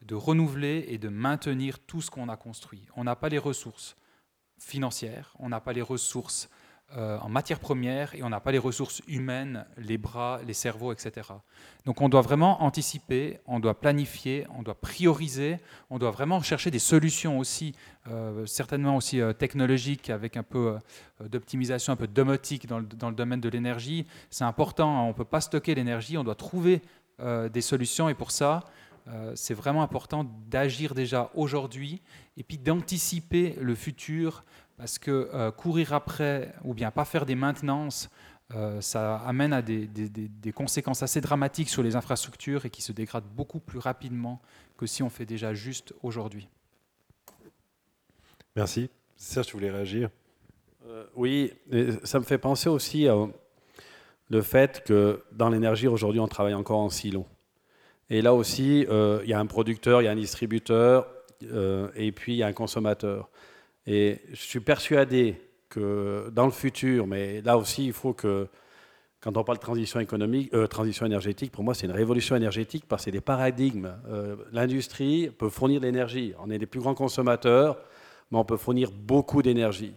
de 0.00 0.14
renouveler 0.14 0.84
et 0.90 0.98
de 0.98 1.08
maintenir 1.08 1.80
tout 1.80 2.00
ce 2.00 2.08
qu'on 2.08 2.28
a 2.28 2.36
construit. 2.36 2.86
On 2.94 3.02
n'a 3.02 3.16
pas 3.16 3.28
les 3.28 3.38
ressources 3.38 3.96
financières, 4.58 5.34
on 5.40 5.48
n'a 5.48 5.60
pas 5.60 5.72
les 5.72 5.82
ressources 5.82 6.48
euh, 6.96 7.18
en 7.18 7.28
matière 7.28 7.58
première 7.58 8.14
et 8.14 8.22
on 8.22 8.28
n'a 8.28 8.38
pas 8.38 8.52
les 8.52 8.58
ressources 8.58 9.02
humaines, 9.08 9.66
les 9.76 9.98
bras, 9.98 10.38
les 10.46 10.54
cerveaux, 10.54 10.92
etc. 10.92 11.30
Donc 11.84 12.00
on 12.00 12.08
doit 12.08 12.20
vraiment 12.20 12.62
anticiper, 12.62 13.40
on 13.46 13.58
doit 13.58 13.80
planifier, 13.80 14.46
on 14.56 14.62
doit 14.62 14.80
prioriser, 14.80 15.58
on 15.90 15.98
doit 15.98 16.12
vraiment 16.12 16.40
chercher 16.42 16.70
des 16.70 16.78
solutions 16.78 17.40
aussi, 17.40 17.74
euh, 18.06 18.46
certainement 18.46 18.96
aussi 18.96 19.20
euh, 19.20 19.32
technologiques, 19.32 20.10
avec 20.10 20.36
un 20.36 20.44
peu 20.44 20.76
d'optimisation, 21.20 21.92
un 21.92 21.96
peu 21.96 22.06
domotique 22.06 22.68
dans 22.68 22.78
le, 22.78 22.86
dans 22.86 23.08
le 23.08 23.16
domaine 23.16 23.40
de 23.40 23.48
l'énergie. 23.48 24.06
C'est 24.30 24.44
important, 24.44 25.06
on 25.06 25.08
ne 25.08 25.12
peut 25.14 25.24
pas 25.24 25.40
stocker 25.40 25.74
l'énergie, 25.74 26.16
on 26.16 26.22
doit 26.22 26.36
trouver 26.36 26.82
euh, 27.20 27.48
des 27.48 27.60
solutions. 27.60 28.08
Et 28.08 28.14
pour 28.14 28.30
ça, 28.32 28.64
euh, 29.06 29.32
c'est 29.36 29.54
vraiment 29.54 29.82
important 29.82 30.24
d'agir 30.48 30.94
déjà 30.94 31.30
aujourd'hui 31.34 32.02
et 32.36 32.42
puis 32.42 32.58
d'anticiper 32.58 33.56
le 33.60 33.76
futur 33.76 34.44
parce 34.76 34.98
que 34.98 35.30
euh, 35.32 35.52
courir 35.52 35.92
après 35.92 36.52
ou 36.64 36.74
bien 36.74 36.90
pas 36.90 37.04
faire 37.04 37.24
des 37.24 37.36
maintenances, 37.36 38.10
ça 38.80 39.16
amène 39.16 39.52
à 39.52 39.62
des, 39.62 39.86
des, 39.88 40.52
conséquences 40.52 41.02
assez 41.02 41.20
dramatiques 41.20 41.68
sur 41.68 41.82
les 41.82 41.96
infrastructures 41.96 42.66
et 42.66 42.70
qui 42.70 42.82
se 42.82 42.92
dégradent 42.92 43.26
beaucoup 43.34 43.58
plus 43.58 43.80
rapidement 43.80 44.40
que 44.76 44.86
si 44.86 45.02
on 45.02 45.10
fait 45.10 45.26
déjà 45.26 45.54
juste 45.54 45.92
aujourd'hui. 46.04 46.46
Merci. 48.54 48.90
Serge, 49.16 49.46
tu 49.46 49.54
voulais 49.54 49.72
réagir? 49.72 50.08
Oui, 51.16 51.52
ça 52.04 52.20
me 52.20 52.24
fait 52.24 52.38
penser 52.38 52.68
aussi 52.68 53.08
à 53.08 53.16
le 54.30 54.42
fait 54.42 54.82
que 54.84 55.22
dans 55.32 55.48
l'énergie, 55.48 55.86
aujourd'hui, 55.86 56.20
on 56.20 56.28
travaille 56.28 56.54
encore 56.54 56.80
en 56.80 56.90
silo. 56.90 57.26
Et 58.10 58.22
là 58.22 58.34
aussi, 58.34 58.86
euh, 58.88 59.20
il 59.24 59.30
y 59.30 59.32
a 59.32 59.38
un 59.38 59.46
producteur, 59.46 60.02
il 60.02 60.04
y 60.04 60.08
a 60.08 60.10
un 60.10 60.16
distributeur, 60.16 61.06
euh, 61.42 61.88
et 61.94 62.12
puis 62.12 62.34
il 62.34 62.36
y 62.36 62.42
a 62.42 62.46
un 62.46 62.52
consommateur. 62.52 63.28
Et 63.86 64.20
je 64.30 64.40
suis 64.40 64.60
persuadé 64.60 65.40
que 65.68 66.30
dans 66.32 66.46
le 66.46 66.52
futur, 66.52 67.06
mais 67.06 67.40
là 67.42 67.56
aussi, 67.58 67.86
il 67.86 67.92
faut 67.92 68.12
que, 68.12 68.48
quand 69.20 69.36
on 69.36 69.44
parle 69.44 69.58
de 69.58 69.62
transition 69.62 70.00
économique, 70.00 70.52
euh, 70.54 70.66
transition 70.66 71.06
énergétique, 71.06 71.50
pour 71.50 71.64
moi, 71.64 71.74
c'est 71.74 71.86
une 71.86 71.92
révolution 71.92 72.36
énergétique 72.36 72.84
parce 72.86 73.02
que 73.02 73.04
c'est 73.06 73.10
des 73.10 73.22
paradigmes. 73.22 73.94
L'industrie 74.52 75.30
peut 75.30 75.48
fournir 75.48 75.80
de 75.80 75.86
l'énergie. 75.86 76.34
On 76.38 76.50
est 76.50 76.58
les 76.58 76.66
plus 76.66 76.80
grands 76.80 76.94
consommateurs, 76.94 77.78
mais 78.30 78.38
on 78.38 78.44
peut 78.44 78.58
fournir 78.58 78.90
beaucoup 78.90 79.42
d'énergie 79.42 79.94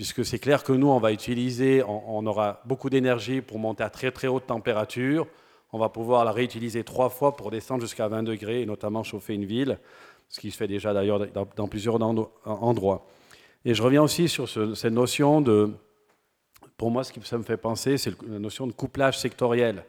puisque 0.00 0.24
c'est 0.24 0.38
clair 0.38 0.64
que 0.64 0.72
nous, 0.72 0.86
on 0.86 0.98
va 0.98 1.12
utiliser, 1.12 1.82
on, 1.86 2.24
aura 2.24 2.62
beaucoup 2.64 2.88
d'énergie 2.88 3.42
pour 3.42 3.58
monter 3.58 3.82
à 3.82 3.90
très 3.90 4.10
très 4.10 4.28
haute 4.28 4.46
température. 4.46 5.26
On 5.74 5.78
va 5.78 5.90
pouvoir 5.90 6.24
la 6.24 6.32
réutiliser 6.32 6.84
trois 6.84 7.10
fois 7.10 7.36
pour 7.36 7.50
descendre 7.50 7.82
jusqu'à 7.82 8.08
20 8.08 8.22
degrés 8.22 8.62
et 8.62 8.64
notamment 8.64 9.02
chauffer 9.02 9.34
une 9.34 9.44
ville, 9.44 9.78
ce 10.30 10.40
qui 10.40 10.50
se 10.50 10.56
fait 10.56 10.68
déjà 10.68 10.94
d'ailleurs 10.94 11.26
dans, 11.54 11.68
plusieurs 11.68 12.00
endroits. 12.00 13.06
Et 13.66 13.74
je 13.74 13.82
reviens 13.82 14.02
aussi 14.02 14.30
sur 14.30 14.48
cette 14.48 14.94
notion 14.94 15.42
de 15.42 15.70
pour 16.78 16.90
moi, 16.90 17.04
ce 17.04 17.12
qui 17.12 17.20
ça 17.20 17.36
me 17.36 17.42
fait 17.42 17.58
penser, 17.58 17.98
c'est 17.98 18.14
la 18.26 18.38
notion 18.38 18.66
de 18.66 18.72
couplage 18.72 19.18
sectoriel. 19.18 19.84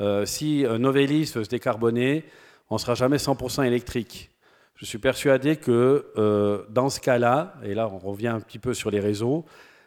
Euh, 0.00 0.26
si 0.26 0.64
Novelis 0.64 1.30
veut 1.32 1.44
se 1.44 1.48
décarboner, 1.48 2.24
on 2.70 2.74
ne 2.74 2.80
sera 2.80 2.96
jamais 2.96 3.18
100% 3.18 3.64
électrique. 3.64 4.32
Je 4.78 4.86
suis 4.86 4.98
persuadé 4.98 5.56
que 5.56 6.06
euh, 6.16 6.62
dans 6.68 6.88
ce 6.88 7.00
cas-là, 7.00 7.54
et 7.64 7.74
là 7.74 7.88
on 7.88 7.98
revient 7.98 8.28
un 8.28 8.38
petit 8.38 8.60
peu 8.60 8.74
sur 8.74 8.92
les 8.92 9.00
réseaux, 9.00 9.44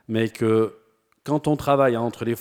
mais 0.09 0.27
que 0.27 0.75
quand 1.23 1.47
on 1.47 1.55
travaille 1.55 1.95
entre 1.95 2.25
les, 2.25 2.35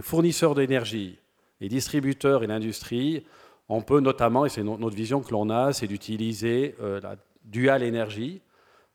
fournisseurs 0.00 0.54
d'énergie, 0.54 1.18
les 1.60 1.68
distributeurs 1.68 2.44
et 2.44 2.46
l'industrie, 2.46 3.26
on 3.68 3.82
peut 3.82 3.98
notamment, 3.98 4.46
et 4.46 4.48
c'est 4.48 4.62
notre 4.62 4.94
vision 4.94 5.20
que 5.20 5.32
l'on 5.32 5.50
a, 5.50 5.72
c'est 5.72 5.88
d'utiliser 5.88 6.76
euh, 6.80 7.00
la 7.00 7.16
dual 7.44 7.82
énergie. 7.82 8.40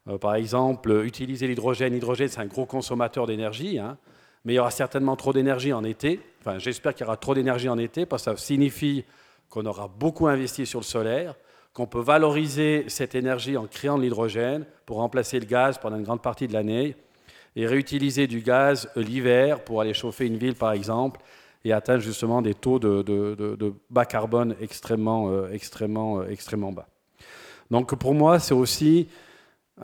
Euh, 0.07 0.17
par 0.17 0.35
exemple, 0.35 1.03
utiliser 1.03 1.47
l'hydrogène. 1.47 1.91
L'hydrogène, 1.91 2.29
c'est 2.29 2.39
un 2.39 2.45
gros 2.45 2.65
consommateur 2.65 3.27
d'énergie, 3.27 3.77
hein, 3.77 3.97
mais 4.45 4.53
il 4.53 4.55
y 4.55 4.59
aura 4.59 4.71
certainement 4.71 5.17
trop 5.17 5.33
d'énergie 5.33 5.73
en 5.73 5.83
été. 5.83 6.21
Enfin, 6.39 6.59
j'espère 6.59 6.93
qu'il 6.93 7.03
y 7.03 7.07
aura 7.07 7.17
trop 7.17 7.35
d'énergie 7.35 7.67
en 7.67 7.77
été, 7.77 8.05
parce 8.05 8.23
que 8.23 8.31
ça 8.31 8.37
signifie 8.37 9.03
qu'on 9.49 9.65
aura 9.65 9.89
beaucoup 9.89 10.27
investi 10.27 10.65
sur 10.65 10.79
le 10.79 10.85
solaire 10.85 11.35
qu'on 11.76 11.86
peut 11.88 12.01
valoriser 12.01 12.86
cette 12.88 13.15
énergie 13.15 13.57
en 13.57 13.67
créant 13.67 13.97
de 13.97 14.03
l'hydrogène 14.03 14.65
pour 14.86 14.97
remplacer 14.97 15.39
le 15.41 15.45
gaz 15.45 15.78
pendant 15.78 15.97
une 15.97 16.03
grande 16.03 16.21
partie 16.21 16.47
de 16.47 16.53
l'année 16.53 16.95
et 17.57 17.67
réutiliser 17.67 18.28
du 18.28 18.39
gaz 18.39 18.89
l'hiver 18.95 19.61
pour 19.63 19.82
aller 19.82 19.93
chauffer 19.93 20.26
une 20.26 20.38
ville, 20.38 20.55
par 20.55 20.71
exemple, 20.71 21.19
et 21.65 21.73
atteindre 21.73 22.01
justement 22.01 22.41
des 22.41 22.53
taux 22.53 22.80
de, 22.80 23.73
bas 23.89 24.05
carbone 24.05 24.55
extrêmement, 24.61 25.30
euh, 25.30 25.49
extrêmement, 25.51 26.21
euh, 26.21 26.30
extrêmement 26.30 26.71
bas. 26.71 26.88
Donc 27.69 27.93
pour 27.95 28.13
moi, 28.13 28.39
c'est 28.39 28.53
aussi 28.53 29.09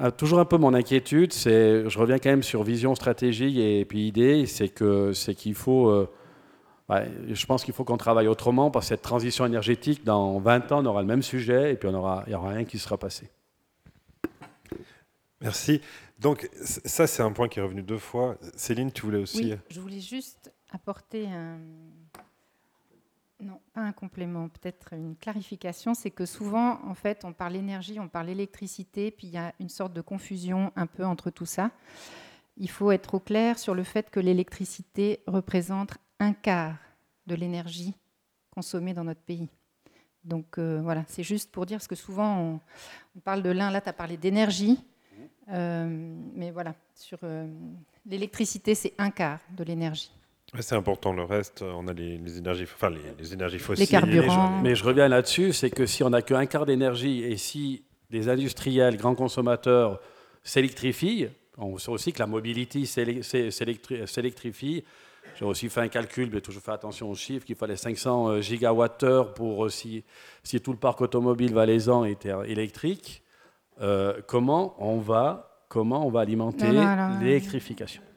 euh, 0.02 0.12
toujours 0.12 0.40
un 0.40 0.46
peu 0.46 0.58
mon 0.58 0.74
inquiétude, 0.74 1.34
je 1.34 2.00
reviens 2.00 2.20
quand 2.20 2.30
même 2.30 2.44
sur 2.44 2.64
vision, 2.64 2.96
stratégie 2.96 3.60
et 3.62 3.84
puis 3.84 4.08
idée, 4.08 4.46
c'est, 4.46 4.74
c'est 5.14 5.36
qu'il 5.36 5.56
faut 5.56 6.08
je 7.28 7.46
pense 7.46 7.64
qu'il 7.64 7.74
faut 7.74 7.84
qu'on 7.84 7.98
travaille 7.98 8.28
autrement 8.28 8.72
parce 8.72 8.86
que 8.86 8.90
cette 8.90 9.02
transition 9.02 9.46
énergétique, 9.46 10.04
dans 10.04 10.40
20 10.40 10.72
ans, 10.72 10.84
on 10.84 10.86
aura 10.86 11.02
le 11.02 11.08
même 11.08 11.24
sujet 11.24 11.74
et 11.74 11.76
puis 11.76 11.88
on 11.88 11.94
aura, 11.94 12.24
il 12.28 12.30
n'y 12.30 12.36
aura 12.36 12.50
rien 12.50 12.66
qui 12.66 12.80
sera 12.80 12.98
passé. 12.98 13.30
Merci. 15.40 15.82
Donc 16.20 16.50
ça, 16.54 17.08
c'est 17.08 17.24
un 17.24 17.32
point 17.32 17.48
qui 17.48 17.60
est 17.60 17.64
revenu 17.64 17.82
deux 17.82 17.98
fois. 17.98 18.38
Céline, 18.56 18.92
tu 18.92 19.02
voulais 19.04 19.18
aussi... 19.18 19.54
Oui, 19.54 19.58
je 19.70 19.80
voulais 19.80 20.00
juste 20.00 20.52
apporter 20.72 21.28
un... 21.28 21.58
Non, 23.40 23.60
pas 23.74 23.82
un 23.82 23.92
complément, 23.92 24.50
peut-être 24.50 24.94
une 24.94 25.16
clarification. 25.16 25.96
C'est 25.96 26.12
que 26.12 26.28
souvent, 26.28 26.80
en 26.86 26.94
fait, 26.94 27.26
on 27.26 27.34
parle 27.34 27.56
énergie, 27.56 28.00
on 28.00 28.08
parle 28.08 28.30
électricité, 28.30 29.10
puis 29.10 29.28
il 29.28 29.34
y 29.34 29.38
a 29.38 29.52
une 29.60 29.70
sorte 29.70 29.94
de 29.94 30.02
confusion 30.02 30.72
un 30.76 30.86
peu 30.86 31.04
entre 31.04 31.32
tout 31.32 31.48
ça. 31.48 31.72
Il 32.58 32.70
faut 32.70 32.92
être 32.92 33.16
au 33.16 33.20
clair 33.20 33.58
sur 33.58 33.74
le 33.74 33.84
fait 33.84 34.12
que 34.12 34.20
l'électricité 34.20 35.24
représente 35.26 35.98
un 36.22 36.34
quart 36.34 36.76
de 37.26 37.36
l'énergie 37.36 37.94
consommée 38.52 38.94
dans 38.94 39.04
notre 39.04 39.22
pays. 39.22 39.50
Donc 40.24 40.58
euh, 40.58 40.80
voilà, 40.84 41.04
c'est 41.08 41.24
juste 41.24 41.52
pour 41.52 41.66
dire, 41.66 41.78
parce 41.78 41.88
que 41.88 41.96
souvent 41.96 42.60
on, 43.16 43.20
parle 43.22 43.42
de 43.42 43.50
l'un, 43.50 43.72
là 43.72 43.82
tu 43.82 43.90
as 43.90 43.94
parlé 43.94 44.18
d'énergie, 44.18 44.80
euh, 45.52 46.16
mais 46.36 46.52
voilà, 46.52 46.76
sur 46.94 47.18
euh, 47.24 47.48
l'électricité 48.06 48.76
c'est 48.76 48.94
un 49.00 49.10
quart 49.10 49.40
de 49.58 49.64
l'énergie. 49.64 50.12
c'est 50.60 50.76
important, 50.76 51.12
le 51.12 51.24
reste, 51.24 51.64
on 51.64 51.88
a 51.88 51.94
les, 51.94 52.38
énergies, 52.38 52.66
enfin, 52.66 52.92
les, 53.18 53.34
énergies 53.34 53.58
fossiles. 53.58 53.86
Les 53.86 53.90
carburants. 53.90 54.62
Mais 54.62 54.76
je 54.76 54.84
reviens 54.84 55.08
là-dessus, 55.08 55.54
c'est 55.54 55.72
que 55.72 55.88
si 55.88 56.04
on 56.04 56.12
n'a 56.12 56.22
qu'un 56.22 56.46
quart 56.46 56.68
d'énergie 56.68 57.24
et 57.24 57.38
si 57.38 57.84
des 58.12 58.30
industriels, 58.30 58.96
grands 58.98 59.16
consommateurs 59.16 60.00
s'électrifient, 60.44 61.30
on 61.58 61.80
sait 61.80 61.90
aussi 61.90 62.14
que 62.14 62.20
la 62.20 62.28
mobilité 62.28 62.86
s'électrifie, 62.86 64.84
j'ai 65.42 65.48
aussi 65.48 65.70
fait 65.70 65.82
un 65.82 65.88
calcul, 65.88 66.30
mais 66.32 66.40
toujours 66.40 66.62
fait 66.62 66.72
attention 66.72 67.10
aux 67.10 67.16
chiffres, 67.16 67.48
qu'il 67.48 67.56
fallait 67.56 67.76
500 67.76 68.28
euh, 68.28 68.42
gigawattheures 68.42 69.34
pour 69.34 69.72
si, 69.72 70.04
si 70.44 70.62
tout 70.62 70.72
le 70.72 70.78
parc 70.78 71.02
automobile 71.02 71.52
valaisan 71.52 72.06
était 72.06 72.32
électrique. 72.46 73.24
Euh, 73.82 74.22
comment 74.28 74.76
on 74.78 75.00
va 75.00 75.66
comment 75.68 76.06
on 76.06 76.12
va 76.12 76.20
alimenter 76.20 76.68
l'électrification? 77.22 78.04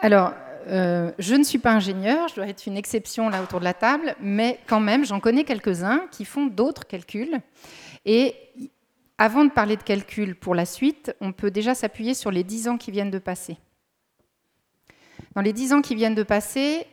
Alors, 0.00 0.32
euh, 0.66 1.12
je 1.20 1.36
ne 1.36 1.44
suis 1.44 1.58
pas 1.58 1.72
ingénieur, 1.72 2.26
je 2.28 2.34
dois 2.34 2.48
être 2.48 2.66
une 2.66 2.78
exception 2.78 3.28
là 3.28 3.44
autour 3.44 3.60
de 3.60 3.64
la 3.64 3.74
table, 3.74 4.16
mais 4.20 4.58
quand 4.66 4.80
même, 4.80 5.04
j'en 5.04 5.20
connais 5.20 5.44
quelques-uns 5.44 6.08
qui 6.10 6.24
font 6.24 6.46
d'autres 6.46 6.88
calculs. 6.88 7.38
Et 8.04 8.34
avant 9.20 9.44
de 9.44 9.50
parler 9.50 9.76
de 9.76 9.82
calcul 9.82 10.34
pour 10.34 10.54
la 10.54 10.64
suite, 10.64 11.14
on 11.20 11.34
peut 11.34 11.50
déjà 11.50 11.74
s'appuyer 11.74 12.14
sur 12.14 12.30
les 12.30 12.42
10 12.42 12.68
ans 12.68 12.78
qui 12.78 12.90
viennent 12.90 13.10
de 13.10 13.18
passer. 13.18 13.58
Dans 15.34 15.42
les 15.42 15.52
10 15.52 15.74
ans 15.74 15.82
qui 15.82 15.94
viennent 15.94 16.14
de 16.14 16.22
passer, 16.22 16.86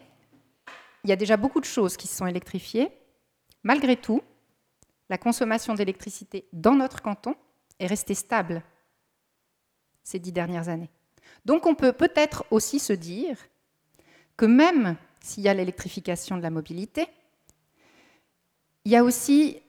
il 1.06 1.10
y 1.10 1.14
a 1.14 1.16
déjà 1.16 1.38
beaucoup 1.38 1.62
de 1.62 1.66
choses 1.66 1.96
qui 1.96 2.06
se 2.06 2.18
sont 2.18 2.28
électrifiées. 2.28 2.90
Malgré 3.64 3.96
tout, 3.96 4.22
la 5.10 5.18
consommation 5.18 5.74
d'électricité 5.74 6.50
dans 6.52 6.76
notre 6.76 7.02
canton 7.02 7.34
est 7.80 7.88
restée 7.88 8.14
stable 8.14 8.62
ces 10.04 10.20
dix 10.20 10.34
dernières 10.34 10.68
années. 10.68 10.90
Donc 11.46 11.66
on 11.66 11.76
peut 11.76 11.94
peut-être 11.94 12.44
aussi 12.52 12.80
se 12.80 12.92
dire 12.92 13.38
que 14.36 14.46
même 14.46 14.98
s'il 15.22 15.44
y 15.44 15.48
a 15.48 15.54
l'électrification 15.54 16.36
de 16.36 16.42
la 16.42 16.50
mobilité, 16.50 17.08
il 18.84 18.92
y 18.92 18.98
a 18.98 19.04
aussi 19.06 19.62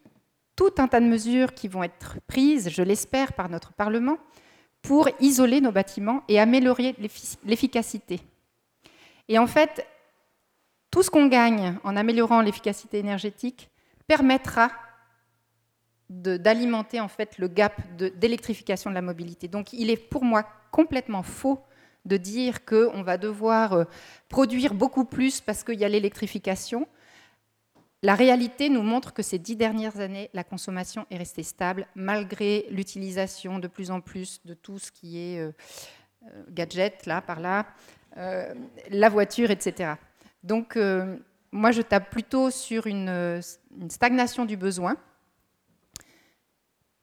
tout 0.59 0.75
un 0.79 0.89
tas 0.89 0.99
de 0.99 1.07
mesures 1.07 1.55
qui 1.55 1.69
vont 1.69 1.85
être 1.85 2.17
prises, 2.27 2.69
je 2.69 2.83
l'espère, 2.83 3.33
par 3.33 3.49
notre 3.49 3.73
Parlement 3.73 4.19
pour 4.83 5.09
isoler 5.21 5.61
nos 5.61 5.71
bâtiments 5.71 6.25
et 6.27 6.41
améliorer 6.41 6.97
l'efficacité. 7.45 8.21
Et 9.29 9.39
en 9.39 9.47
fait, 9.47 9.87
tout 10.91 11.05
ce 11.05 11.11
qu'on 11.11 11.29
gagne 11.29 11.79
en 11.85 11.95
améliorant 11.95 12.41
l'efficacité 12.41 12.99
énergétique 12.99 13.71
permettra 14.09 14.73
d'alimenter 16.11 16.99
en 16.99 17.09
fait 17.09 17.39
le 17.39 17.47
gap 17.47 17.81
d'électrification 17.97 18.91
de, 18.91 18.97
la 18.97 19.03
mobilité. 19.03 19.47
Donc 19.47 19.73
il 19.73 19.91
est 19.91 19.97
pour 19.97 20.25
moi 20.25 20.45
complètement 20.73 21.23
faux 21.23 21.61
de 22.05 22.17
dire 22.17 22.65
qu'on 22.65 23.03
va 23.05 23.17
devoir 23.17 23.75
euh, 23.75 23.85
produire 24.29 24.75
beaucoup 24.75 25.05
plus 25.05 25.41
parce 25.41 25.63
qu'il 25.63 25.79
y 25.79 25.85
a 25.85 25.89
l'électrification. 25.89 26.89
La 28.03 28.15
réalité 28.15 28.69
nous 28.69 28.83
montre 28.83 29.13
que 29.13 29.23
ces 29.23 29.41
dix 29.41 29.57
dernières 29.57 29.99
années, 29.99 30.31
la 30.33 30.45
consommation 30.45 31.05
est 31.11 31.17
restée 31.17 31.43
stable 31.43 31.87
malgré 31.97 32.67
l'utilisation 32.71 33.59
de 33.59 33.67
plus 33.67 33.91
en 33.91 34.01
plus 34.01 34.41
de 34.45 34.55
tout 34.55 34.79
ce 34.79 34.93
qui 34.93 35.19
est 35.19 35.41
euh, 35.41 35.51
euh, 36.25 36.45
gadget, 36.49 37.07
là, 37.07 37.21
par 37.21 37.41
là, 37.41 37.67
euh, 38.17 38.55
la 38.91 39.09
voiture, 39.09 39.51
etc. 39.51 39.95
Donc, 40.45 40.79
moi, 41.51 41.73
je 41.73 41.83
tape 41.83 42.11
plutôt 42.11 42.51
sur 42.51 42.87
une, 42.87 43.41
stagnation 43.89 44.45
du 44.45 44.57
besoin, 44.57 44.97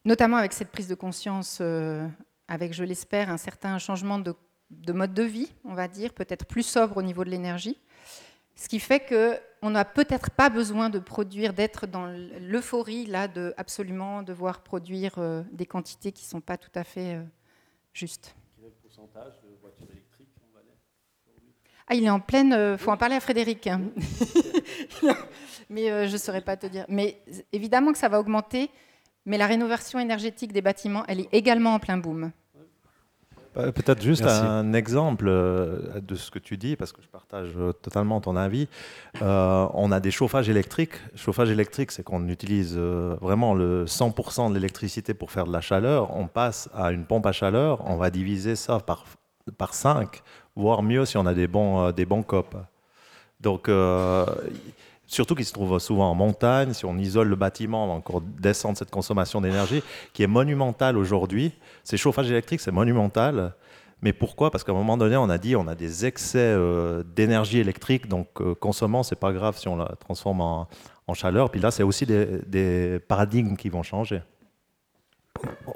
notamment 0.05 0.37
avec 0.37 0.53
cette 0.53 0.71
prise 0.71 0.87
de 0.87 0.95
conscience, 0.95 1.61
avec, 2.47 2.73
je 2.73 2.85
l'espère, 2.85 3.29
un 3.29 3.37
certain 3.37 3.77
changement 3.77 4.17
de, 4.17 4.33
de 4.69 4.93
mode 4.93 5.13
de 5.13 5.23
vie, 5.23 5.51
on 5.65 5.73
va 5.73 5.89
dire, 5.89 6.13
peut-être 6.13 6.45
plus 6.45 6.63
sobre 6.63 6.95
au 6.95 7.01
niveau 7.01 7.25
de 7.25 7.29
l'énergie. 7.29 7.77
Ce 8.55 8.69
qui 8.69 8.79
fait 8.79 9.01
qu'on 9.01 9.69
n'a 9.69 9.83
peut-être 9.83 10.31
pas 10.31 10.49
besoin 10.49 10.89
de 10.89 10.99
produire, 10.99 11.53
d'être 11.53 11.87
dans 11.87 12.07
l'euphorie 12.39 13.05
là, 13.05 13.27
de 13.27 13.53
absolument 13.57 14.23
devoir 14.23 14.61
produire 14.61 15.15
euh, 15.17 15.43
des 15.51 15.65
quantités 15.65 16.13
qui 16.13 16.23
ne 16.23 16.29
sont 16.29 16.41
pas 16.41 16.57
tout 16.57 16.71
à 16.73 16.85
fait 16.85 17.15
euh, 17.15 17.23
justes. 17.93 18.33
Quel 18.55 18.65
est 18.65 18.69
le 18.69 18.73
pourcentage 18.75 19.33
de 19.43 19.49
voitures 19.59 19.87
électriques 19.91 20.29
en 20.41 20.55
Valais 20.55 20.77
Ah, 21.87 21.95
il 21.95 22.05
est 22.05 22.09
en 22.09 22.21
pleine. 22.21 22.49
Il 22.49 22.53
euh, 22.53 22.77
faut 22.77 22.91
en 22.91 22.97
parler 22.97 23.15
à 23.15 23.19
Frédéric. 23.19 23.67
Hein. 23.67 23.81
mais 25.69 26.07
je 26.07 26.13
ne 26.13 26.17
saurais 26.17 26.41
pas 26.41 26.55
te 26.55 26.67
dire. 26.67 26.85
Mais 26.87 27.21
évidemment 27.51 27.91
que 27.91 27.97
ça 27.97 28.07
va 28.07 28.21
augmenter. 28.21 28.71
Mais 29.25 29.37
la 29.37 29.47
rénovation 29.47 29.99
énergétique 29.99 30.53
des 30.53 30.61
bâtiments, 30.61 31.03
elle 31.07 31.19
est 31.19 31.29
également 31.33 31.73
en 31.73 31.79
plein 31.79 31.97
boom. 31.97 32.31
Euh, 33.57 33.71
peut-être 33.71 34.01
juste 34.01 34.25
un 34.25 34.73
exemple 34.73 35.25
euh, 35.27 36.01
de 36.01 36.15
ce 36.15 36.29
que 36.29 36.39
tu 36.39 36.57
dis, 36.57 36.75
parce 36.75 36.91
que 36.91 37.01
je 37.01 37.07
partage 37.07 37.51
euh, 37.57 37.71
totalement 37.71 38.19
ton 38.19 38.35
avis. 38.35 38.67
on 39.21 39.91
a 39.91 39.99
des 39.99 40.11
chauffages 40.11 40.49
électriques. 40.49 40.95
Chauffage 41.15 41.49
électrique, 41.49 41.91
c'est 41.91 42.03
qu'on 42.03 42.27
utilise 42.27 42.77
vraiment 42.77 43.53
le 43.53 43.85
100% 43.85 44.49
de 44.49 44.55
l'électricité 44.55 45.13
pour 45.13 45.31
faire 45.31 45.45
de 45.45 45.53
la 45.53 45.61
chaleur. 45.61 46.15
On 46.15 46.27
passe 46.27 46.69
à 46.73 46.91
une 46.91 47.05
pompe 47.05 47.25
à 47.25 47.31
chaleur, 47.31 47.79
on 47.89 47.95
va 47.95 48.09
diviser 48.09 48.55
ça 48.55 48.79
par, 48.79 49.05
par 49.57 49.73
5, 49.73 50.21
voire 50.55 50.83
mieux 50.83 51.05
si 51.05 51.17
on 51.17 51.25
a 51.25 51.33
des 51.33 51.47
bons, 51.47 51.91
des 51.91 52.05
bons 52.05 52.23
COP. 52.23 52.55
Donc, 53.39 53.69
surtout 55.07 55.35
qu'il 55.35 55.45
se 55.45 55.53
trouve 55.53 55.77
souvent 55.79 56.09
en 56.09 56.15
montagne, 56.15 56.73
si 56.73 56.85
on 56.85 56.97
isole 56.97 57.27
le 57.27 57.35
bâtiment, 57.35 57.85
on 57.85 57.87
va 57.87 57.93
encore 57.93 58.21
descendre 58.21 58.77
cette 58.77 58.91
consommation 58.91 59.41
d'énergie, 59.41 59.83
qui 60.13 60.23
est 60.23 60.27
monumentale 60.27 60.97
aujourd'hui. 60.97 61.53
Ces 61.83 61.97
chauffages 61.97 62.29
électriques, 62.29 62.61
c'est 62.61 62.71
monumental. 62.71 63.53
Mais 64.01 64.13
pourquoi? 64.13 64.51
Parce 64.51 64.63
qu'à 64.63 64.71
un 64.71 64.75
moment 64.75 64.97
donné, 64.97 65.15
on 65.17 65.29
a 65.29 65.37
dit 65.37 65.55
on 65.55 65.67
a 65.67 65.75
des 65.75 66.05
excès 66.05 66.37
euh, 66.39 67.03
d'énergie 67.15 67.59
électrique, 67.59 68.07
donc 68.07 68.27
euh, 68.41 68.53
consommant, 68.53 69.03
c'est 69.03 69.15
pas 69.15 69.31
grave 69.31 69.57
si 69.57 69.67
on 69.67 69.77
la 69.77 69.95
transforme 69.99 70.41
en, 70.41 70.67
chaleur. 71.13 71.49
Puis 71.49 71.61
là, 71.61 71.71
c'est 71.71 71.83
aussi 71.83 72.05
des, 72.05 72.99
paradigmes 73.07 73.55
qui 73.55 73.69
vont 73.69 73.83
changer. 73.83 74.21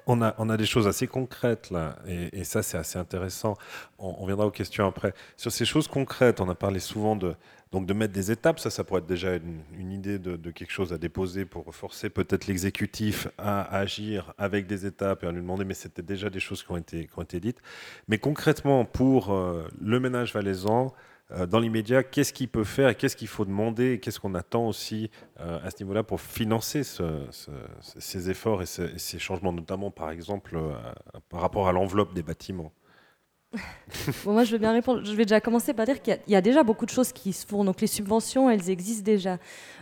on 0.05 0.21
a, 0.21 0.35
on 0.37 0.49
a 0.49 0.57
des 0.57 0.65
choses 0.65 0.87
assez 0.87 1.05
concrètes 1.05 1.69
là, 1.69 1.97
et, 2.07 2.43
ça 2.43 2.61
c'est 2.63 2.77
assez 2.77 2.99
intéressant. 2.99 3.55
On, 3.97 4.25
viendra 4.25 4.45
aux 4.45 4.51
questions 4.51 4.87
après. 4.87 5.13
Sur 5.37 5.51
ces 5.51 5.65
choses 5.65 5.87
concrètes, 5.87 6.41
on 6.41 6.49
a 6.49 6.55
parlé 6.55 6.79
souvent 6.79 7.15
de, 7.15 7.35
donc 7.71 7.85
de 7.85 7.93
mettre 7.93 8.13
des 8.13 8.31
étapes, 8.31 8.59
ça, 8.59 8.83
pourrait 8.83 9.01
être 9.01 9.05
déjà 9.05 9.35
une, 9.35 9.91
idée 9.91 10.17
de, 10.17 10.51
quelque 10.51 10.71
chose 10.71 10.91
à 10.91 10.97
déposer 10.97 11.45
pour 11.45 11.73
forcer 11.75 12.09
peut-être 12.09 12.47
l'exécutif 12.47 13.27
à, 13.37 13.61
agir 13.77 14.33
avec 14.39 14.65
des 14.65 14.87
étapes 14.87 15.23
et 15.23 15.27
à 15.27 15.31
lui 15.31 15.41
demander, 15.41 15.65
mais 15.65 15.75
c'était 15.75 16.01
déjà 16.01 16.31
des 16.31 16.39
choses 16.39 16.63
qui 16.63 16.71
ont 16.71 16.77
été, 16.77 17.39
dites. 17.39 17.61
Mais 18.07 18.17
concrètement, 18.17 18.85
pour 18.85 19.31
euh, 19.31 19.67
le 19.79 19.99
ménage 19.99 20.33
valaisan, 20.33 20.93
euh, 21.31 21.45
dans 21.45 21.59
l'immédiat, 21.59 22.01
qu'est-ce 22.01 22.33
qu'il 22.33 22.49
peut 22.49 22.63
faire 22.63 22.89
et 22.89 22.95
qu'est-ce 22.95 23.15
qu'il 23.15 23.27
faut 23.27 23.45
demander 23.45 23.93
et 23.93 23.99
qu'est-ce 23.99 24.19
qu'on 24.19 24.33
attend 24.33 24.67
aussi 24.67 25.11
euh, 25.39 25.59
à 25.63 25.69
ce 25.69 25.83
niveau-là 25.83 26.01
pour 26.01 26.21
financer 26.21 26.81
ces 26.83 28.29
efforts 28.31 28.63
et 28.63 28.65
ces, 28.65 29.19
changements, 29.19 29.53
notamment 29.53 29.91
par 29.91 30.09
exemple 30.09 30.57
par 31.29 31.41
rapport 31.41 31.67
à 31.67 31.71
l'enveloppe 31.71 32.15
des 32.15 32.23
bâtiments? 32.23 32.73
moi, 34.25 34.43
je 34.43 34.51
veux 34.51 34.57
bien 34.57 34.73
répondre. 34.73 35.03
Je 35.03 35.13
vais 35.13 35.25
déjà 35.25 35.41
commencer 35.41 35.73
par 35.73 35.85
dire 35.85 36.01
qu'il 36.01 36.19
y, 36.27 36.35
a 36.35 36.41
déjà 36.41 36.63
beaucoup 36.63 36.85
de 36.85 36.91
choses 36.91 37.11
qui 37.11 37.33
se 37.33 37.45
font. 37.45 37.63
Donc, 37.63 37.81
les 37.81 37.87
subventions, 37.87 38.49
elles 38.49 38.69
existent 38.69 39.03
déjà. 39.03 39.37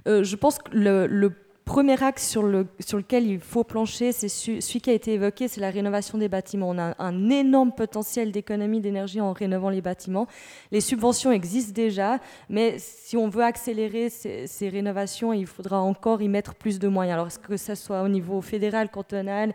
je 0.06 0.36
pense 0.36 0.60
que 0.60 0.72
le, 0.74 1.30
premier 1.68 2.02
axe 2.02 2.28
sur, 2.28 2.44
le, 2.44 2.66
sur 2.80 2.98
lequel 2.98 3.28
il 3.28 3.40
faut 3.40 3.66
plancher, 3.66 4.14
c'est 4.14 4.30
celui 4.30 4.82
qui 4.82 4.90
a 4.90 4.94
été 4.94 5.14
évoqué, 5.14 5.50
c'est 5.50 5.60
la 5.60 5.70
rénovation 5.70 6.18
des 6.18 6.30
bâtiments. 6.30 6.70
On 6.70 6.80
a 6.80 6.96
un 6.98 7.30
énorme 7.30 7.74
potentiel 7.74 8.32
d'économie 8.32 8.80
d'énergie 8.80 9.20
en 9.20 9.34
rénovant 9.34 9.70
les 9.70 9.82
bâtiments. 9.82 10.28
Les 10.72 10.80
subventions 10.80 11.32
existent 11.32 11.74
déjà, 11.74 12.20
mais 12.50 12.78
si 12.80 13.18
on 13.18 13.28
veut 13.28 13.44
accélérer 13.44 14.10
ces, 14.10 14.70
rénovations, 14.70 15.34
il 15.34 15.46
faudra 15.46 15.82
encore 15.82 16.22
y 16.22 16.30
mettre 16.30 16.56
plus 16.56 16.80
de 16.80 16.88
moyens. 16.88 17.16
Alors 17.16 17.42
que 17.42 17.58
ce 17.58 17.76
soit 17.76 18.02
au 18.02 18.08
niveau 18.08 18.42
fédéral, 18.42 18.90
cantonal, 18.90 19.50
euh, 19.50 19.54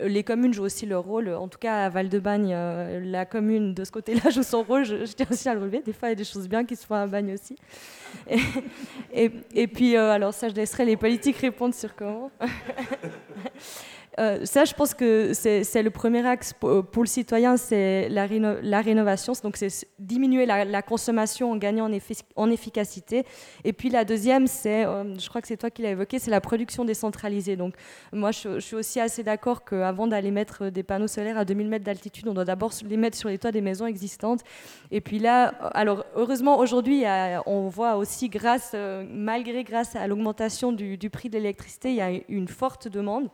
les 0.00 0.24
communes 0.24 0.54
jouent 0.54 0.64
aussi 0.64 0.86
leur 0.86 1.04
rôle. 1.04 1.28
En 1.30 1.48
tout 1.48 1.58
cas, 1.58 1.84
à 1.84 1.88
Val-de-Bagne, 1.88 2.52
euh, 2.54 3.00
la 3.02 3.26
commune 3.26 3.74
de 3.74 3.84
ce 3.84 3.90
côté-là 3.90 4.30
joue 4.34 4.42
son 4.42 4.62
rôle. 4.62 4.84
Je, 4.84 5.04
tiens 5.04 5.26
aussi 5.30 5.48
à 5.48 5.54
le 5.54 5.60
relever. 5.60 5.80
Des 5.80 5.92
fois, 5.92 6.08
il 6.08 6.12
y 6.12 6.12
a 6.12 6.16
des 6.16 6.24
choses 6.24 6.48
bien 6.48 6.64
qui 6.64 6.76
se 6.76 6.86
font 6.86 6.94
à 6.94 7.06
Bagne 7.06 7.34
aussi. 7.34 7.56
Et, 9.12 9.66
puis, 9.66 9.96
euh, 9.96 10.12
alors 10.12 10.32
ça, 10.32 10.48
je 10.48 10.54
laisserai 10.54 10.84
les 10.84 10.96
politiques 10.96 11.36
répondre 11.38 11.74
sur 11.74 11.94
comment. 11.94 12.30
Euh, 14.18 14.44
ça, 14.44 14.64
je 14.64 14.74
pense 14.74 14.94
que 14.94 15.32
c'est 15.32 15.82
le 15.82 15.90
premier 15.90 16.26
axe 16.26 16.52
pour, 16.52 16.84
le 16.96 17.06
citoyen, 17.06 17.56
c'est 17.56 18.08
la, 18.08 18.26
rénovation. 18.80 19.32
Donc, 19.42 19.56
c'est 19.56 19.86
diminuer 19.98 20.44
la, 20.44 20.82
consommation 20.82 21.52
en 21.52 21.56
gagnant 21.56 21.88
en, 22.36 22.50
efficacité. 22.50 23.24
Et 23.64 23.72
puis, 23.72 23.90
la 23.90 24.04
deuxième, 24.04 24.46
c'est, 24.46 24.84
euh, 24.84 25.16
je 25.18 25.28
crois 25.28 25.40
que 25.40 25.48
c'est 25.48 25.56
toi 25.56 25.70
qui 25.70 25.82
l'as 25.82 25.90
évoqué, 25.90 26.18
c'est 26.18 26.30
la 26.30 26.40
production 26.40 26.84
décentralisée. 26.84 27.56
Donc, 27.56 27.74
moi, 28.12 28.32
je, 28.32 28.58
suis 28.58 28.76
aussi 28.76 29.00
assez 29.00 29.22
d'accord 29.22 29.64
qu'avant 29.64 30.06
d'aller 30.06 30.30
mettre 30.30 30.68
des 30.68 30.82
panneaux 30.82 31.06
solaires 31.06 31.38
à 31.38 31.44
2000 31.44 31.68
mètres 31.68 31.84
d'altitude, 31.84 32.26
on 32.28 32.34
doit 32.34 32.44
d'abord 32.44 32.72
les 32.88 32.96
mettre 32.96 33.16
sur 33.16 33.28
les 33.28 33.38
toits 33.38 33.52
des 33.52 33.60
maisons 33.60 33.86
existantes. 33.86 34.40
Et 34.90 35.00
puis 35.00 35.18
là, 35.20 35.46
alors, 35.74 36.04
heureusement, 36.16 36.58
aujourd'hui, 36.58 37.04
on 37.46 37.68
voit 37.68 37.96
aussi, 37.96 38.30
euh, 38.74 39.04
malgré 39.08 39.62
grâce 39.62 39.94
à 39.94 40.06
l'augmentation 40.06 40.72
du 40.72 41.10
prix 41.10 41.28
de 41.28 41.38
l'électricité, 41.38 41.90
il 41.90 41.96
y 41.96 42.00
a 42.00 42.10
une 42.28 42.48
forte 42.48 42.88
demande. 42.88 43.28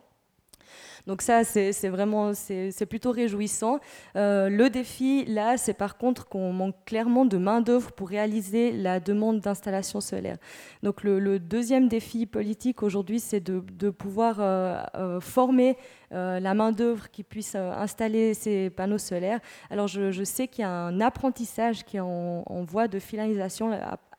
Donc 1.07 1.21
ça, 1.21 1.45
c'est 1.45 1.89
vraiment, 1.89 2.33
c'est 2.33 2.87
plutôt 2.87 3.11
réjouissant. 3.11 3.79
Euh, 4.17 4.49
le 4.49 4.71
défi, 4.71 5.25
là, 5.27 5.59
c'est 5.59 5.75
par 5.75 5.99
contre 5.99 6.27
qu'on 6.29 6.53
manque 6.53 6.77
clairement 6.87 7.27
de 7.27 7.37
main-d'œuvre 7.37 7.93
pour 7.93 8.09
réaliser 8.09 8.73
la 8.73 9.01
demande 9.01 9.41
d'installation 9.41 10.01
solaire. 10.01 10.39
Donc 10.83 11.03
le, 11.03 11.39
deuxième 11.39 11.89
défi 11.89 12.25
politique 12.27 12.83
aujourd'hui, 12.83 13.21
c'est 13.21 13.41
de, 13.41 13.91
pouvoir 13.91 14.37
euh, 14.41 14.83
euh, 14.95 15.21
former 15.21 15.77
la 16.11 16.55
main-d'œuvre 16.55 17.11
qui 17.11 17.25
puisse 17.25 17.57
installer 17.57 18.35
ces 18.35 18.71
panneaux 18.71 18.99
solaires. 18.99 19.41
Alors 19.69 19.89
je, 19.89 20.23
sais 20.23 20.47
qu'il 20.47 20.63
y 20.63 20.65
a 20.65 20.71
un 20.71 21.01
apprentissage 21.01 21.85
qui 21.85 21.97
est 21.97 22.01
en, 22.01 22.45
en 22.47 22.63
voie 22.63 22.87
de 22.87 23.01
finalisation 23.01 23.73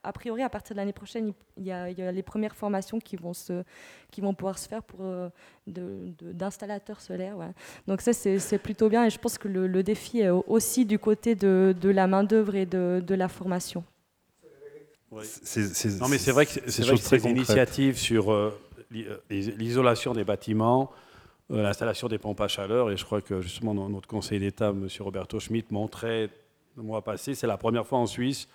a 0.06 0.12
priori, 0.14 0.44
à 0.44 0.50
partir 0.50 0.76
de 0.76 0.80
l'année 0.80 0.94
prochaine, 0.94 1.34
il 1.58 1.66
y, 1.66 1.72
a, 1.72 1.90
les 1.90 2.24
premières 2.24 2.56
formations 2.56 3.00
qui 3.00 3.16
vont, 3.16 3.34
se, 3.34 3.64
qui 4.12 4.22
vont 4.22 4.34
pouvoir 4.34 4.58
se 4.60 4.70
faire 4.70 4.84
pour 4.84 5.00
euh, 5.02 5.30
d'installateurs 5.66 7.02
solaires. 7.02 7.38
Donc 7.88 8.02
ça, 8.02 8.14
c'est 8.14 8.58
plutôt 8.60 8.88
bien. 8.88 9.06
Et 9.06 9.10
je 9.10 9.18
pense 9.18 9.38
que 9.38 9.48
le, 9.48 9.84
défi 9.84 10.20
est 10.20 10.30
aussi 10.30 10.86
du 10.86 11.00
côté 11.00 11.36
de, 11.36 11.76
la 11.84 12.08
main-d'œuvre 12.08 12.56
et 12.56 12.66
de, 12.66 13.16
la 13.16 13.28
formation. 13.28 13.84
non, 15.12 16.08
mais 16.10 16.18
c'est 16.18 16.32
vrai 16.32 16.46
que 16.46 16.70
ces 16.70 17.28
initiatives 17.28 17.98
sur 17.98 18.32
euh, 18.32 18.58
euh, 18.96 19.18
l'isolation 19.30 20.14
des 20.14 20.24
bâtiments, 20.24 20.92
l'installation 21.50 22.08
des 22.08 22.20
pompes 22.20 22.42
à 22.42 22.48
chaleur, 22.48 22.92
et 22.92 22.98
je 22.98 23.06
crois 23.06 23.22
que 23.22 23.42
justement 23.42 23.74
notre 23.74 24.08
conseil 24.08 24.40
d'État, 24.40 24.70
M. 24.70 24.88
Roberto 25.00 25.40
Schmitt, 25.40 25.72
montrait 25.72 26.30
le 26.78 26.84
mois 26.84 27.04
passé, 27.04 27.34
c'est 27.34 27.48
la 27.48 27.58
première 27.58 27.88
fois 27.88 28.00
en 28.00 28.06
Suisse 28.06 28.48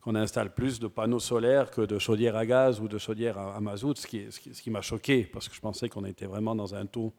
qu'on 0.00 0.14
installe 0.14 0.54
plus 0.54 0.80
de 0.80 0.86
panneaux 0.86 1.20
solaires 1.20 1.70
que 1.70 1.82
de 1.82 1.98
chaudières 1.98 2.36
à 2.36 2.46
gaz 2.46 2.80
ou 2.80 2.88
de 2.88 2.98
chaudières 2.98 3.38
à, 3.38 3.60
mazout, 3.60 3.98
ce 3.98 4.06
qui, 4.06 4.70
m'a 4.70 4.80
choqué, 4.80 5.24
parce 5.24 5.48
que 5.48 5.54
je 5.54 5.60
pensais 5.60 5.88
qu'on 5.88 6.04
était 6.04 6.26
vraiment 6.26 6.54
dans 6.54 6.74
un 6.74 6.86
taux 6.86 7.12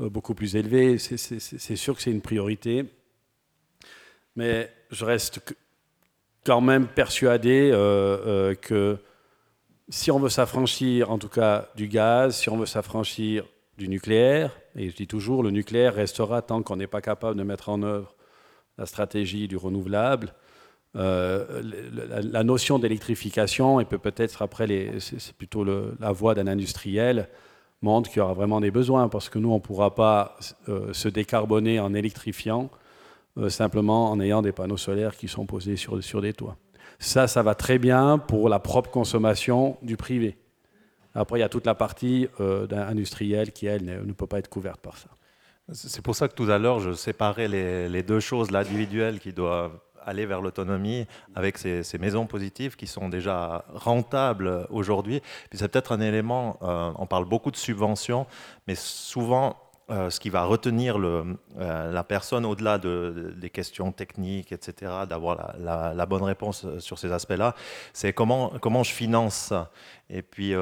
euh, 0.00 0.10
beaucoup 0.10 0.34
plus 0.34 0.56
élevé. 0.56 0.98
C'est 0.98 1.76
sûr 1.76 1.96
que 1.96 2.02
c'est 2.02 2.10
une 2.10 2.20
priorité. 2.20 2.84
Mais 4.36 4.70
je 4.90 5.04
reste 5.04 5.40
quand 6.44 6.60
même 6.60 6.86
persuadé 6.86 7.70
euh, 7.72 7.76
euh, 8.26 8.54
que 8.54 8.98
si 9.88 10.10
on 10.10 10.18
veut 10.18 10.30
s'affranchir, 10.30 11.10
en 11.10 11.18
tout 11.18 11.28
cas 11.28 11.68
du 11.76 11.88
gaz, 11.88 12.36
si 12.36 12.48
on 12.48 12.56
veut 12.56 12.66
s'affranchir 12.66 13.46
du 13.78 13.88
nucléaire, 13.88 14.58
et 14.76 14.90
je 14.90 14.96
dis 14.96 15.06
toujours, 15.06 15.42
le 15.42 15.50
nucléaire 15.50 15.94
restera 15.94 16.42
tant 16.42 16.62
qu'on 16.62 16.76
n'est 16.76 16.86
pas 16.86 17.00
capable 17.00 17.38
de 17.38 17.42
mettre 17.42 17.68
en 17.68 17.82
œuvre 17.82 18.14
la 18.78 18.86
stratégie 18.86 19.48
du 19.48 19.56
renouvelable, 19.56 20.34
euh, 20.94 21.62
la, 22.22 22.44
notion 22.44 22.78
d'électrification, 22.78 23.80
et 23.80 23.84
peut 23.84 23.98
peut-être 23.98 24.42
après, 24.42 24.66
c'est 24.98 25.32
plutôt 25.34 25.64
la 25.64 26.12
voie 26.12 26.34
d'un 26.34 26.46
industriel, 26.46 27.28
montre 27.80 28.10
qu'il 28.10 28.18
y 28.18 28.20
aura 28.20 28.34
vraiment 28.34 28.60
des 28.60 28.70
besoins, 28.70 29.08
parce 29.08 29.28
que 29.28 29.38
nous, 29.38 29.50
on 29.50 29.56
ne 29.56 29.60
pourra 29.60 29.94
pas 29.94 30.36
euh, 30.68 30.92
se 30.92 31.08
décarboner 31.08 31.80
en 31.80 31.94
électrifiant, 31.94 32.70
euh, 33.38 33.48
simplement 33.48 34.10
en 34.10 34.20
ayant 34.20 34.42
des 34.42 34.52
panneaux 34.52 34.76
solaires 34.76 35.16
qui 35.16 35.28
sont 35.28 35.46
posés 35.46 35.76
sur, 35.76 36.02
sur 36.04 36.20
des 36.20 36.34
toits. 36.34 36.56
Ça, 36.98 37.26
ça 37.26 37.42
va 37.42 37.54
très 37.54 37.78
bien 37.78 38.18
pour 38.18 38.48
la 38.48 38.58
propre 38.58 38.90
consommation 38.90 39.78
du 39.82 39.96
privé. 39.96 40.36
Après, 41.14 41.38
il 41.38 41.42
y 41.42 41.44
a 41.44 41.48
toute 41.48 41.66
la 41.66 41.74
partie 41.74 42.28
industrielle 42.70 43.52
qui, 43.52 43.66
elle, 43.66 43.84
ne, 43.84 44.12
peut 44.12 44.26
pas 44.26 44.38
être 44.38 44.48
couverte 44.48 44.80
par 44.80 44.96
ça. 44.96 45.08
C'est 45.72 46.02
pour 46.02 46.14
ça 46.14 46.28
que 46.28 46.34
tout 46.34 46.50
à 46.50 46.58
l'heure, 46.58 46.80
je 46.80 46.92
séparais 46.92 47.48
les, 47.48 47.88
les 47.88 48.02
deux 48.02 48.20
choses, 48.20 48.50
l'individuel 48.50 49.18
qui 49.18 49.32
doit 49.32 49.72
aller 50.06 50.26
vers 50.26 50.40
l'autonomie 50.40 51.06
avec 51.34 51.58
ces, 51.58 51.98
maisons 51.98 52.26
positives 52.26 52.76
qui 52.76 52.86
sont 52.86 53.08
déjà 53.08 53.64
rentables 53.72 54.66
aujourd'hui. 54.70 55.20
Puis 55.50 55.58
c'est 55.58 55.68
peut-être 55.68 55.92
un 55.92 56.00
élément, 56.00 56.58
euh, 56.62 56.92
on 56.96 57.06
parle 57.06 57.24
beaucoup 57.24 57.50
de 57.50 57.56
subventions, 57.56 58.26
mais 58.66 58.74
souvent 58.74 59.56
euh, 59.90 60.10
ce 60.10 60.20
qui 60.20 60.30
va 60.30 60.44
retenir 60.44 60.96
euh, 60.98 61.24
la 61.56 62.04
personne 62.04 62.46
au-delà 62.46 62.78
de, 62.78 63.34
des 63.36 63.50
questions 63.50 63.92
techniques, 63.92 64.52
etc., 64.52 64.92
d'avoir 65.08 65.54
la, 65.58 66.06
bonne 66.06 66.22
réponse 66.22 66.66
sur 66.78 66.98
ces 66.98 67.12
aspects-là, 67.12 67.54
c'est 67.92 68.12
comment, 68.12 68.52
je 68.82 68.90
finance. 68.90 69.52
Et 70.08 70.22
puis, 70.22 70.54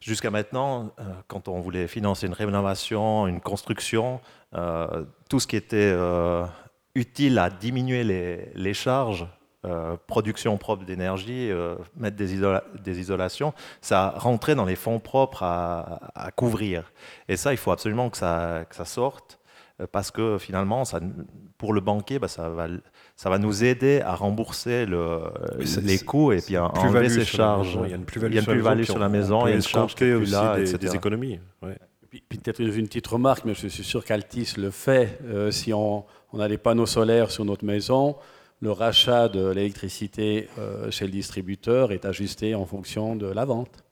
jusqu'à 0.00 0.30
maintenant, 0.30 0.90
quand 1.28 1.48
on 1.48 1.60
voulait 1.60 1.88
financer 1.88 2.26
une 2.26 2.34
rénovation, 2.34 3.26
une 3.26 3.40
construction, 3.40 4.20
tout 5.28 5.40
ce 5.40 5.46
qui 5.46 5.56
était 5.56 5.94
utile 6.96 7.38
à 7.38 7.50
diminuer 7.50 8.02
les, 8.54 8.74
charges, 8.74 9.26
euh, 9.64 9.96
production 10.06 10.56
propre 10.56 10.84
d'énergie, 10.84 11.50
euh, 11.50 11.76
mettre 11.94 12.16
des, 12.16 12.40
des, 12.82 13.00
isolations, 13.00 13.52
ça 13.80 14.14
rentrait 14.16 14.54
dans 14.54 14.64
les 14.64 14.76
fonds 14.76 14.98
propres 14.98 15.42
à, 15.42 16.30
couvrir. 16.34 16.90
Et 17.28 17.36
ça, 17.36 17.52
il 17.52 17.58
faut 17.58 17.70
absolument 17.70 18.08
que 18.08 18.16
ça, 18.16 18.64
que 18.68 18.74
ça 18.74 18.86
sorte, 18.86 19.38
euh, 19.80 19.86
parce 19.90 20.10
que 20.10 20.38
finalement, 20.38 20.86
ça, 20.86 21.00
pour 21.58 21.74
le 21.74 21.82
banquier, 21.82 22.18
bah, 22.18 22.28
ça, 22.28 22.48
va, 22.48 22.66
ça 23.14 23.28
va 23.28 23.38
nous 23.38 23.62
aider 23.62 24.00
à 24.00 24.14
rembourser 24.14 24.86
le, 24.86 25.20
les 25.82 25.98
coûts 25.98 26.32
et 26.32 26.40
puis 26.40 26.56
à 26.56 26.64
enlever 26.64 27.10
ces 27.10 27.26
charges. 27.26 27.78
Il 27.84 27.90
y 27.90 27.92
a 27.92 27.96
une 27.96 28.06
plus-value 28.06 28.84
sur, 28.84 28.98
la 28.98 29.10
maison, 29.10 29.46
il 29.46 29.50
y 29.50 29.52
a 29.52 29.56
une 29.56 29.62
charge 29.62 29.94
aussi 30.00 30.32
là, 30.32 30.56
des, 30.56 30.78
des, 30.78 30.94
économies. 30.94 31.40
Ouais. 31.62 31.76
Puis, 32.28 32.38
peut-être 32.38 32.60
une 32.60 32.86
petite 32.86 33.06
remarque, 33.06 33.44
mais 33.44 33.54
je 33.54 33.68
suis 33.68 33.84
sûr 33.84 34.04
qu'Altis 34.04 34.54
le 34.56 34.70
fait. 34.70 35.18
si 35.50 35.72
on, 35.72 36.04
on 36.32 36.40
a 36.40 36.48
des 36.48 36.58
panneaux 36.58 36.86
solaires 36.86 37.30
sur 37.30 37.44
notre 37.44 37.64
maison, 37.64 38.16
le 38.60 38.72
rachat 38.72 39.28
de 39.28 39.48
l'électricité 39.48 40.48
euh, 40.58 40.90
chez 40.90 41.04
le 41.04 41.10
distributeur 41.10 41.92
est 41.92 42.04
ajusté 42.04 42.54
en 42.54 42.64
fonction 42.64 43.16
de 43.16 43.26
la 43.26 43.44
vente. 43.44 43.84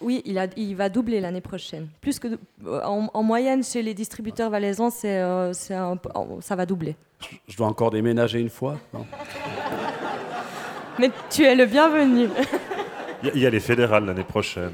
Oui, 0.00 0.22
il, 0.24 0.38
a, 0.38 0.46
il 0.56 0.76
va 0.76 0.88
doubler 0.88 1.20
l'année 1.20 1.40
prochaine. 1.40 1.88
Plus 2.00 2.18
que 2.18 2.28
euh, 2.66 2.82
en, 2.84 3.22
moyenne 3.22 3.64
chez 3.64 3.82
les 3.82 3.94
distributeurs 3.94 4.48
valaisans, 4.48 4.90
c'est, 4.90 5.18
euh, 5.18 5.52
ça 5.52 6.56
va 6.56 6.66
doubler. 6.66 6.94
Je 7.48 7.56
dois 7.56 7.66
encore 7.66 7.90
déménager 7.90 8.40
une 8.40 8.48
fois. 8.48 8.78
Mais 10.98 11.10
tu 11.30 11.44
es 11.44 11.54
le 11.54 11.66
bienvenu. 11.66 12.28
Il 13.34 13.40
y 13.40 13.46
a 13.46 13.50
les 13.50 13.60
fédérales 13.60 14.04
l'année 14.06 14.24
prochaine. 14.24 14.70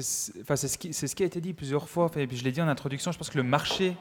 C'est 0.00 0.68
ce, 0.68 1.14
qui, 1.14 1.22
a 1.22 1.26
été 1.26 1.40
dit 1.40 1.52
plusieurs 1.52 1.88
fois, 1.88 2.10
et 2.16 2.26
puis 2.26 2.36
je 2.36 2.44
l'ai 2.44 2.52
dit 2.52 2.62
en 2.62 2.68
introduction, 2.68 3.12
je 3.12 3.18
pense 3.18 3.30
que 3.30 3.38
le 3.38 3.44
marché 3.44 3.94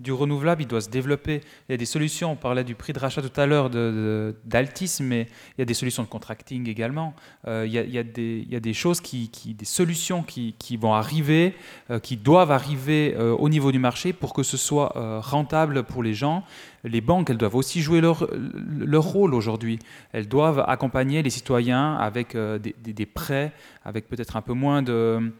du 0.00 0.12
renouvelable, 0.12 0.62
il 0.62 0.66
doit 0.66 0.80
se 0.80 0.88
développer. 0.88 1.42
Il 1.68 1.72
y 1.72 1.74
a 1.74 1.76
des 1.76 1.84
solutions, 1.84 2.32
on 2.32 2.36
parlait 2.36 2.64
du 2.64 2.74
prix 2.74 2.92
de 2.92 2.98
rachat 2.98 3.20
tout 3.20 3.38
à 3.38 3.46
l'heure 3.46 3.68
d'Altis, 3.68 4.98
mais 5.00 5.28
il 5.56 5.60
y 5.60 5.62
a 5.62 5.64
des 5.66 5.74
solutions 5.74 6.02
de 6.02 6.08
contracting 6.08 6.68
également. 6.68 7.14
Euh, 7.46 7.66
il, 7.66 7.72
y 7.72 7.98
a, 7.98 8.02
des, 8.02 8.72
choses, 8.72 9.00
qui, 9.00 9.30
des 9.46 9.64
solutions 9.66 10.22
qui, 10.22 10.54
qui 10.58 10.78
vont 10.78 10.94
arriver, 10.94 11.54
euh, 11.90 11.98
qui 11.98 12.16
doivent 12.16 12.50
arriver 12.50 13.14
euh, 13.16 13.32
au 13.32 13.50
niveau 13.50 13.72
du 13.72 13.78
marché 13.78 14.14
pour 14.14 14.32
que 14.32 14.42
ce 14.42 14.56
soit 14.56 14.92
rentable 15.20 15.82
pour 15.82 16.02
les 16.02 16.14
gens 16.14 16.44
les 16.84 17.00
banques, 17.00 17.30
elles 17.30 17.36
doivent 17.36 17.56
aussi 17.56 17.82
jouer 17.82 18.00
leur, 18.00 18.24
rôle 19.02 19.34
aujourd'hui. 19.34 19.78
Elles 20.12 20.28
doivent 20.28 20.64
accompagner 20.66 21.22
les 21.22 21.30
citoyens 21.30 21.96
avec 21.96 22.34
euh, 22.34 22.58
des, 22.58 23.06
prêts, 23.06 23.52
avec 23.84 24.08
peut-être 24.08 24.36
un 24.36 24.42
peu 24.42 24.52
moins 24.52 24.82
de, 24.82 25.32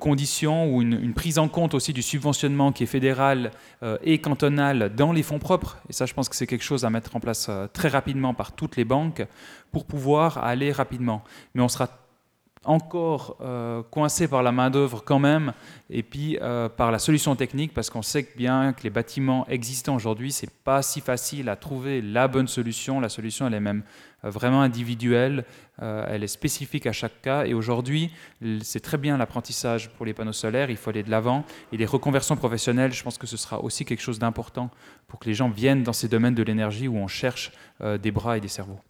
conditions 0.00 0.74
ou 0.74 0.82
une, 0.82 1.14
prise 1.14 1.38
en 1.38 1.48
compte 1.48 1.74
aussi 1.74 1.92
du 1.92 2.02
subventionnement 2.02 2.72
qui 2.72 2.84
est 2.84 2.86
fédéral 2.86 3.52
euh, 3.82 3.98
et 4.02 4.18
cantonal 4.18 4.92
dans 4.94 5.12
les 5.12 5.22
fonds 5.22 5.38
propres. 5.38 5.78
Et 5.88 5.92
ça, 5.92 6.06
je 6.06 6.14
pense 6.14 6.28
que 6.28 6.36
c'est 6.36 6.46
quelque 6.46 6.64
chose 6.64 6.84
à 6.84 6.90
mettre 6.90 7.14
en 7.16 7.20
place 7.20 7.46
euh, 7.48 7.66
très 7.72 7.88
rapidement 7.88 8.34
par 8.34 8.52
toutes 8.52 8.76
les 8.76 8.84
banques 8.84 9.26
pour 9.70 9.84
pouvoir 9.84 10.38
aller 10.38 10.72
rapidement. 10.72 11.22
Mais 11.54 11.62
on 11.62 11.68
sera 11.68 11.88
encore 12.64 13.36
euh, 13.40 13.82
coincé 13.82 14.28
par 14.28 14.42
la 14.42 14.52
main-d'œuvre 14.52 15.02
quand 15.04 15.18
même, 15.18 15.52
et 15.90 16.02
puis 16.02 16.38
euh, 16.40 16.68
par 16.68 16.90
la 16.90 16.98
solution 16.98 17.36
technique, 17.36 17.72
parce 17.72 17.90
qu'on 17.90 18.02
sait 18.02 18.28
bien 18.36 18.72
que 18.72 18.82
les 18.82 18.90
bâtiments 18.90 19.46
existants 19.48 19.94
aujourd'hui, 19.94 20.32
c'est 20.32 20.50
pas 20.50 20.82
si 20.82 21.00
facile 21.00 21.48
à 21.48 21.56
trouver 21.56 22.02
la 22.02 22.28
bonne 22.28 22.48
solution. 22.48 23.00
La 23.00 23.08
solution, 23.08 23.46
elle 23.46 23.54
est 23.54 23.60
même 23.60 23.82
euh, 24.24 24.30
vraiment 24.30 24.62
individuelle, 24.62 25.44
elle 25.80 26.24
est 26.24 26.26
spécifique 26.26 26.88
à 26.88 26.92
chaque 26.92 27.22
cas, 27.22 27.44
et 27.44 27.54
aujourd'hui, 27.54 28.10
c'est 28.62 28.80
très 28.80 28.98
bien 28.98 29.16
l'apprentissage 29.16 29.90
pour 29.90 30.04
les 30.04 30.12
panneaux 30.12 30.32
solaires, 30.32 30.70
il 30.70 30.76
faut 30.76 30.90
aller 30.90 31.04
de 31.04 31.10
l'avant, 31.10 31.44
et 31.70 31.76
les 31.76 31.86
reconversions 31.86 32.34
professionnelles, 32.34 32.92
je 32.92 33.04
pense 33.04 33.16
que 33.16 33.28
ce 33.28 33.36
sera 33.36 33.62
aussi 33.62 33.84
quelque 33.84 34.02
chose 34.02 34.18
d'important 34.18 34.70
pour 35.06 35.20
que 35.20 35.26
les 35.26 35.34
gens 35.34 35.48
viennent 35.48 35.84
dans 35.84 35.92
ces 35.92 36.08
domaines 36.08 36.34
de 36.34 36.42
l'énergie 36.42 36.88
où 36.88 36.96
on 36.96 37.06
cherche 37.06 37.52
des 37.80 38.10
bras 38.10 38.36
et 38.36 38.40
des 38.40 38.48
cerveaux. 38.48 38.80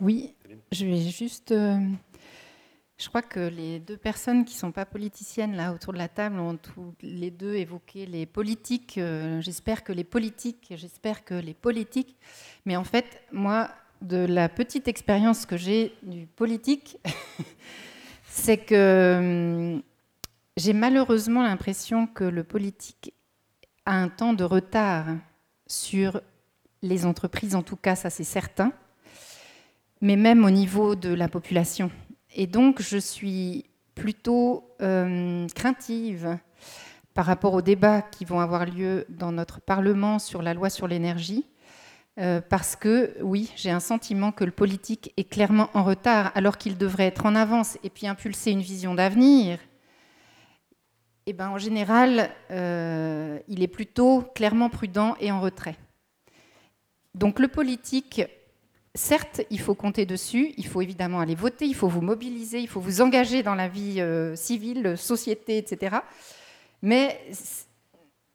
Oui, 0.00 0.34
je 0.72 0.86
vais 0.86 1.00
juste. 1.00 1.52
Euh, 1.52 1.78
je 2.98 3.08
crois 3.08 3.22
que 3.22 3.40
les 3.40 3.80
deux 3.80 3.96
personnes 3.96 4.44
qui 4.44 4.54
ne 4.54 4.58
sont 4.60 4.72
pas 4.72 4.86
politiciennes 4.86 5.56
là 5.56 5.72
autour 5.72 5.92
de 5.92 5.98
la 5.98 6.08
table 6.08 6.38
ont 6.38 6.56
tous 6.56 6.94
les 7.02 7.30
deux 7.30 7.54
évoqué 7.54 8.06
les 8.06 8.26
politiques. 8.26 8.96
Euh, 8.98 9.40
j'espère 9.40 9.84
que 9.84 9.92
les 9.92 10.04
politiques, 10.04 10.72
j'espère 10.76 11.24
que 11.24 11.34
les 11.34 11.54
politiques. 11.54 12.16
Mais 12.64 12.76
en 12.76 12.84
fait, 12.84 13.22
moi, 13.32 13.70
de 14.02 14.18
la 14.18 14.48
petite 14.48 14.88
expérience 14.88 15.46
que 15.46 15.56
j'ai 15.56 15.94
du 16.02 16.26
politique, 16.26 16.98
c'est 18.24 18.58
que 18.58 19.74
hum, 19.74 19.82
j'ai 20.56 20.72
malheureusement 20.72 21.42
l'impression 21.42 22.06
que 22.06 22.24
le 22.24 22.44
politique 22.44 23.14
a 23.84 23.94
un 24.00 24.08
temps 24.08 24.32
de 24.32 24.44
retard 24.44 25.06
sur 25.66 26.20
les 26.82 27.04
entreprises, 27.04 27.54
en 27.54 27.62
tout 27.62 27.76
cas, 27.76 27.96
ça 27.96 28.10
c'est 28.10 28.24
certain 28.24 28.72
mais 30.02 30.16
même 30.16 30.44
au 30.44 30.50
niveau 30.50 30.96
de 30.96 31.14
la 31.14 31.28
population. 31.28 31.90
Et 32.34 32.46
donc, 32.46 32.82
je 32.82 32.98
suis 32.98 33.64
plutôt 33.94 34.74
euh, 34.82 35.46
craintive 35.54 36.38
par 37.14 37.24
rapport 37.24 37.54
aux 37.54 37.62
débats 37.62 38.02
qui 38.02 38.24
vont 38.24 38.40
avoir 38.40 38.66
lieu 38.66 39.06
dans 39.08 39.32
notre 39.32 39.60
Parlement 39.60 40.18
sur 40.18 40.42
la 40.42 40.54
loi 40.54 40.70
sur 40.70 40.88
l'énergie, 40.88 41.46
euh, 42.18 42.40
parce 42.40 42.74
que 42.74 43.16
oui, 43.22 43.52
j'ai 43.54 43.70
un 43.70 43.80
sentiment 43.80 44.32
que 44.32 44.44
le 44.44 44.50
politique 44.50 45.12
est 45.16 45.24
clairement 45.24 45.70
en 45.72 45.84
retard, 45.84 46.32
alors 46.34 46.58
qu'il 46.58 46.76
devrait 46.76 47.06
être 47.06 47.24
en 47.24 47.34
avance 47.34 47.78
et 47.84 47.90
puis 47.90 48.06
impulser 48.06 48.50
une 48.50 48.60
vision 48.60 48.94
d'avenir. 48.94 49.58
Eh 51.26 51.32
ben, 51.32 51.50
en 51.50 51.58
général, 51.58 52.30
euh, 52.50 53.38
il 53.46 53.62
est 53.62 53.68
plutôt 53.68 54.22
clairement 54.34 54.68
prudent 54.68 55.14
et 55.20 55.30
en 55.30 55.40
retrait. 55.40 55.76
Donc 57.14 57.38
le 57.38 57.46
politique 57.46 58.22
certes, 58.94 59.42
il 59.50 59.60
faut 59.60 59.74
compter 59.74 60.06
dessus, 60.06 60.52
il 60.56 60.66
faut 60.66 60.82
évidemment 60.82 61.20
aller 61.20 61.34
voter, 61.34 61.66
il 61.66 61.74
faut 61.74 61.88
vous 61.88 62.00
mobiliser, 62.00 62.60
il 62.60 62.68
faut 62.68 62.80
vous 62.80 63.00
engager 63.00 63.42
dans 63.42 63.54
la 63.54 63.68
vie 63.68 64.00
euh, 64.00 64.36
civile, 64.36 64.96
société, 64.96 65.58
etc. 65.58 65.96
Mais 66.82 67.20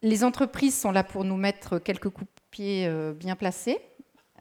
les 0.02 0.24
entreprises 0.24 0.78
sont 0.78 0.92
là 0.92 1.04
pour 1.04 1.24
nous 1.24 1.38
mettre 1.38 1.80
quelques 1.80 2.10
coups 2.10 2.30
de 2.30 2.42
pied 2.50 2.88
euh, 2.88 3.14
bien 3.14 3.36
placés. 3.36 3.80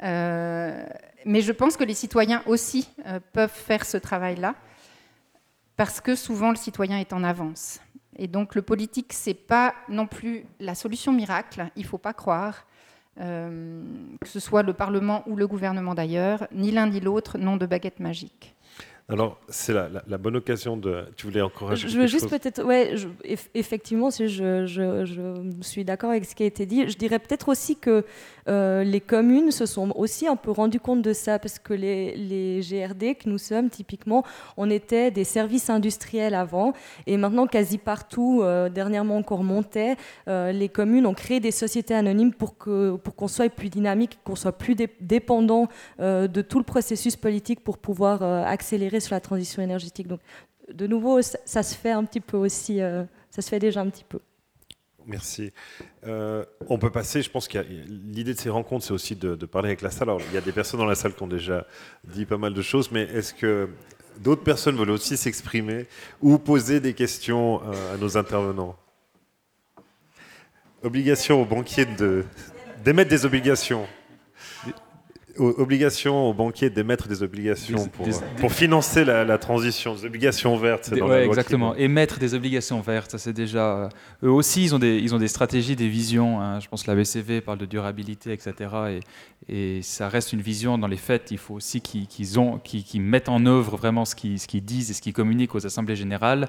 Euh, 0.03 0.87
mais 1.25 1.41
je 1.41 1.53
pense 1.53 1.77
que 1.77 1.85
les 1.85 1.95
citoyens 1.95 2.43
aussi 2.47 2.89
peuvent 3.33 3.51
faire 3.51 3.85
ce 3.85 3.97
travail-là, 3.97 4.55
parce 5.77 6.01
que 6.01 6.15
souvent 6.15 6.51
le 6.51 6.57
citoyen 6.57 6.99
est 6.99 7.13
en 7.13 7.25
avance. 7.25 7.81
Et 8.17 8.29
donc 8.29 8.55
le 8.55 8.63
politique, 8.63 9.13
c'est 9.13 9.35
pas 9.35 9.75
non 9.89 10.07
plus 10.07 10.47
la 10.61 10.75
solution 10.75 11.13
miracle, 11.13 11.69
il 11.77 11.85
faut 11.85 11.99
pas 11.99 12.13
croire. 12.15 12.67
Euh, 13.19 13.83
que 14.21 14.29
ce 14.29 14.41
soit 14.41 14.63
le 14.63 14.75
Parlement 14.75 15.23
ou 15.27 15.37
le 15.37 15.47
gouvernement 15.47 15.95
d'ailleurs, 15.95 16.47
ni 16.53 16.71
l'un 16.71 16.87
ni 16.89 17.01
l'autre 17.01 17.39
n'ont 17.39 17.57
de 17.57 17.65
baguette 17.65 18.01
magique. 18.01 18.56
Alors, 19.09 19.39
c'est 19.49 19.73
la, 19.73 19.89
la, 20.09 20.19
bonne 20.19 20.35
occasion 20.35 20.77
de. 20.77 21.05
Tu 21.17 21.27
voulais 21.27 21.41
encourager 21.41 21.87
Je 21.87 21.97
veux 21.97 22.09
juste 22.09 22.29
peut-être. 22.29 22.65
Ouais, 22.65 22.93
effectivement, 23.55 24.11
si 24.11 24.27
je, 24.27 24.67
je, 24.67 25.05
je, 25.05 25.45
suis 25.61 25.85
d'accord 25.85 26.11
avec 26.11 26.25
ce 26.25 26.35
qui 26.35 26.43
a 26.43 26.47
été 26.47 26.67
dit, 26.67 26.89
je 26.89 26.97
dirais 26.97 27.21
peut-être 27.21 27.49
aussi 27.49 27.77
que 27.77 28.05
euh, 28.49 28.83
les 28.83 29.01
communes 29.01 29.53
se 29.53 29.65
sont 29.65 29.93
aussi 29.95 30.27
un 30.27 30.35
peu 30.35 30.51
rendues 30.51 30.81
compte 30.81 31.03
de 31.03 31.13
ça, 31.13 31.39
parce 31.39 31.61
que 31.61 31.73
les, 31.73 32.17
les, 32.17 32.61
GRD 32.61 33.15
que 33.15 33.29
nous 33.29 33.39
sommes, 33.39 33.71
typiquement, 33.71 34.25
on 34.57 34.69
était 34.71 35.13
des 35.13 35.23
services 35.23 35.71
industriels 35.71 36.35
avant, 36.35 36.73
et 37.07 37.17
maintenant, 37.17 37.47
quasi 37.47 37.79
partout, 37.79 38.41
euh, 38.43 38.69
dernièrement 38.69 39.19
encore 39.19 39.45
montait, 39.45 39.95
euh, 40.27 40.51
les 40.51 40.69
communes 40.69 41.07
ont 41.07 41.15
créé 41.15 41.39
des 41.39 41.53
sociétés 41.53 41.95
anonymes 41.95 42.35
pour 42.35 42.59
qu'on 42.59 42.99
pour 43.03 43.15
qu'on 43.15 43.29
soit 43.29 43.49
plus 43.51 43.69
dynamique, 43.69 44.19
qu'on 44.25 44.35
soit 44.35 44.51
plus 44.51 44.75
dépendant 45.01 45.69
de 46.01 46.43
tout 46.43 46.59
le 46.59 46.65
processus 46.65 47.15
politique 47.15 47.61
pour 47.63 47.79
pouvoir 47.79 48.23
accélérer 48.23 48.96
sur 49.01 49.15
la 49.15 49.21
transition 49.21 49.63
énergétique. 49.63 50.07
Donc, 50.07 50.21
de 50.73 50.87
nouveau, 50.87 51.23
ça, 51.23 51.63
se 51.63 51.75
fait 51.75 51.91
un 51.91 52.05
petit 52.05 52.21
peu 52.21 52.37
aussi, 52.37 52.81
euh, 52.81 53.05
ça 53.31 53.43
se 53.43 53.49
fait 53.49 53.59
déjà 53.59 53.81
un 53.81 53.89
petit 53.89 54.05
peu. 54.05 54.19
Merci. 55.07 55.53
Euh, 56.05 56.45
on 56.69 56.79
peut 56.79 56.91
passer, 56.91 57.23
je 57.23 57.31
pense 57.31 57.47
que 57.47 57.59
l'idée 57.59 58.35
de 58.35 58.39
ces 58.39 58.51
rencontres, 58.51 58.85
c'est 58.85 58.93
aussi 58.93 59.15
de, 59.15 59.35
parler 59.47 59.69
avec 59.69 59.83
la 59.83 59.91
salle. 59.91 60.09
Il 60.31 60.35
y 60.35 60.39
a 60.39 60.41
des 60.41 60.53
personnes 60.53 60.81
dans 60.81 60.87
la 60.87 60.97
salle 60.97 61.15
qui 61.15 61.23
ont 61.23 61.29
déjà 61.29 61.65
dit 62.05 62.27
pas 62.27 62.39
mal 62.39 62.55
de 62.55 62.63
choses, 62.63 62.91
mais 62.91 63.03
est-ce 63.03 63.33
que 63.33 63.69
d'autres 64.19 64.43
personnes 64.43 64.77
veulent 64.77 64.91
aussi 64.91 65.17
s'exprimer 65.17 65.87
ou 66.21 66.39
poser 66.39 66.81
des 66.81 66.95
questions 66.95 67.63
euh, 67.63 67.95
à 67.95 67.99
nos 67.99 68.17
intervenants? 68.17 68.77
Obligation 70.83 71.41
aux 71.41 71.47
banquiers 71.47 71.87
d'émettre 72.85 73.11
des 73.11 73.25
obligations 73.25 73.87
obligation 75.39 76.29
aux 76.29 76.35
banquiers 76.35 76.71
d'émettre 76.71 77.09
des 77.09 77.23
obligations 77.23 77.89
pour, 77.89 78.07
pour 78.39 78.53
financer 78.53 79.05
la, 79.05 79.39
transition, 79.39 79.95
des 79.95 80.05
obligations 80.05 80.57
vertes. 80.57 80.93
Des, 80.93 81.01
ouais, 81.01 81.27
exactement. 81.27 81.75
Émettre 81.75 82.19
des 82.19 82.35
obligations 82.35 82.81
vertes, 82.81 83.13
ça 83.13 83.19
c'est 83.19 83.33
déjà. 83.33 83.77
Euh, 83.77 83.89
eux 84.25 84.31
aussi, 84.31 84.65
ils 84.65 84.75
ont 84.75 84.79
des, 84.79 84.99
ils 84.99 85.15
ont 85.15 85.19
des 85.19 85.29
stratégies, 85.29 85.77
des 85.77 85.89
visions. 85.89 86.41
Hein. 86.41 86.61
Je 86.61 86.69
pense 86.69 86.83
que 86.83 86.91
la 86.91 86.97
BCV 86.97 87.41
parle 87.41 87.59
de 87.59 87.67
durabilité, 87.67 88.33
etc. 88.33 88.55
Et, 88.91 89.01
et 89.49 89.83
ça 89.83 90.09
reste 90.09 90.33
une 90.33 90.41
vision. 90.41 90.77
Dans 90.77 90.89
les 90.89 90.97
faits, 90.97 91.31
il 91.31 91.39
faut 91.39 91.55
aussi 91.55 91.81
qu'ils 91.81 92.41
ont, 92.41 92.59
qu'ils 92.59 93.01
mettent 93.01 93.29
en 93.29 93.47
œuvre 93.47 93.77
vraiment 93.77 94.05
ce 94.05 94.17
qu'ils, 94.17 94.65
disent 94.65 94.91
et 94.91 94.95
ce 94.95 95.01
qu'ils 95.01 95.13
communiquent 95.13 95.55
aux 95.55 95.67
assemblées 95.67 95.97
générales. 95.97 96.49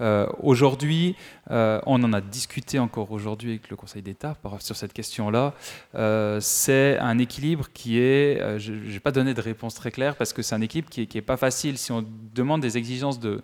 Euh, 0.00 0.26
aujourd'hui, 0.40 1.16
euh, 1.50 1.80
on 1.86 2.02
en 2.04 2.12
a 2.12 2.20
discuté 2.20 2.78
encore 2.78 3.10
aujourd'hui 3.10 3.50
avec 3.50 3.70
le 3.70 3.76
Conseil 3.76 4.02
d'État 4.02 4.36
sur 4.60 4.76
cette 4.76 4.92
question-là. 4.92 5.54
Euh, 5.96 6.38
c'est 6.40 6.96
un 6.98 7.18
équilibre 7.18 7.66
qui 7.74 7.98
est, 7.98 8.17
je 8.58 8.72
n'ai 8.72 9.00
pas 9.00 9.12
donné 9.12 9.34
de 9.34 9.40
réponse 9.40 9.74
très 9.74 9.90
claire 9.90 10.16
parce 10.16 10.32
que 10.32 10.42
c'est 10.42 10.54
un 10.54 10.60
équilibre 10.60 10.88
qui 10.90 11.08
n'est 11.14 11.22
pas 11.22 11.36
facile. 11.36 11.78
Si 11.78 11.92
on 11.92 12.04
demande 12.34 12.60
des 12.60 12.76
exigences 12.76 13.20
de, 13.20 13.42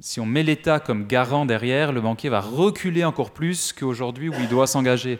si 0.00 0.20
on 0.20 0.26
met 0.26 0.42
l'État 0.42 0.80
comme 0.80 1.06
garant 1.06 1.46
derrière, 1.46 1.92
le 1.92 2.00
banquier 2.00 2.28
va 2.28 2.40
reculer 2.40 3.04
encore 3.04 3.30
plus 3.30 3.72
qu'aujourd'hui 3.72 4.28
où 4.28 4.34
il 4.40 4.48
doit 4.48 4.66
s'engager. 4.66 5.18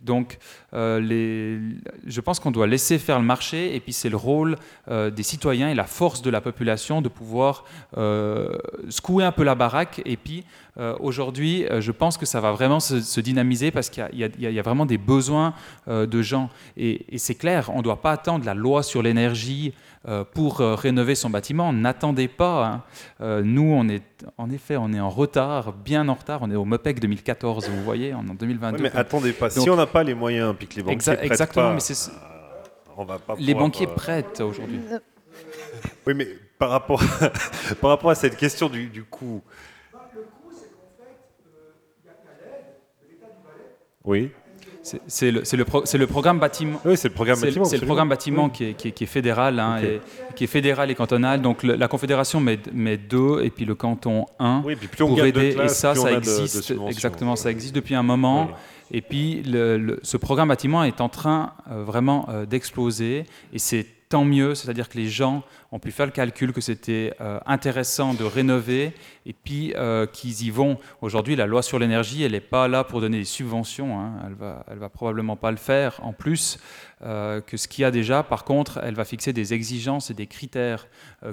Donc, 0.00 0.38
euh, 0.72 1.72
je 2.06 2.20
pense 2.22 2.40
qu'on 2.40 2.50
doit 2.50 2.66
laisser 2.66 2.98
faire 2.98 3.18
le 3.18 3.24
marché, 3.24 3.74
et 3.74 3.80
puis 3.80 3.92
c'est 3.92 4.08
le 4.08 4.16
rôle 4.16 4.56
euh, 4.88 5.10
des 5.10 5.22
citoyens 5.22 5.68
et 5.68 5.74
la 5.74 5.84
force 5.84 6.22
de 6.22 6.30
la 6.30 6.40
population 6.40 7.02
de 7.02 7.08
pouvoir 7.10 7.64
euh, 7.98 8.56
secouer 8.88 9.24
un 9.24 9.32
peu 9.32 9.42
la 9.42 9.54
baraque. 9.54 10.00
Et 10.06 10.16
puis, 10.16 10.44
aujourd'hui, 10.76 11.66
je 11.78 11.92
pense 11.92 12.16
que 12.16 12.26
ça 12.26 12.40
va 12.40 12.52
vraiment 12.52 12.80
se, 12.80 13.20
dynamiser 13.20 13.70
parce 13.70 13.90
qu'il 13.90 14.08
y, 14.12 14.58
a 14.58 14.62
vraiment 14.62 14.86
des 14.86 14.98
besoins 14.98 15.54
de 15.86 16.22
gens. 16.22 16.48
Et, 16.76 17.14
et 17.14 17.18
c'est 17.18 17.34
clair, 17.34 17.70
on 17.72 17.78
ne 17.78 17.82
doit 17.82 18.00
pas 18.00 18.12
attendre 18.12 18.44
la 18.44 18.54
loi 18.54 18.82
sur 18.82 19.02
l'énergie 19.02 19.72
euh, 20.08 20.24
pour 20.24 20.62
euh, 20.62 20.76
rénover 20.76 21.14
son 21.14 21.28
bâtiment. 21.28 21.74
N'attendez 21.74 22.26
pas. 22.26 22.64
Hein. 22.64 22.82
Euh, 23.20 23.42
nous, 23.44 23.70
on 23.70 23.86
est, 23.86 24.02
en 24.38 24.48
effet, 24.48 24.78
on 24.78 24.94
est 24.94 25.00
en 25.00 25.10
retard, 25.10 25.74
bien 25.74 26.08
en 26.08 26.14
retard. 26.14 26.40
On 26.40 26.50
est 26.50 26.56
au 26.56 26.64
MEPEC 26.64 27.00
2014, 27.00 27.68
vous 27.68 27.84
voyez, 27.84 28.14
en 28.14 28.22
2022. 28.22 28.82
mais 28.82 28.96
attendez 28.96 29.34
pas. 29.34 29.50
si 29.50 29.68
on 29.68 29.76
n'a 29.76 29.86
pas 29.86 30.02
les 30.02 30.14
moyens, 30.14 30.54
puis 30.56 30.66
que 30.68 30.76
les 30.76 30.82
banquiers 30.84 31.16
prêtent 31.16 31.30
exactement, 31.30 31.66
pas, 31.66 31.74
mais 31.74 31.80
c'est, 31.80 32.10
on 32.96 33.04
va 33.04 33.18
pas 33.18 33.34
les 33.38 33.52
banquiers 33.52 33.88
prêtent 33.88 34.40
aujourd'hui. 34.40 34.80
Oui, 36.06 36.14
mais 36.14 36.28
par 36.58 36.70
rapport, 36.70 37.02
par 37.82 37.90
rapport 37.90 38.10
à 38.10 38.14
cette 38.14 38.38
question 38.38 38.70
du, 38.70 38.86
du 38.86 39.04
coût. 39.04 39.42
Le 39.92 40.22
coût, 40.22 40.50
c'est 40.50 40.70
qu'en 40.72 40.88
fait, 40.96 41.12
il 42.02 42.06
y 42.06 42.08
a 42.08 42.14
l'aide 42.42 42.64
de 43.02 43.06
l'État 43.06 43.26
du 43.26 43.42
Valais. 43.44 43.76
Oui. 44.10 44.30
C'est 44.82 45.30
le, 45.30 45.42
le, 45.42 45.98
le, 45.98 46.06
programme 46.06 46.38
bâtiment. 46.38 46.80
Oui, 46.86 46.96
c'est 46.96 47.08
le 47.08 47.14
programme 47.14 47.38
bâtiment. 47.38 47.64
C'est 47.66 47.76
le 47.76 47.86
programme 47.86 48.08
bâtiment 48.08 48.48
qui, 48.48 48.64
est, 48.64 48.74
qui, 48.74 48.92
qui, 48.92 49.04
est, 49.04 49.06
fédéral, 49.06 49.58
hein, 49.58 49.78
et, 49.82 50.00
qui 50.34 50.44
est 50.44 50.46
fédéral 50.46 50.90
et 50.90 50.94
cantonal. 50.94 51.42
Donc 51.42 51.62
la 51.62 51.86
Confédération 51.86 52.40
met, 52.40 52.58
met, 52.72 52.96
deux 52.96 53.42
et 53.42 53.50
puis 53.50 53.66
le 53.66 53.74
canton 53.74 54.24
un 54.38 54.62
oui, 54.64 54.76
puis 54.76 54.88
plus 54.88 55.04
on 55.04 55.08
pour 55.08 55.24
aider. 55.24 55.54
et 55.62 55.68
ça, 55.68 55.94
ça 55.94 56.12
existe. 56.12 56.72
exactement, 56.88 57.36
ça 57.36 57.50
existe 57.50 57.74
depuis 57.74 57.94
un 57.94 58.02
moment. 58.02 58.46
Oui. 58.46 58.54
Et 58.92 59.02
puis 59.02 59.42
le, 59.42 60.00
ce 60.02 60.16
programme 60.16 60.48
bâtiment 60.48 60.82
est 60.82 61.00
en 61.00 61.08
train 61.08 61.52
euh, 61.70 61.84
vraiment 61.84 62.26
euh, 62.28 62.46
d'exploser 62.46 63.24
et 63.52 63.58
c'est 63.58 63.86
tant 64.10 64.24
mieux, 64.24 64.56
c'est-à-dire 64.56 64.88
que 64.88 64.98
les 64.98 65.08
gens 65.08 65.44
ont 65.70 65.78
pu 65.78 65.92
faire 65.92 66.04
le 66.04 66.10
calcul 66.12 66.52
que 66.52 66.60
c'était 66.60 67.14
euh, 67.20 67.38
intéressant 67.46 68.12
de 68.12 68.24
rénover 68.24 68.92
et 69.24 69.32
puis 69.32 69.72
euh, 69.76 70.04
qu'ils 70.04 70.42
y 70.42 70.50
vont. 70.50 70.78
Aujourd'hui, 71.00 71.36
la 71.36 71.46
loi 71.46 71.62
sur 71.62 71.78
l'énergie, 71.78 72.24
elle 72.24 72.32
n'est 72.32 72.40
pas 72.40 72.66
là 72.66 72.82
pour 72.82 73.00
donner 73.00 73.18
des 73.18 73.24
subventions, 73.24 73.98
hein. 73.98 74.14
elle 74.26 74.36
elle 74.68 74.78
va 74.78 74.88
probablement 74.88 75.36
pas 75.36 75.52
le 75.52 75.56
faire 75.56 76.00
en 76.02 76.12
plus 76.12 76.58
euh, 77.02 77.40
que 77.40 77.56
ce 77.56 77.68
qu'il 77.68 77.82
y 77.82 77.84
a 77.84 77.92
déjà. 77.92 78.24
Par 78.24 78.44
contre, 78.44 78.80
elle 78.82 78.94
va 78.94 79.04
fixer 79.04 79.32
des 79.32 79.54
exigences 79.54 80.10
et 80.10 80.14
des 80.14 80.26
critères 80.26 80.88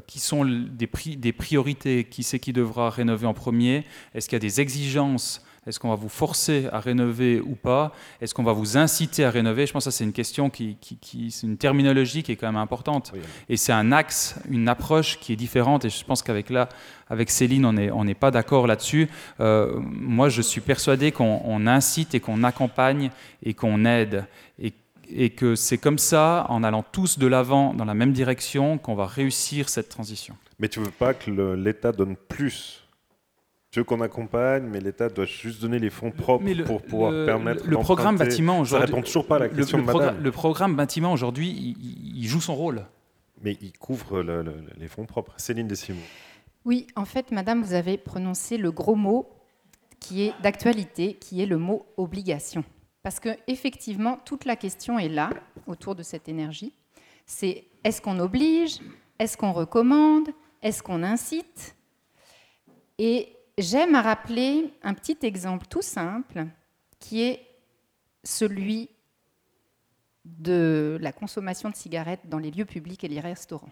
qui 0.05 0.19
sont 0.19 0.45
des, 0.45 0.89
des 1.17 1.33
priorités. 1.33 2.03
Qui 2.03 2.21
c'est 2.21 2.39
qui 2.39 2.53
devra 2.53 2.91
rénover 2.91 3.25
en 3.25 3.33
premier? 3.33 3.85
Est-ce 4.13 4.29
qu'il 4.29 4.35
y 4.35 4.37
a 4.37 4.47
des 4.47 4.61
exigences 4.61 5.43
est-ce 5.67 5.79
qu'on 5.79 5.89
va 5.89 5.95
vous 5.95 6.09
forcer 6.09 6.67
à 6.71 6.79
rénover 6.79 7.41
ou 7.41 7.55
pas? 7.55 7.91
Est-ce 8.21 8.33
qu'on 8.33 8.43
va 8.43 8.53
vous 8.53 8.77
inciter 8.77 9.25
à 9.25 9.29
rénover? 9.29 9.67
Je 9.67 9.73
pense 9.73 9.83
que 9.83 9.91
c'est 9.91 10.05
une 10.05 10.13
question 10.13 10.49
qui, 10.49 10.77
qui, 10.79 11.29
c'est 11.29 11.45
une 11.45 11.57
terminologie 11.57 12.23
qui 12.23 12.31
est 12.31 12.37
quand 12.37 12.47
même 12.47 12.55
importante. 12.55 13.11
Et 13.49 13.57
c'est 13.57 13.73
un 13.73 13.91
axe, 13.91 14.39
une 14.49 14.69
approche 14.69 15.19
qui 15.19 15.33
est 15.33 15.35
différente. 15.35 15.83
Et 15.83 15.89
je 15.89 16.05
pense 16.05 16.23
qu'avec 16.23 16.49
là, 16.49 16.69
avec 17.09 17.29
Céline, 17.29 17.65
on 17.65 17.73
n'est 17.73 17.91
on 17.91 18.05
pas 18.13 18.31
d'accord 18.31 18.65
là-dessus. 18.65 19.09
Euh, 19.41 19.77
moi, 19.81 20.29
je 20.29 20.41
suis 20.41 20.61
persuadé 20.61 21.11
qu'on 21.11 21.67
incite 21.67 22.15
et 22.15 22.21
qu'on 22.21 22.43
accompagne 22.43 23.11
et 23.43 23.53
qu'on 23.53 23.83
aide. 23.83 24.25
Et, 24.59 24.73
et 25.09 25.31
que 25.31 25.55
c'est 25.55 25.77
comme 25.77 25.97
ça, 25.97 26.45
en 26.47 26.63
allant 26.63 26.83
tous 26.83 27.19
de 27.19 27.27
l'avant 27.27 27.73
dans 27.73 27.85
la 27.85 27.93
même 27.93 28.13
direction, 28.13 28.77
qu'on 28.77 28.95
va 28.95 29.05
réussir 29.05 29.67
cette 29.67 29.89
transition. 29.89 30.37
Mais 30.59 30.69
tu 30.69 30.79
veux 30.79 30.91
pas 30.91 31.13
que 31.13 31.29
l'État 31.55 31.91
donne 31.91 32.15
plus 32.15 32.86
tu 33.77 33.81
veux 33.81 33.83
qu'on 33.85 34.01
accompagne, 34.01 34.63
mais 34.63 34.79
l'État 34.79 35.07
doit 35.07 35.25
juste 35.25 35.61
donner 35.61 35.77
les 35.77 35.91
fonds 35.91 36.09
propres 36.09 36.63
pour 36.65 36.81
pouvoir 36.81 37.11
permettre. 37.27 37.63
Le 37.67 37.77
programme 37.77 38.17
bâtiment 38.17 38.59
aujourd'hui. 38.59 38.87
Ça 38.87 38.91
répond 38.91 39.05
toujours 39.05 39.27
pas 39.27 39.35
à 39.35 39.39
la 39.39 39.49
question 39.49 39.77
le, 39.77 39.83
de 39.83 39.91
madame. 39.91 40.23
Le 40.23 40.31
programme 40.31 40.75
bâtiment 40.75 41.13
aujourd'hui, 41.13 41.75
il, 42.15 42.27
joue 42.27 42.41
son 42.41 42.55
rôle. 42.55 42.83
Mais 43.43 43.55
il 43.61 43.71
couvre 43.77 44.23
les 44.77 44.87
fonds 44.87 45.05
propres. 45.05 45.33
Céline 45.37 45.67
Dessimon. 45.67 46.01
Oui, 46.65 46.87
en 46.95 47.05
fait, 47.05 47.31
madame, 47.31 47.61
vous 47.61 47.75
avez 47.75 47.99
prononcé 47.99 48.57
le 48.57 48.71
gros 48.71 48.95
mot 48.95 49.29
qui 49.99 50.23
est 50.23 50.33
d'actualité, 50.41 51.13
qui 51.13 51.43
est 51.43 51.45
le 51.45 51.59
mot 51.59 51.85
obligation. 51.97 52.63
Parce 53.03 53.19
que 53.19 53.29
effectivement, 53.45 54.19
toute 54.25 54.45
la 54.45 54.55
question 54.55 54.97
est 54.97 55.07
là, 55.07 55.29
autour 55.67 55.93
de 55.93 56.01
cette 56.01 56.27
énergie. 56.27 56.73
C'est 57.27 57.65
est-ce 57.83 58.01
qu'on 58.01 58.17
oblige? 58.17 58.79
Est-ce 59.19 59.37
qu'on 59.37 59.53
recommande? 59.53 60.29
Est-ce 60.63 60.81
qu'on 60.81 61.03
incite? 61.03 61.75
Et 62.97 63.36
j'aime 63.57 63.95
à 63.95 64.01
rappeler 64.01 64.73
un 64.83 64.93
petit 64.93 65.17
exemple 65.23 65.65
tout 65.67 65.81
simple 65.81 66.45
qui 66.99 67.23
est 67.23 67.47
celui 68.23 68.89
de 70.25 70.97
la 71.01 71.11
consommation 71.11 71.69
de 71.69 71.75
cigarettes 71.75 72.27
dans 72.27 72.37
les 72.37 72.51
lieux 72.51 72.65
publics 72.65 73.03
et 73.03 73.07
les 73.07 73.19
restaurants. 73.19 73.71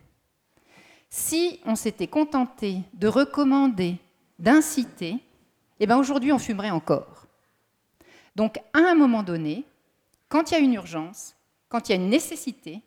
Si 1.09 1.59
on 1.65 1.75
s'était 1.75 2.07
contenté 2.07 2.79
de 2.93 3.07
recommander, 3.07 3.97
d'inciter, 4.39 5.17
eh 5.79 5.87
ben 5.87 5.97
aujourd'hui 5.97 6.31
on 6.31 6.39
fumerait 6.39 6.71
encore. 6.71 7.27
Donc 8.35 8.57
à 8.73 8.79
un 8.79 8.95
moment 8.95 9.23
donné, 9.23 9.65
quand 10.29 10.51
il 10.51 10.53
y 10.55 10.57
a 10.57 10.59
une 10.59 10.73
urgence, 10.73 11.35
quand 11.69 11.87
il 11.87 11.91
y 11.91 11.95
a 11.95 12.01
une 12.01 12.09
nécessité, 12.09 12.81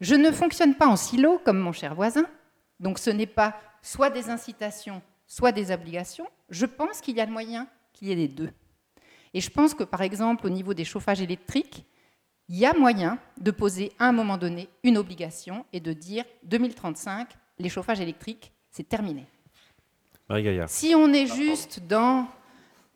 je 0.00 0.14
ne 0.14 0.30
fonctionne 0.30 0.74
pas 0.74 0.86
en 0.86 0.96
silo 0.96 1.40
comme 1.44 1.58
mon 1.58 1.72
cher 1.72 1.94
voisin. 1.94 2.26
Donc 2.80 2.98
ce 2.98 3.10
n'est 3.10 3.26
pas 3.26 3.56
soit 3.82 4.10
des 4.10 4.28
incitations, 4.28 5.00
soit 5.26 5.52
des 5.52 5.70
obligations, 5.70 6.26
je 6.50 6.66
pense 6.66 7.00
qu'il 7.00 7.16
y 7.16 7.20
a 7.20 7.26
le 7.26 7.32
moyen 7.32 7.66
qu'il 7.92 8.08
y 8.08 8.12
ait 8.12 8.16
les 8.16 8.28
deux. 8.28 8.50
Et 9.34 9.40
je 9.40 9.50
pense 9.50 9.74
que, 9.74 9.84
par 9.84 10.02
exemple, 10.02 10.46
au 10.46 10.50
niveau 10.50 10.74
des 10.74 10.84
chauffages 10.84 11.20
électriques, 11.20 11.84
il 12.48 12.56
y 12.56 12.66
a 12.66 12.72
moyen 12.72 13.18
de 13.38 13.50
poser 13.50 13.92
à 13.98 14.06
un 14.06 14.12
moment 14.12 14.38
donné 14.38 14.68
une 14.84 14.98
obligation 14.98 15.66
et 15.72 15.80
de 15.80 15.92
dire 15.92 16.24
2035, 16.44 17.28
les 17.58 17.68
chauffages 17.68 18.00
électriques, 18.00 18.52
c'est 18.70 18.88
terminé. 18.88 19.26
Marie 20.28 20.60
Si 20.68 20.94
on 20.94 21.12
est 21.12 21.26
juste 21.26 21.80
dans 21.86 22.28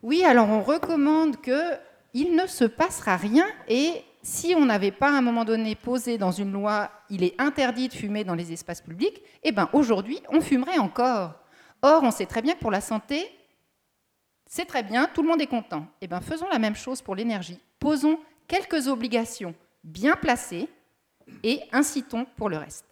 oui, 0.02 0.24
alors 0.24 0.48
on 0.48 0.62
recommande 0.62 1.36
que 1.40 1.76
il 2.14 2.34
ne 2.34 2.46
se 2.46 2.64
passera 2.64 3.16
rien 3.16 3.46
et 3.68 4.02
si 4.22 4.54
on 4.56 4.64
n'avait 4.64 4.90
pas 4.90 5.08
à 5.08 5.18
un 5.18 5.20
moment 5.20 5.44
donné 5.44 5.74
posé 5.74 6.18
dans 6.18 6.32
une 6.32 6.52
loi 6.52 6.90
il 7.08 7.22
est 7.22 7.40
interdit 7.40 7.88
de 7.88 7.94
fumer 7.94 8.24
dans 8.24 8.34
les 8.34 8.52
espaces 8.52 8.80
publics, 8.80 9.22
eh 9.42 9.52
ben 9.52 9.68
aujourd'hui 9.72 10.20
on 10.30 10.40
fumerait 10.40 10.78
encore. 10.78 11.34
Or, 11.82 12.02
on 12.02 12.10
sait 12.10 12.26
très 12.26 12.42
bien 12.42 12.54
que 12.54 12.60
pour 12.60 12.70
la 12.70 12.80
santé, 12.80 13.30
c'est 14.46 14.66
très 14.66 14.82
bien, 14.82 15.06
tout 15.06 15.22
le 15.22 15.28
monde 15.28 15.40
est 15.40 15.46
content. 15.46 15.86
Eh 16.00 16.06
bien, 16.06 16.20
faisons 16.20 16.48
la 16.48 16.58
même 16.58 16.74
chose 16.74 17.00
pour 17.00 17.14
l'énergie. 17.14 17.58
Posons 17.78 18.18
quelques 18.46 18.88
obligations 18.88 19.54
bien 19.84 20.16
placées 20.16 20.68
et 21.42 21.62
incitons 21.72 22.26
pour 22.36 22.48
le 22.48 22.58
reste. 22.58 22.84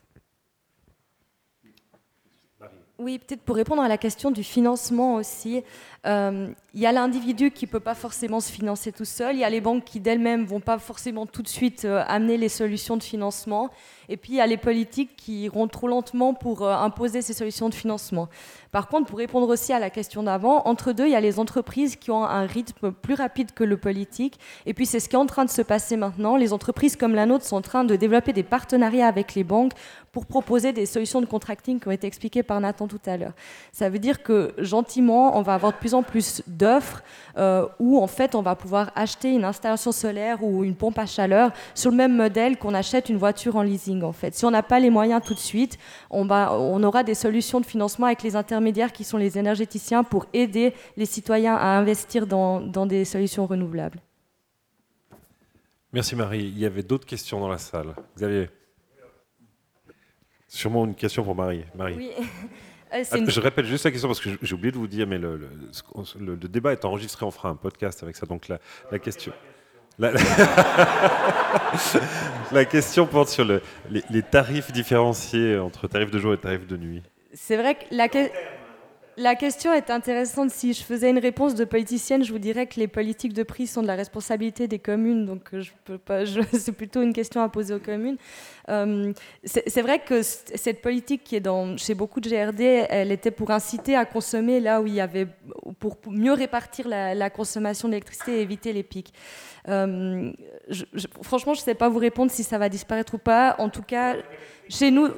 Oui, 3.00 3.20
peut-être 3.20 3.42
pour 3.42 3.54
répondre 3.54 3.80
à 3.80 3.86
la 3.86 3.96
question 3.96 4.32
du 4.32 4.42
financement 4.42 5.14
aussi. 5.14 5.62
Euh, 6.04 6.48
il 6.74 6.80
y 6.80 6.86
a 6.86 6.90
l'individu 6.90 7.52
qui 7.52 7.66
ne 7.66 7.70
peut 7.70 7.78
pas 7.78 7.94
forcément 7.94 8.40
se 8.40 8.50
financer 8.50 8.90
tout 8.90 9.04
seul. 9.04 9.36
Il 9.36 9.38
y 9.38 9.44
a 9.44 9.50
les 9.50 9.60
banques 9.60 9.84
qui 9.84 10.00
d'elles-mêmes 10.00 10.42
ne 10.42 10.46
vont 10.46 10.58
pas 10.58 10.78
forcément 10.78 11.24
tout 11.24 11.42
de 11.42 11.48
suite 11.48 11.84
euh, 11.84 12.02
amener 12.08 12.36
les 12.36 12.48
solutions 12.48 12.96
de 12.96 13.02
financement. 13.04 13.70
Et 14.08 14.16
puis 14.16 14.34
il 14.34 14.36
y 14.36 14.40
a 14.40 14.46
les 14.46 14.56
politiques 14.56 15.16
qui 15.16 15.44
iront 15.44 15.68
trop 15.68 15.88
lentement 15.88 16.34
pour 16.34 16.62
euh, 16.62 16.74
imposer 16.74 17.22
ces 17.22 17.34
solutions 17.34 17.68
de 17.68 17.74
financement. 17.74 18.28
Par 18.70 18.88
contre, 18.88 19.06
pour 19.06 19.18
répondre 19.18 19.48
aussi 19.48 19.72
à 19.72 19.78
la 19.78 19.90
question 19.90 20.22
d'avant, 20.22 20.62
entre 20.66 20.92
deux, 20.92 21.06
il 21.06 21.12
y 21.12 21.16
a 21.16 21.20
les 21.20 21.38
entreprises 21.38 21.96
qui 21.96 22.10
ont 22.10 22.24
un 22.24 22.46
rythme 22.46 22.92
plus 22.92 23.14
rapide 23.14 23.52
que 23.52 23.64
le 23.64 23.76
politique. 23.76 24.38
Et 24.66 24.74
puis 24.74 24.84
c'est 24.86 25.00
ce 25.00 25.08
qui 25.08 25.16
est 25.16 25.18
en 25.18 25.26
train 25.26 25.44
de 25.44 25.50
se 25.50 25.62
passer 25.62 25.96
maintenant. 25.96 26.36
Les 26.36 26.52
entreprises 26.52 26.96
comme 26.96 27.14
la 27.14 27.26
nôtre 27.26 27.44
sont 27.44 27.56
en 27.56 27.62
train 27.62 27.84
de 27.84 27.96
développer 27.96 28.32
des 28.32 28.42
partenariats 28.42 29.06
avec 29.06 29.34
les 29.34 29.44
banques 29.44 29.72
pour 30.12 30.26
proposer 30.26 30.72
des 30.72 30.86
solutions 30.86 31.20
de 31.20 31.26
contracting 31.26 31.80
qui 31.80 31.88
ont 31.88 31.92
été 31.92 32.06
expliquées 32.06 32.42
par 32.42 32.60
Nathan 32.60 32.88
tout 32.88 33.00
à 33.06 33.16
l'heure. 33.16 33.32
Ça 33.72 33.88
veut 33.88 33.98
dire 33.98 34.22
que 34.22 34.54
gentiment, 34.58 35.38
on 35.38 35.42
va 35.42 35.54
avoir 35.54 35.72
de 35.72 35.78
plus 35.78 35.94
en 35.94 36.02
plus 36.02 36.42
d'offres 36.46 37.02
euh, 37.36 37.66
où 37.78 38.02
en 38.02 38.06
fait 38.06 38.34
on 38.34 38.42
va 38.42 38.56
pouvoir 38.56 38.90
acheter 38.94 39.30
une 39.30 39.44
installation 39.44 39.92
solaire 39.92 40.42
ou 40.42 40.64
une 40.64 40.74
pompe 40.74 40.98
à 40.98 41.06
chaleur 41.06 41.52
sur 41.74 41.90
le 41.90 41.96
même 41.96 42.16
modèle 42.16 42.58
qu'on 42.58 42.74
achète 42.74 43.08
une 43.08 43.16
voiture 43.16 43.56
en 43.56 43.62
leasing 43.62 43.97
en 44.04 44.12
fait. 44.12 44.34
Si 44.34 44.44
on 44.44 44.50
n'a 44.50 44.62
pas 44.62 44.80
les 44.80 44.90
moyens 44.90 45.22
tout 45.24 45.34
de 45.34 45.38
suite, 45.38 45.78
on, 46.10 46.24
va, 46.24 46.52
on 46.52 46.82
aura 46.82 47.04
des 47.04 47.14
solutions 47.14 47.60
de 47.60 47.66
financement 47.66 48.06
avec 48.06 48.22
les 48.22 48.36
intermédiaires 48.36 48.92
qui 48.92 49.04
sont 49.04 49.16
les 49.16 49.38
énergéticiens 49.38 50.04
pour 50.04 50.26
aider 50.32 50.74
les 50.96 51.06
citoyens 51.06 51.54
à 51.54 51.78
investir 51.78 52.26
dans, 52.26 52.60
dans 52.60 52.86
des 52.86 53.04
solutions 53.04 53.46
renouvelables. 53.46 54.00
Merci 55.92 56.16
Marie. 56.16 56.44
Il 56.44 56.58
y 56.58 56.66
avait 56.66 56.82
d'autres 56.82 57.06
questions 57.06 57.40
dans 57.40 57.48
la 57.48 57.58
salle. 57.58 57.94
Xavier 58.16 58.50
Sûrement 60.46 60.86
une 60.86 60.94
question 60.94 61.24
pour 61.24 61.34
Marie. 61.34 61.64
Marie. 61.74 61.96
Oui. 61.96 62.10
Euh, 62.94 63.04
je 63.04 63.40
répète 63.40 63.66
juste 63.66 63.84
la 63.84 63.90
question 63.90 64.08
parce 64.08 64.18
que 64.18 64.30
j'ai 64.40 64.54
oublié 64.54 64.72
de 64.72 64.78
vous 64.78 64.86
dire, 64.86 65.06
mais 65.06 65.18
le, 65.18 65.36
le, 66.18 66.36
débat 66.36 66.72
est 66.72 66.86
enregistré, 66.86 67.26
on 67.26 67.30
fera 67.30 67.50
un 67.50 67.54
podcast 67.54 68.02
avec 68.02 68.16
ça. 68.16 68.24
Donc 68.24 68.48
la, 68.48 68.60
la 68.90 68.98
question. 68.98 69.30
La, 72.52 72.64
question 72.64 73.06
porte 73.06 73.28
sur 73.28 73.44
le, 73.44 73.60
les, 73.90 74.04
les, 74.10 74.22
tarifs 74.22 74.70
différenciés 74.70 75.58
entre 75.58 75.88
tarifs 75.88 76.12
de 76.12 76.20
jour 76.20 76.32
et 76.32 76.38
tarifs 76.38 76.68
de 76.68 76.76
nuit. 76.76 77.02
C'est 77.34 77.56
vrai 77.56 77.74
que 77.74 77.80
la, 77.90 78.08
la 79.18 79.34
question 79.34 79.72
est 79.72 79.90
intéressante. 79.90 80.50
Si 80.50 80.72
je 80.72 80.82
faisais 80.82 81.10
une 81.10 81.18
réponse 81.18 81.54
de 81.54 81.64
politicienne, 81.64 82.24
je 82.24 82.32
vous 82.32 82.38
dirais 82.38 82.66
que 82.66 82.78
les 82.78 82.86
politiques 82.86 83.32
de 83.32 83.42
prix 83.42 83.66
sont 83.66 83.82
de 83.82 83.88
la 83.88 83.96
responsabilité 83.96 84.68
des 84.68 84.78
communes, 84.78 85.26
donc 85.26 85.42
euh, 85.52 85.60
je 85.60 85.72
peux 85.84 85.98
pas. 85.98 86.24
C'est 86.52 86.72
plutôt 86.72 87.02
une 87.02 87.12
question 87.12 87.42
à 87.42 87.48
poser 87.48 87.74
aux 87.74 87.80
communes. 87.80 88.16
Euh, 88.68 89.12
c'est 89.44 89.82
vrai 89.82 89.98
que 89.98 90.22
cette 90.22 90.82
politique 90.82 91.24
qui 91.24 91.36
est 91.36 91.40
dans, 91.40 91.76
chez 91.78 91.94
beaucoup 91.94 92.20
de 92.20 92.28
GRD, 92.28 92.86
elle 92.90 93.10
était 93.10 93.30
pour 93.30 93.50
inciter 93.50 93.96
à 93.96 94.04
consommer 94.04 94.60
là 94.60 94.82
où 94.82 94.86
il 94.86 94.94
y 94.94 95.00
avait, 95.00 95.26
pour 95.78 95.96
mieux 96.06 96.34
répartir 96.34 96.86
la, 96.86 97.30
consommation 97.30 97.88
d'électricité 97.88 98.38
et 98.38 98.42
éviter 98.42 98.72
les 98.72 98.82
pics. 98.82 99.12
Euh, 99.68 100.32
franchement, 101.22 101.54
je 101.54 101.60
ne 101.60 101.64
sais 101.64 101.74
pas 101.74 101.88
vous 101.88 101.98
répondre 101.98 102.30
si 102.30 102.42
ça 102.42 102.58
va 102.58 102.68
disparaître 102.68 103.14
ou 103.14 103.18
pas. 103.18 103.56
En 103.58 103.70
tout 103.70 103.82
cas, 103.82 104.16
chez 104.68 104.90
nous, 104.90 105.08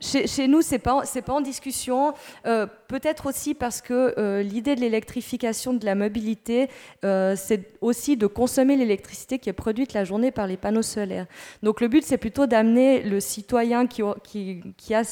chez, 0.00 0.48
nous, 0.48 0.60
ce 0.60 0.72
n'est 0.72 0.78
pas, 0.78 1.02
pas 1.02 1.32
en 1.32 1.40
discussion. 1.40 2.14
Euh, 2.46 2.66
peut-être 2.88 3.26
aussi 3.26 3.54
parce 3.54 3.80
que 3.80 4.14
euh, 4.18 4.42
l'idée 4.42 4.74
de 4.74 4.80
l'électrification 4.80 5.72
de 5.72 5.84
la 5.84 5.94
mobilité, 5.94 6.68
euh, 7.04 7.34
c'est 7.36 7.72
aussi 7.80 8.16
de 8.16 8.26
consommer 8.26 8.76
l'électricité 8.76 9.38
qui 9.38 9.48
est 9.48 9.54
produite 9.54 9.92
la 9.92 10.04
journée 10.04 10.30
par 10.30 10.46
les 10.46 10.56
panneaux 10.56 10.82
solaires. 10.82 11.26
Donc 11.62 11.80
le 11.80 11.88
but, 11.88 12.04
c'est 12.04 12.18
plutôt 12.18 12.46
d'amener 12.46 13.02
le 13.02 13.20
citoyen 13.20 13.86
qui, 13.86 14.02
qui, 14.22 14.62
qui 14.76 14.94
a 14.94 15.02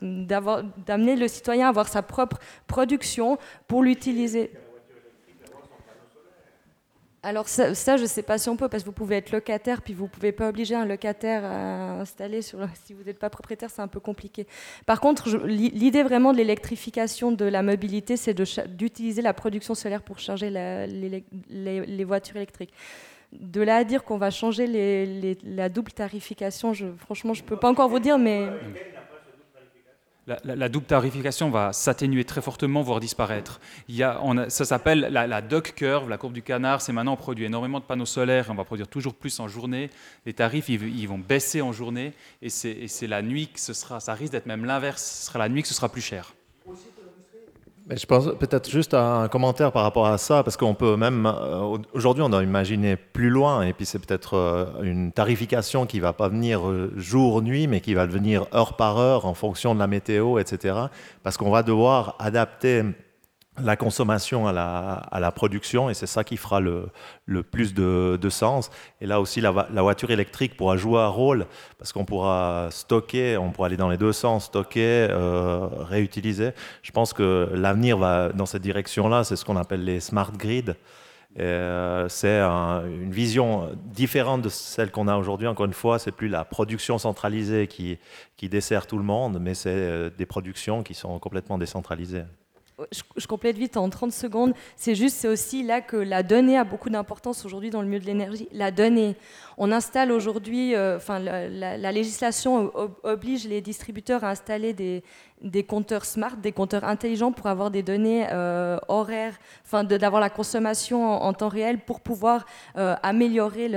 d'amener 0.00 1.16
le 1.16 1.28
citoyen 1.28 1.66
à 1.66 1.68
avoir 1.70 1.88
sa 1.88 2.02
propre 2.02 2.38
production 2.66 3.38
pour 3.66 3.82
l'utiliser. 3.82 4.50
Alors 7.24 7.48
ça, 7.48 7.72
je 7.72 8.02
ne 8.02 8.06
sais 8.08 8.24
pas 8.24 8.36
si 8.36 8.48
on 8.48 8.56
peut, 8.56 8.68
parce 8.68 8.82
que 8.82 8.88
vous 8.88 8.94
pouvez 8.94 9.16
être 9.16 9.30
locataire, 9.30 9.80
puis 9.80 9.94
vous 9.94 10.04
ne 10.04 10.08
pouvez 10.08 10.32
pas 10.32 10.48
obliger 10.48 10.74
un 10.74 10.84
locataire 10.84 11.44
à 11.44 12.00
installer, 12.00 12.42
sur 12.42 12.58
si 12.84 12.94
vous 12.94 13.04
n'êtes 13.04 13.20
pas 13.20 13.30
propriétaire, 13.30 13.70
c'est 13.70 13.80
un 13.80 13.86
peu 13.86 14.00
compliqué. 14.00 14.48
Par 14.86 15.00
contre, 15.00 15.46
l'idée 15.46 16.02
vraiment 16.02 16.32
de 16.32 16.38
l'électrification 16.38 17.30
de 17.30 17.44
la 17.44 17.62
mobilité, 17.62 18.16
c'est 18.16 18.34
d'utiliser 18.66 19.22
la 19.22 19.34
production 19.34 19.76
solaire 19.76 20.02
pour 20.02 20.18
charger 20.18 20.50
les, 20.50 22.04
voitures 22.04 22.36
électriques. 22.36 22.72
De 23.30 23.60
là 23.62 23.76
à 23.76 23.84
dire 23.84 24.02
qu'on 24.02 24.18
va 24.18 24.30
changer 24.30 24.66
la 25.44 25.68
double 25.68 25.92
tarification, 25.92 26.72
franchement, 26.98 27.34
je 27.34 27.42
ne 27.42 27.46
peux 27.46 27.56
pas 27.56 27.70
encore 27.70 27.88
vous 27.88 28.00
dire, 28.00 28.18
mais... 28.18 28.48
La, 30.26 30.68
double 30.68 30.86
tarification 30.86 31.50
va 31.50 31.72
s'atténuer 31.72 32.24
très 32.24 32.40
fortement, 32.40 32.82
voire 32.82 33.00
disparaître. 33.00 33.60
Ça 33.88 34.64
s'appelle 34.64 35.08
la, 35.10 35.26
la, 35.26 35.42
duck 35.42 35.74
curve, 35.74 36.08
la 36.08 36.16
courbe 36.16 36.32
du 36.32 36.42
canard. 36.42 36.80
C'est 36.80 36.92
maintenant 36.92 37.14
on 37.14 37.16
produit 37.16 37.44
énormément 37.44 37.80
de 37.80 37.84
panneaux 37.84 38.06
solaires, 38.06 38.46
on 38.48 38.54
va 38.54 38.62
produire 38.62 38.86
toujours 38.86 39.14
plus 39.14 39.40
en 39.40 39.48
journée. 39.48 39.90
Les 40.24 40.32
tarifs, 40.32 40.68
ils, 40.68 41.08
vont 41.08 41.18
baisser 41.18 41.60
en 41.60 41.72
journée, 41.72 42.12
et 42.40 42.50
c'est 42.50 43.06
la 43.08 43.20
nuit 43.20 43.48
que 43.48 43.58
ce 43.58 43.72
sera, 43.72 43.98
ça 43.98 44.14
risque 44.14 44.32
d'être 44.32 44.46
même 44.46 44.64
l'inverse. 44.64 45.02
Ce 45.02 45.26
sera 45.26 45.40
la 45.40 45.48
nuit 45.48 45.62
que 45.62 45.68
ce 45.68 45.74
sera 45.74 45.88
plus 45.88 46.02
cher 46.02 46.34
je 47.96 48.06
pense 48.06 48.26
peut-être 48.38 48.70
juste 48.70 48.94
un 48.94 49.28
commentaire 49.28 49.72
par 49.72 49.82
rapport 49.82 50.06
à 50.06 50.18
ça, 50.18 50.42
parce 50.42 50.56
qu'on 50.56 50.74
peut 50.74 50.96
même, 50.96 51.26
euh, 51.26 51.78
aujourd'hui, 51.92 52.22
on 52.26 52.32
a 52.32 52.42
imaginé 52.42 52.96
plus 52.96 53.30
loin, 53.30 53.62
et 53.62 53.72
puis 53.72 53.86
c'est 53.86 53.98
peut-être 53.98 54.34
euh, 54.34 54.66
une 54.82 55.12
tarification 55.12 55.86
qui 55.86 56.00
va 56.00 56.12
pas 56.12 56.28
venir 56.28 56.68
euh, 56.68 56.92
jour-nuit, 56.96 57.66
mais 57.66 57.80
qui 57.80 57.94
va 57.94 58.06
venir 58.06 58.46
heure 58.54 58.76
par 58.76 58.98
heure 58.98 59.26
en 59.26 59.34
fonction 59.34 59.74
de 59.74 59.80
la 59.80 59.86
météo, 59.86 60.38
etc. 60.38 60.76
Parce 61.22 61.36
qu'on 61.36 61.50
va 61.50 61.62
devoir 61.62 62.16
adapter 62.18 62.84
la 63.60 63.76
consommation 63.76 64.46
à 64.46 64.52
la, 64.52 65.32
production 65.32 65.90
et 65.90 65.94
c'est 65.94 66.06
ça 66.06 66.24
qui 66.24 66.36
fera 66.36 66.60
le, 66.60 66.90
plus 67.42 67.74
de, 67.74 68.28
sens. 68.30 68.70
Et 69.00 69.06
là 69.06 69.20
aussi, 69.20 69.40
la, 69.40 69.50
voiture 69.50 70.10
électrique 70.10 70.56
pourra 70.56 70.76
jouer 70.76 71.00
un 71.00 71.08
rôle 71.08 71.46
parce 71.78 71.92
qu'on 71.92 72.04
pourra 72.04 72.68
stocker, 72.70 73.36
on 73.36 73.50
pourra 73.50 73.66
aller 73.66 73.76
dans 73.76 73.90
les 73.90 73.98
deux 73.98 74.12
sens, 74.12 74.46
stocker, 74.46 75.08
euh, 75.10 75.68
réutiliser. 75.80 76.52
Je 76.82 76.92
pense 76.92 77.12
que 77.12 77.50
l'avenir 77.52 77.98
va 77.98 78.30
dans 78.30 78.46
cette 78.46 78.62
direction-là, 78.62 79.24
c'est 79.24 79.36
ce 79.36 79.44
qu'on 79.44 79.56
appelle 79.56 79.84
les 79.84 80.00
smart 80.00 80.32
grids. 80.32 80.72
Euh, 81.38 82.08
c'est 82.10 82.40
une 82.40 83.10
vision 83.10 83.70
différente 83.86 84.42
de 84.42 84.48
celle 84.50 84.90
qu'on 84.90 85.08
a 85.08 85.16
aujourd'hui. 85.16 85.46
Encore 85.46 85.66
une 85.66 85.72
fois, 85.72 85.98
c'est 85.98 86.12
plus 86.12 86.28
la 86.28 86.44
production 86.44 86.98
centralisée 86.98 87.66
qui, 87.66 87.98
qui 88.36 88.48
dessert 88.48 88.86
tout 88.86 88.98
le 88.98 89.04
monde, 89.04 89.38
mais 89.40 89.54
c'est 89.54 89.70
euh, 89.70 90.10
des 90.10 90.26
productions 90.26 90.82
qui 90.82 90.94
sont 90.94 91.18
complètement 91.18 91.56
décentralisées 91.58 92.24
je, 92.90 93.26
complète 93.26 93.56
vite 93.56 93.76
en 93.76 93.88
30 93.88 94.12
secondes. 94.12 94.54
C'est 94.76 94.94
juste, 94.94 95.16
c'est 95.16 95.28
aussi 95.28 95.62
là 95.62 95.80
que 95.80 95.96
la 95.96 96.22
donnée 96.22 96.58
a 96.58 96.64
beaucoup 96.64 96.90
d'importance 96.90 97.44
aujourd'hui 97.44 97.70
dans 97.70 97.82
le 97.82 97.88
milieu 97.88 98.00
de 98.00 98.06
l'énergie. 98.06 98.48
La 98.52 98.70
donnée. 98.70 99.16
On 99.58 99.72
installe 99.72 100.12
aujourd'hui, 100.12 100.74
euh, 100.74 100.96
enfin, 100.96 101.18
la, 101.18 101.92
législation 101.92 102.72
oblige 103.02 103.46
les 103.46 103.60
distributeurs 103.60 104.24
à 104.24 104.30
installer 104.30 104.72
des, 104.72 105.02
des 105.42 105.64
compteurs 105.64 106.04
smart, 106.04 106.36
des 106.36 106.52
compteurs 106.52 106.84
intelligents 106.84 107.32
pour 107.32 107.46
avoir 107.46 107.70
des 107.70 107.82
données 107.82 108.26
euh, 108.30 108.78
horaires, 108.88 109.38
enfin 109.64 109.84
d'avoir 109.84 110.20
la 110.20 110.30
consommation 110.30 111.04
en, 111.04 111.32
temps 111.32 111.48
réel 111.48 111.78
pour 111.78 112.00
pouvoir 112.00 112.46
euh, 112.76 112.94
améliorer 113.02 113.68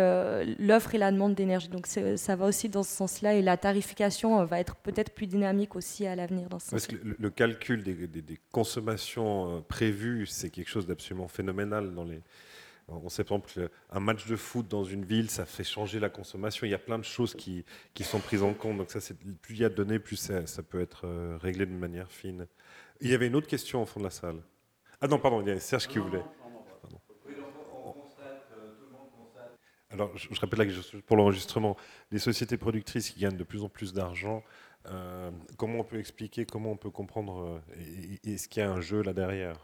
l'offre 0.59 0.95
et 0.95 0.97
la 0.97 1.11
demande 1.11 1.36
d'énergie. 1.36 1.69
Donc 1.69 1.88
ça 1.88 2.36
va 2.36 2.45
aussi 2.45 2.69
dans 2.69 2.84
ce 2.84 2.95
sens-là 2.95 3.34
et 3.34 3.41
la 3.41 3.57
tarification 3.57 4.41
euh, 4.41 4.45
va 4.45 4.59
être 4.59 4.76
peut-être 4.76 5.11
plus 5.13 5.28
dynamique 5.28 5.76
aussi 5.76 6.05
à 6.05 6.15
l'avenir 6.15 6.49
dans 6.49 6.59
ce 6.59 6.71
Parce 6.71 6.88
que 6.88 6.95
le, 7.03 7.30
calcul 7.30 7.84
des, 7.84 7.93
des 8.07 8.39
consommations 8.51 9.63
prévues, 9.67 10.26
c'est 10.28 10.49
quelque 10.49 10.69
chose 10.69 10.86
d'absolument 10.86 11.28
phénoménal 11.28 11.93
dans 11.93 12.03
les, 12.03 12.21
on 12.88 13.09
sait 13.09 13.23
par 13.23 13.38
exemple 13.38 13.69
qu'un 13.91 13.99
match 13.99 14.27
de 14.27 14.36
foot 14.36 14.67
dans 14.67 14.83
une 14.83 15.05
ville, 15.05 15.29
ça 15.29 15.45
fait 15.45 15.63
changer 15.63 15.99
la 15.99 16.09
consommation. 16.09 16.67
Il 16.67 16.69
y 16.69 16.75
a 16.75 16.79
plein 16.79 16.99
de 16.99 17.03
choses 17.03 17.33
qui, 17.33 17.65
qui 17.93 18.03
sont 18.03 18.19
prises 18.19 18.43
en 18.43 18.53
compte. 18.53 18.77
Donc 18.77 18.91
ça, 18.91 18.99
plus 19.41 19.55
il 19.55 19.61
y 19.61 19.65
a 19.65 19.69
de 19.69 19.75
données, 19.75 19.99
plus 19.99 20.17
ça, 20.17 20.63
peut 20.63 20.81
être 20.81 21.05
euh, 21.05 21.38
réglé 21.41 21.65
de 21.65 21.71
manière 21.71 22.11
fine. 22.11 22.47
Il 23.01 23.09
y 23.09 23.13
avait 23.13 23.27
une 23.27 23.36
autre 23.36 23.47
question 23.47 23.81
au 23.81 23.86
fond 23.86 23.99
de 23.99 24.05
la 24.05 24.11
salle. 24.11 24.41
Ah 25.01 25.07
non, 25.07 25.19
pardon, 25.19 25.41
il 25.41 25.47
y 25.47 25.51
a 25.51 25.59
Serge 25.59 25.88
qui 25.88 25.97
voulait. 25.97 26.23
Alors, 29.91 30.15
je, 30.17 30.27
répète 30.41 30.59
là 30.59 30.65
que 30.65 30.97
pour 30.97 31.15
l'enregistrement, 31.15 31.77
les 32.11 32.19
sociétés 32.19 32.57
productrices 32.57 33.11
qui 33.11 33.21
gagnent 33.21 33.38
de 33.38 33.43
plus 33.45 33.63
en 33.63 33.69
plus 33.69 33.93
d'argent, 33.93 34.43
euh, 34.88 35.31
comment 35.57 35.79
on 35.79 35.83
peut 35.83 35.99
expliquer, 35.99 36.45
comment 36.45 36.71
on 36.71 36.77
peut 36.77 36.89
comprendre, 36.89 37.61
euh, 37.77 38.17
est-ce 38.25 38.49
qu'il 38.49 38.61
y 38.61 38.65
a 38.65 38.71
un 38.71 38.81
jeu 38.81 39.01
là 39.01 39.13
derrière? 39.13 39.55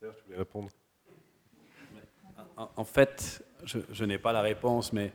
Serge, 0.00 0.14
tu 0.18 0.24
voulais 0.26 0.38
répondre? 0.38 0.70
En 2.76 2.84
fait, 2.84 3.42
je, 3.64 4.04
n'ai 4.04 4.18
pas 4.18 4.32
la 4.32 4.40
réponse, 4.40 4.92
mais 4.92 5.12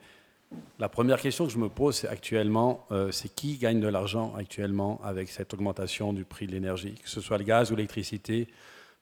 la 0.80 0.90
première 0.90 1.20
question 1.20 1.46
que 1.46 1.52
je 1.52 1.58
me 1.58 1.70
pose 1.70 2.06
actuellement, 2.06 2.86
euh, 2.92 3.12
c'est 3.12 3.34
qui 3.34 3.58
gagne 3.58 3.80
de 3.80 3.88
l'argent 3.88 4.34
actuellement 4.38 5.02
avec 5.04 5.30
cette 5.30 5.54
augmentation 5.54 6.14
du 6.14 6.26
prix 6.26 6.48
de 6.48 6.52
l'énergie, 6.52 6.94
que 6.96 7.10
ce 7.10 7.22
soit 7.22 7.38
le 7.38 7.44
gaz 7.44 7.72
ou 7.72 7.76
l'électricité, 7.76 8.48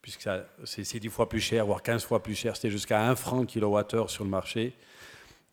puisque 0.01 0.29
c'est 0.63 0.99
10 0.99 1.09
fois 1.09 1.29
plus 1.29 1.39
cher, 1.39 1.65
voire 1.65 1.83
15 1.83 2.03
fois 2.03 2.23
plus 2.23 2.35
cher, 2.35 2.55
c'était 2.55 2.71
jusqu'à 2.71 3.07
1 3.07 3.15
franc 3.15 3.45
kilowattheure 3.45 4.09
sur 4.09 4.23
le 4.23 4.29
marché. 4.29 4.73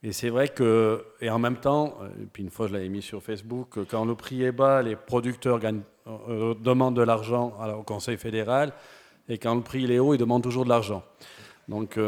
Et 0.03 0.13
c'est 0.13 0.31
vrai 0.31 0.49
que, 0.49 1.05
et 1.21 1.29
en 1.29 1.41
même 1.41 1.57
temps, 1.57 1.99
euh, 2.01 2.23
et 2.23 2.27
puis 2.27 2.43
une 2.43 2.51
fois 2.51 2.69
je 2.69 2.73
l'avais 2.73 2.89
mis 2.89 3.03
sur 3.03 3.23
Facebook, 3.23 3.85
quand 3.89 4.05
le 4.05 4.15
prix 4.15 4.45
est 4.45 4.53
bas, 4.53 4.81
les 4.81 4.97
producteurs 4.97 5.61
euh, 6.07 6.55
demandent 6.55 6.97
de 6.97 7.03
l'argent 7.03 7.55
au 7.77 7.83
Conseil 7.83 8.17
fédéral, 8.17 8.73
et 9.29 9.37
quand 9.39 9.55
le 9.55 9.61
prix 9.61 9.93
est 9.93 9.99
haut, 9.99 10.15
ils 10.15 10.19
demandent 10.19 10.43
toujours 10.43 10.65
de 10.65 10.71
l'argent. 10.71 11.03
Donc, 11.67 11.99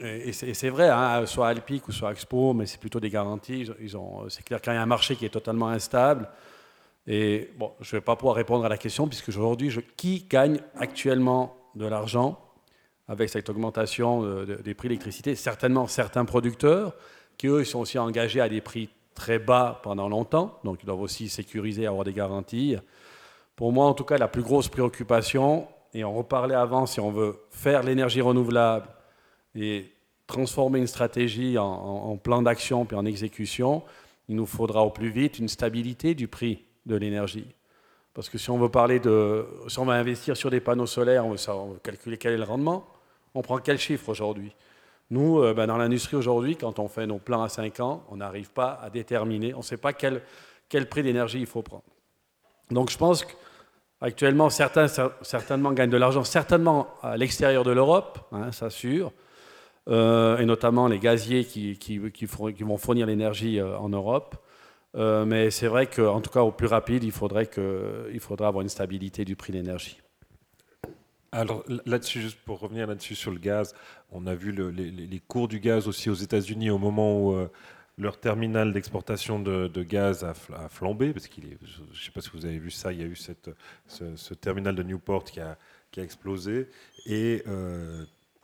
et 0.00 0.32
c'est 0.32 0.68
vrai, 0.68 0.88
hein, 0.88 1.24
soit 1.26 1.48
Alpic 1.48 1.88
ou 1.88 1.92
soit 1.92 2.12
Expo, 2.12 2.52
mais 2.52 2.66
c'est 2.66 2.80
plutôt 2.80 3.00
des 3.00 3.10
garanties. 3.10 3.68
Ils 3.80 3.96
c'est 4.28 4.42
clair 4.44 4.60
qu'il 4.60 4.72
y 4.72 4.76
a 4.76 4.82
un 4.82 4.86
marché 4.86 5.16
qui 5.16 5.24
est 5.24 5.30
totalement 5.30 5.68
instable. 5.68 6.28
Et 7.06 7.50
bon, 7.56 7.72
je 7.80 7.94
ne 7.94 8.00
vais 8.00 8.04
pas 8.04 8.16
pouvoir 8.16 8.36
répondre 8.36 8.64
à 8.64 8.68
la 8.68 8.78
question, 8.78 9.06
puisque 9.06 9.28
aujourd'hui, 9.28 9.72
qui 9.96 10.26
gagne 10.28 10.58
actuellement 10.76 11.56
de 11.74 11.86
l'argent 11.86 12.38
avec 13.08 13.28
cette 13.28 13.48
augmentation 13.48 14.44
des 14.44 14.74
prix 14.74 14.88
d'électricité? 14.88 15.34
Certainement 15.36 15.86
certains 15.86 16.24
producteurs, 16.24 16.94
qui 17.38 17.46
eux 17.46 17.64
sont 17.64 17.80
aussi 17.80 17.98
engagés 17.98 18.40
à 18.40 18.48
des 18.48 18.60
prix 18.60 18.88
très 19.14 19.38
bas 19.38 19.80
pendant 19.82 20.08
longtemps, 20.08 20.58
donc 20.64 20.82
ils 20.82 20.86
doivent 20.86 21.00
aussi 21.00 21.28
sécuriser, 21.28 21.86
avoir 21.86 22.04
des 22.04 22.12
garanties. 22.12 22.76
Pour 23.54 23.72
moi, 23.72 23.86
en 23.86 23.94
tout 23.94 24.04
cas, 24.04 24.18
la 24.18 24.28
plus 24.28 24.42
grosse 24.42 24.68
préoccupation, 24.68 25.68
et 25.94 26.04
on 26.04 26.12
reparlait 26.12 26.56
avant, 26.56 26.86
si 26.86 26.98
on 27.00 27.10
veut 27.10 27.36
faire 27.50 27.82
l'énergie 27.82 28.20
renouvelable 28.20 28.88
et 29.56 29.92
transformer 30.26 30.78
une 30.78 30.86
stratégie 30.86 31.56
en, 31.58 32.16
plan 32.16 32.42
d'action 32.42 32.84
puis 32.84 32.96
en 32.96 33.06
exécution, 33.06 33.82
il 34.28 34.36
nous 34.36 34.46
faudra 34.46 34.82
au 34.82 34.90
plus 34.90 35.10
vite 35.10 35.38
une 35.38 35.48
stabilité 35.48 36.14
du 36.14 36.28
prix 36.28 36.64
de 36.84 36.96
l'énergie. 36.96 37.46
Parce 38.12 38.28
que 38.28 38.38
si 38.38 38.50
on 38.50 38.58
veut 38.58 38.70
parler 38.70 38.98
de, 38.98 39.46
si 39.68 39.78
on 39.78 39.84
va 39.84 39.94
investir 39.94 40.36
sur 40.36 40.50
des 40.50 40.60
panneaux 40.60 40.86
solaires, 40.86 41.26
on 41.26 41.32
veut, 41.32 41.78
calculer 41.82 42.16
quel 42.16 42.32
est 42.32 42.38
le 42.38 42.44
rendement, 42.44 42.86
on 43.34 43.42
prend 43.42 43.58
quel 43.58 43.78
chiffre 43.78 44.08
aujourd'hui? 44.08 44.52
Nous, 45.10 45.38
euh, 45.38 45.54
ben, 45.54 45.66
dans 45.66 45.76
l'industrie 45.76 46.16
aujourd'hui, 46.16 46.56
quand 46.56 46.78
on 46.78 46.88
fait 46.88 47.06
nos 47.06 47.18
plans 47.18 47.42
à 47.42 47.48
5 47.48 47.78
ans, 47.80 48.02
on 48.10 48.16
n'arrive 48.16 48.50
pas 48.50 48.80
à 48.82 48.90
déterminer, 48.90 49.54
on 49.54 49.58
ne 49.58 49.62
sait 49.62 49.76
pas 49.76 49.92
quel, 49.92 50.22
quel 50.68 50.88
prix 50.88 51.02
d'énergie 51.02 51.38
il 51.38 51.46
faut 51.46 51.62
prendre. 51.62 51.84
Donc 52.70 52.90
je 52.90 52.98
pense 52.98 53.24
qu'actuellement, 54.00 54.50
certains 54.50 54.88
certainement 55.22 55.72
gagnent 55.72 55.90
de 55.90 55.96
l'argent, 55.96 56.24
certainement 56.24 56.88
à 57.02 57.16
l'extérieur 57.16 57.62
de 57.62 57.70
l'Europe, 57.70 58.18
hein, 58.32 58.50
ça 58.50 58.70
sûr. 58.70 59.12
Euh, 59.88 60.38
et 60.38 60.46
notamment 60.46 60.88
les 60.88 60.98
gaziers 60.98 61.44
qui, 61.44 61.78
qui, 61.78 61.96
vont 61.96 62.76
fournir 62.76 63.06
l'énergie 63.06 63.60
euh, 63.60 63.78
en 63.78 63.88
Europe. 63.88 64.36
Euh, 64.96 65.24
mais 65.24 65.50
c'est 65.50 65.68
vrai 65.68 65.86
qu'en 65.86 66.20
tout 66.20 66.30
cas, 66.30 66.40
au 66.40 66.50
plus 66.50 66.66
rapide, 66.66 67.04
il 67.04 67.12
faudrait, 67.12 67.46
que, 67.46 68.10
il 68.12 68.20
avoir 68.44 68.62
une 68.62 68.68
stabilité 68.68 69.24
du 69.24 69.36
prix 69.36 69.52
de 69.52 69.58
l'énergie. 69.58 70.00
Alors 71.32 71.64
là-dessus, 71.84 72.20
juste 72.20 72.38
pour 72.44 72.60
revenir 72.60 72.86
là-dessus 72.86 73.14
sur 73.14 73.30
le 73.30 73.38
gaz, 73.38 73.74
on 74.10 74.26
a 74.26 74.34
vu 74.34 74.52
les, 74.52 75.20
cours 75.20 75.48
du 75.48 75.60
gaz 75.60 75.86
aussi 75.86 76.08
aux 76.08 76.14
États-Unis 76.14 76.70
au 76.70 76.78
moment 76.78 77.20
où 77.20 77.36
leur 77.98 78.18
terminal 78.18 78.72
d'exportation 78.72 79.38
de, 79.38 79.82
gaz 79.82 80.24
a, 80.24 80.32
flambé, 80.70 81.12
parce 81.12 81.28
qu'il 81.28 81.44
est, 81.44 81.58
je 81.62 81.82
ne 81.82 81.94
sais 81.94 82.10
pas 82.10 82.22
si 82.22 82.30
vous 82.32 82.46
avez 82.46 82.58
vu 82.58 82.70
ça, 82.70 82.90
il 82.90 83.00
y 83.00 83.02
a 83.02 83.06
eu 83.06 83.16
cette, 83.16 83.50
ce, 83.86 84.32
terminal 84.32 84.74
de 84.74 84.82
Newport 84.82 85.24
qui 85.24 85.40
a, 85.40 85.58
qui 85.90 86.00
a 86.00 86.04
explosé, 86.04 86.68
et 87.04 87.42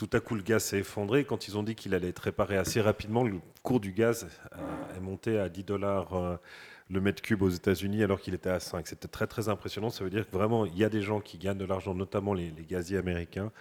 tout 0.02 0.16
à 0.16 0.20
coup, 0.20 0.34
le 0.34 0.42
gaz 0.42 0.64
s'est 0.64 0.80
effondré. 0.80 1.24
Quand 1.24 1.46
ils 1.46 1.56
ont 1.56 1.62
dit 1.62 1.76
qu'il 1.76 1.94
allait 1.94 2.08
être 2.08 2.18
réparé 2.18 2.56
assez 2.56 2.80
rapidement, 2.80 3.22
le 3.22 3.38
cours 3.62 3.78
du 3.78 3.92
gaz 3.92 4.26
est 4.96 5.00
monté 5.00 5.38
à 5.38 5.48
10 5.48 5.62
dollars 5.62 6.14
euh, 6.14 6.36
le 6.90 7.00
mètre 7.00 7.22
cube 7.22 7.40
aux 7.42 7.50
États-Unis 7.50 8.02
alors 8.02 8.20
qu'il 8.20 8.34
était 8.34 8.50
à 8.50 8.58
5. 8.58 8.88
C'était 8.88 9.06
très 9.06 9.28
très 9.28 9.48
impressionnant. 9.48 9.90
Ça 9.90 10.02
veut 10.02 10.10
dire 10.10 10.28
que 10.28 10.36
vraiment, 10.36 10.66
il 10.66 10.76
y 10.76 10.82
a 10.82 10.88
des 10.88 11.02
gens 11.02 11.20
qui 11.20 11.38
gagnent 11.38 11.58
de 11.58 11.64
l'argent, 11.64 11.94
notamment 11.94 12.34
les, 12.34 12.52
gaziers 12.68 12.98
américains. 12.98 13.52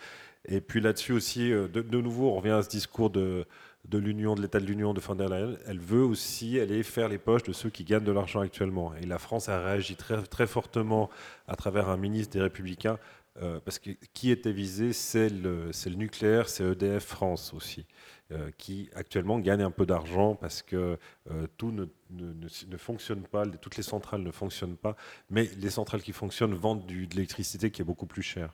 Et 0.46 0.62
puis 0.62 0.82
là-dessus 0.82 1.12
aussi, 1.12 1.54
euh, 1.54 1.68
de, 1.68 2.02
nouveau, 2.02 2.32
on 2.32 2.36
revient 2.38 2.50
à 2.50 2.64
ce 2.64 2.70
discours 2.70 3.12
de, 3.12 3.46
l'Union, 3.94 4.34
de 4.34 4.42
l'État 4.42 4.60
de 4.60 4.66
l'Union 4.66 4.96
de 4.96 5.00
von 5.00 5.14
Leyen. 5.14 5.58
Elle 5.68 5.80
veut 5.80 6.04
aussi 6.04 6.60
aller 6.60 6.82
faire 6.82 7.08
les 7.08 7.20
poches 7.20 7.44
de 7.44 7.54
ceux 7.54 7.70
qui 7.70 7.84
gagnent 7.84 8.04
de 8.04 8.12
l'argent 8.12 8.39
actuellement. 8.39 8.96
Et 9.00 9.06
la 9.06 9.20
France 9.20 9.48
a 9.48 9.64
réagi 9.64 9.96
très, 9.96 10.24
très 10.24 10.48
fortement 10.48 11.12
à 11.48 11.56
travers 11.56 11.88
un 11.88 11.98
ministre 11.98 12.34
des 12.34 12.42
Républicains. 12.42 12.98
Euh, 13.41 13.59
parce 13.63 13.79
que 13.79 13.91
qui 14.13 14.29
était 14.29 14.51
visé, 14.51 14.91
c'est 14.91 15.29
le, 15.29 15.71
nucléaire, 15.95 16.49
c'est 16.49 16.63
EDF 16.63 17.05
France 17.05 17.53
aussi. 17.53 17.86
Euh, 18.32 18.49
qui 18.57 18.89
actuellement 18.95 19.39
gagne 19.39 19.61
un 19.61 19.71
peu 19.71 19.86
d'argent 19.86 20.36
parce 20.36 20.61
que 20.61 20.97
euh, 21.29 21.47
tout 21.57 21.71
ne, 21.71 21.86
ne, 22.11 22.77
fonctionne 22.77 23.23
pas, 23.23 23.45
toutes 23.45 23.75
les 23.75 23.84
centrales 23.84 24.21
ne 24.21 24.32
fonctionnent 24.32 24.77
pas, 24.77 24.95
mais 25.29 25.49
les 25.57 25.69
centrales 25.69 26.01
qui 26.01 26.13
fonctionnent 26.13 26.53
vendent 26.53 26.86
de 26.86 26.93
l'électricité 26.93 27.71
qui 27.71 27.82
est 27.82 27.86
beaucoup 27.86 28.05
plus 28.05 28.21
chère. 28.21 28.53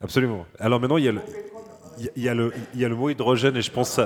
Absolument. 0.00 0.46
Alors 0.60 0.78
maintenant, 0.80 0.96
il 0.96 1.04
y 2.16 2.28
a 2.28 2.34
le, 2.34 2.94
mot 2.94 3.10
hydrogène 3.10 3.56
et 3.56 3.62
je 3.62 3.72
pense 3.72 4.00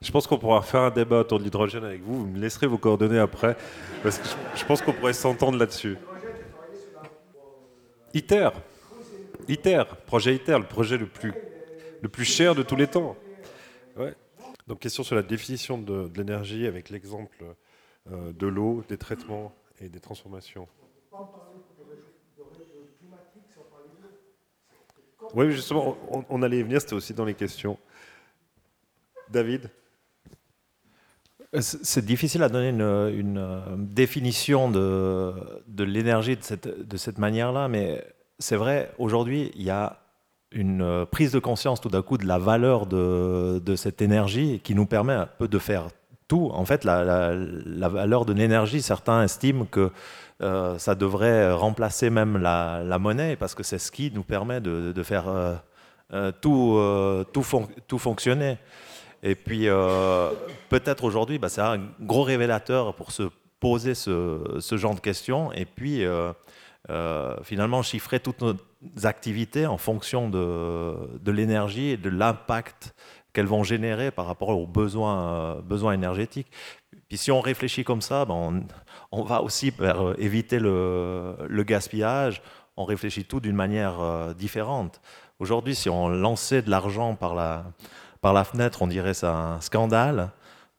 Je 0.00 0.10
pense 0.10 0.26
qu'on 0.26 0.38
pourra 0.38 0.62
faire 0.62 0.80
un 0.82 0.90
débat 0.90 1.18
autour 1.18 1.38
de 1.38 1.44
l'hydrogène 1.44 1.84
avec 1.84 2.02
vous. 2.02 2.20
Vous 2.20 2.26
me 2.26 2.38
laisserez 2.38 2.66
vos 2.66 2.78
coordonnées 2.78 3.18
après, 3.18 3.58
parce 4.02 4.16
que 4.16 4.26
je, 4.54 4.64
pense 4.64 4.80
qu'on 4.80 4.94
pourrait 4.94 5.12
s'entendre 5.12 5.58
là-dessus. 5.58 5.98
ITER, 8.14 8.50
ITER, 9.48 9.84
projet 10.06 10.34
ITER, 10.34 10.58
le 10.58 10.66
projet 10.66 10.98
le 10.98 11.06
plus 11.06 11.32
le 12.02 12.08
plus 12.08 12.24
cher 12.24 12.54
de 12.54 12.62
tous 12.62 12.76
les 12.76 12.86
temps. 12.86 13.16
Donc 14.66 14.80
question 14.80 15.02
sur 15.02 15.16
la 15.16 15.22
définition 15.22 15.78
de, 15.78 16.10
l'énergie 16.14 16.66
avec 16.66 16.90
l'exemple 16.90 17.44
euh, 18.10 18.32
de 18.32 18.46
l'eau, 18.46 18.84
des 18.88 18.96
traitements 18.96 19.52
et 19.80 19.88
des 19.88 20.00
transformations. 20.00 20.68
Oui, 25.34 25.52
justement, 25.52 25.96
on, 26.28 26.42
allait 26.42 26.58
y 26.58 26.62
venir, 26.62 26.80
c'était 26.80 26.94
aussi 26.94 27.14
dans 27.14 27.24
les 27.24 27.34
questions. 27.34 27.78
David? 29.28 29.70
C'est 31.58 32.04
difficile 32.04 32.42
à 32.42 32.48
donner 32.48 32.68
une, 32.68 33.38
euh, 33.38 33.60
définition 33.76 34.70
de, 34.70 35.34
l'énergie 35.78 36.36
de 36.36 36.96
cette, 36.96 37.18
manière-là, 37.18 37.68
mais 37.68 38.04
c'est 38.38 38.56
vrai, 38.56 38.92
aujourd'hui, 38.98 39.50
il 39.56 39.62
y 39.62 39.70
a 39.70 39.98
une 40.52 40.82
euh, 40.82 41.06
prise 41.06 41.32
de 41.32 41.38
conscience 41.38 41.80
tout 41.80 41.88
d'un 41.88 42.02
coup 42.02 42.18
de 42.18 42.26
la 42.26 42.38
valeur 42.38 42.86
de, 42.86 43.74
cette 43.76 44.02
énergie 44.02 44.60
qui 44.62 44.74
nous 44.74 44.86
permet 44.86 45.12
un 45.12 45.26
peu 45.26 45.48
de 45.48 45.58
faire 45.58 45.88
tout. 46.28 46.50
En 46.52 46.64
fait, 46.64 46.84
la, 46.84 47.34
valeur 47.88 48.24
de 48.24 48.32
l'énergie, 48.32 48.82
certains 48.82 49.22
estiment 49.22 49.64
que 49.64 49.90
euh, 50.42 50.78
ça 50.78 50.94
devrait 50.94 51.52
remplacer 51.52 52.10
même 52.10 52.38
la, 52.38 52.98
monnaie 52.98 53.36
parce 53.36 53.54
que 53.54 53.62
c'est 53.62 53.78
ce 53.78 53.90
qui 53.90 54.10
nous 54.12 54.22
permet 54.22 54.60
de, 54.60 55.02
faire 55.02 55.24
euh, 56.12 56.32
tout, 56.40 56.78
tout, 57.32 57.98
fonctionner. 57.98 58.58
Et 59.22 59.34
puis, 59.34 59.66
peut-être 60.68 61.04
aujourd'hui, 61.04 61.38
bah, 61.38 61.48
c'est 61.48 61.60
un 61.60 61.80
gros 62.00 62.22
révélateur 62.22 62.94
pour 62.94 63.12
se 63.12 63.24
poser 63.60 63.94
ce, 63.94 64.76
genre 64.76 64.94
de 64.94 65.00
questions. 65.00 65.52
Et 65.52 65.66
puis, 65.66 66.04
finalement, 67.42 67.82
chiffrer 67.82 68.20
toutes 68.20 68.40
nos 68.40 68.54
activités 69.04 69.66
en 69.66 69.78
fonction 69.78 70.28
de, 70.28 71.30
l'énergie 71.30 71.90
et 71.90 71.96
de 71.96 72.08
l'impact 72.08 72.94
qu'elles 73.32 73.46
vont 73.46 73.62
générer 73.62 74.10
par 74.10 74.26
rapport 74.26 74.48
aux 74.50 74.66
besoins, 74.66 75.62
euh, 75.70 75.92
énergétiques. 75.92 76.48
Puis 77.08 77.18
si 77.18 77.30
on 77.30 77.40
réfléchit 77.40 77.84
comme 77.84 78.00
ça, 78.00 78.24
ben 78.24 78.64
on, 79.12 79.22
va 79.22 79.42
aussi 79.42 79.72
euh, 79.80 80.14
éviter 80.18 80.58
le, 80.58 81.36
le, 81.48 81.62
gaspillage, 81.62 82.42
on 82.76 82.84
réfléchit 82.84 83.24
tout 83.24 83.40
d'une 83.40 83.56
manière 83.56 84.00
euh, 84.00 84.34
différente. 84.34 85.00
Aujourd'hui, 85.38 85.74
si 85.74 85.88
on 85.88 86.08
lançait 86.08 86.62
de 86.62 86.70
l'argent 86.70 87.14
par 87.14 87.34
la, 87.34 87.64
par 88.20 88.32
la 88.32 88.44
fenêtre, 88.44 88.82
on 88.82 88.86
dirait 88.86 89.14
c'est 89.14 89.26
un 89.26 89.60
scandale. 89.60 90.30